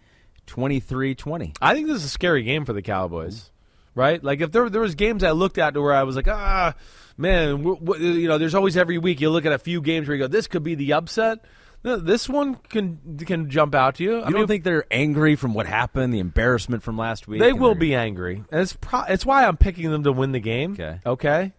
[0.48, 1.56] 23-20.
[1.62, 3.52] I think this is a scary game for the Cowboys,
[3.95, 4.24] right?
[4.24, 6.74] Like if there there was games I looked at to where I was like, ah,
[7.18, 10.08] man, w- w- you know, there's always every week you look at a few games
[10.08, 11.40] where you go, this could be the upset.
[11.84, 14.18] No, This one can can jump out to you.
[14.18, 17.40] You I mean, don't think they're angry from what happened, the embarrassment from last week?
[17.40, 20.40] they will be angry, and it's pro- it's why I'm picking them to win the
[20.40, 20.74] game.
[20.74, 20.99] Okay.
[21.06, 21.54] okay,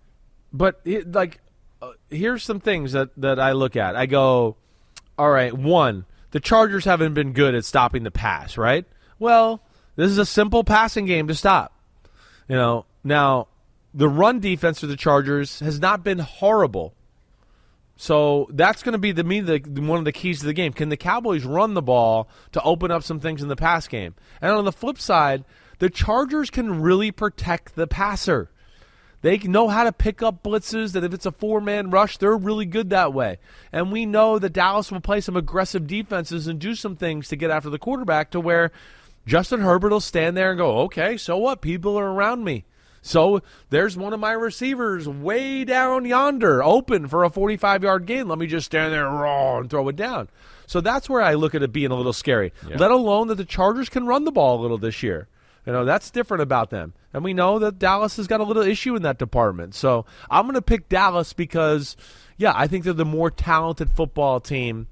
[0.52, 1.40] but it, like,
[1.80, 3.96] uh, here's some things that that I look at.
[3.96, 4.56] I go,
[5.16, 8.84] all right, one, the Chargers haven't been good at stopping the pass, right?
[9.18, 9.62] Well,
[9.96, 11.72] this is a simple passing game to stop.
[12.48, 13.48] You know, now
[13.94, 16.94] the run defense for the Chargers has not been horrible.
[18.00, 20.72] So that's going to be the me the, one of the keys to the game.
[20.72, 24.14] Can the Cowboys run the ball to open up some things in the pass game?
[24.40, 25.44] And on the flip side,
[25.80, 28.50] the Chargers can really protect the passer.
[29.20, 30.92] They know how to pick up blitzes.
[30.92, 33.38] That if it's a four-man rush, they're really good that way.
[33.72, 37.36] And we know that Dallas will play some aggressive defenses and do some things to
[37.36, 38.70] get after the quarterback, to where
[39.26, 41.60] Justin Herbert will stand there and go, "Okay, so what?
[41.60, 42.64] People are around me."
[43.02, 48.28] So there's one of my receivers way down yonder, open for a 45 yard gain.
[48.28, 50.28] Let me just stand there raw and throw it down.
[50.66, 52.52] So that's where I look at it being a little scary.
[52.78, 55.28] Let alone that the Chargers can run the ball a little this year.
[55.66, 56.94] You know, that's different about them.
[57.12, 59.74] And we know that Dallas has got a little issue in that department.
[59.74, 61.96] So I'm going to pick Dallas because,
[62.36, 64.86] yeah, I think they're the more talented football team.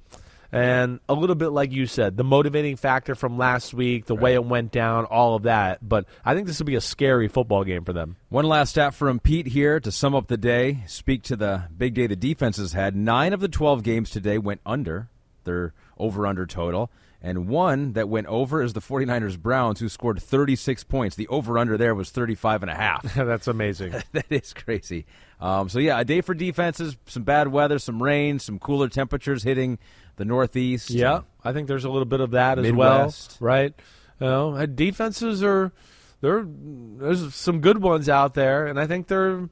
[0.57, 4.33] And a little bit like you said, the motivating factor from last week, the way
[4.33, 5.87] it went down, all of that.
[5.87, 8.17] But I think this will be a scary football game for them.
[8.31, 10.83] One last stat from Pete here to sum up the day.
[10.87, 12.97] Speak to the big day the defenses had.
[12.97, 15.11] Nine of the 12 games today went under
[15.45, 16.91] their over under total.
[17.21, 21.17] And one that went over is the 49ers Browns, who scored 36 points.
[21.17, 23.15] The over under there was 35 and a half.
[23.15, 23.93] That's amazing.
[24.13, 25.05] that is crazy.
[25.41, 29.43] Um, so, yeah, a day for defenses, some bad weather, some rain, some cooler temperatures
[29.43, 29.79] hitting
[30.17, 30.91] the Northeast.
[30.91, 33.73] Yeah, I think there's a little bit of that as well, right?
[34.21, 35.73] You know, uh, defenses are
[36.21, 36.45] there.
[36.47, 39.49] There's some good ones out there, and I think they're,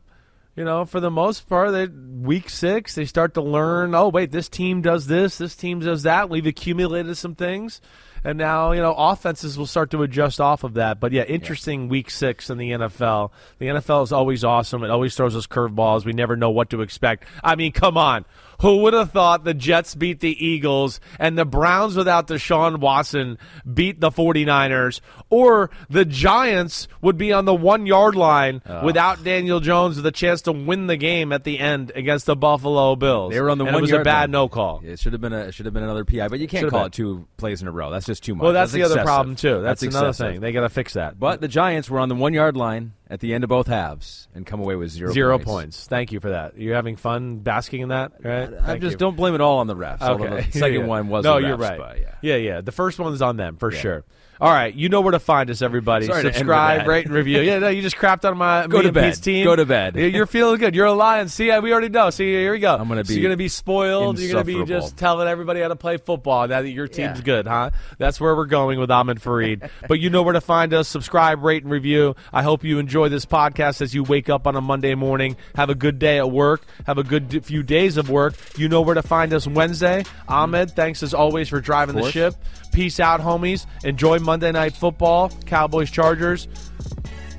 [0.57, 3.95] you know, for the most part, they week six they start to learn.
[3.95, 6.31] Oh, wait, this team does this, this team does that.
[6.31, 7.82] We've accumulated some things,
[8.24, 10.99] and now you know offenses will start to adjust off of that.
[10.99, 13.32] But yeah, interesting week six in the NFL.
[13.59, 14.82] The NFL is always awesome.
[14.82, 16.07] It always throws us curveballs.
[16.07, 17.24] We never know what to expect.
[17.43, 18.24] I mean, come on.
[18.60, 23.39] Who would have thought the Jets beat the Eagles and the Browns without Deshaun Watson
[23.72, 25.01] beat the 49ers
[25.31, 30.43] or the Giants would be on the 1-yard line without Daniel Jones with a chance
[30.43, 33.32] to win the game at the end against the Buffalo Bills.
[33.32, 34.31] They were on the and one it was a bad line.
[34.31, 34.81] no call.
[34.85, 36.81] It should have been a should have been another PI, but you can't Should've call
[36.82, 36.86] been.
[36.89, 37.90] it two plays in a row.
[37.90, 38.44] That's just too much.
[38.44, 39.60] Well, that's, the other problem too.
[39.62, 40.35] That's, another excessive.
[40.35, 40.40] thing.
[40.40, 41.18] They got to fix that.
[41.18, 44.28] But the Giants were on the one yard line at the end of both halves
[44.35, 45.47] and come away with zero Zero points.
[45.47, 45.86] points.
[45.86, 46.59] Thank you for that.
[46.59, 48.51] You're having fun basking in that, right?
[48.62, 48.97] I just you.
[48.98, 50.01] don't blame it all on the refs.
[50.02, 50.48] Okay.
[50.51, 50.86] The second Yeah.
[50.86, 51.78] one was no, the you're right.
[51.78, 52.14] but yeah.
[52.22, 52.60] yeah, yeah.
[52.62, 53.78] The first one one's on them for Yeah.
[53.81, 54.05] sure.
[54.45, 56.05] All right, you know where to find us, everybody.
[56.05, 57.41] Sorry to end with Subscribe, rate, and review.
[57.41, 59.15] Yeah, no, you just crapped on my Go me to bed.
[59.23, 59.43] Team.
[59.43, 59.97] Go to bed.
[59.97, 60.75] You're feeling good.
[60.75, 61.31] You're a lion.
[61.31, 62.11] See, we already know.
[62.11, 62.77] See, here we go.
[62.77, 64.19] I'm gonna So be you're gonna be spoiled.
[64.19, 67.25] You're gonna be just telling everybody how to play football now that your team's Yeah.
[67.25, 67.71] good, huh?
[67.97, 69.66] That's where we're going with Ahmed Fareed.
[69.89, 70.89] but you know where to find us.
[70.89, 72.15] Subscribe, rate, and review.
[72.31, 75.39] I hope you enjoy this podcast as you wake up on a Monday morning.
[75.55, 76.66] Have a good day at work.
[76.87, 78.35] Have a good few days of work.
[78.59, 80.05] You know where to find us Wednesday.
[80.29, 82.35] Ahmed, thanks as always for driving the ship.
[82.75, 83.66] Peace out, homies.
[83.85, 85.31] Enjoy Monday Night Football.
[85.47, 86.48] Cowboys, Chargers.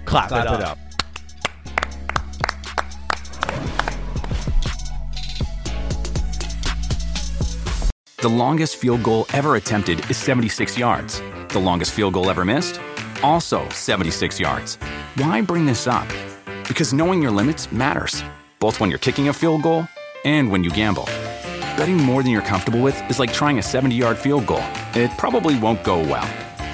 [0.06, 0.60] Clap, Clap it up.
[0.62, 0.78] it up.
[8.22, 11.22] The longest field goal ever attempted is 76 yards.
[11.50, 12.80] The longest field goal ever missed?
[13.22, 14.76] Also 76 yards.
[15.18, 16.08] Why bring this up?
[16.66, 18.24] Because knowing your limits matters,
[18.62, 19.86] both when you're kicking a field goal
[20.24, 21.10] and when you gamble.
[21.76, 24.64] Betting more than you're comfortable with is like trying a 70 yard field goal.
[24.94, 26.45] It probably won't go well.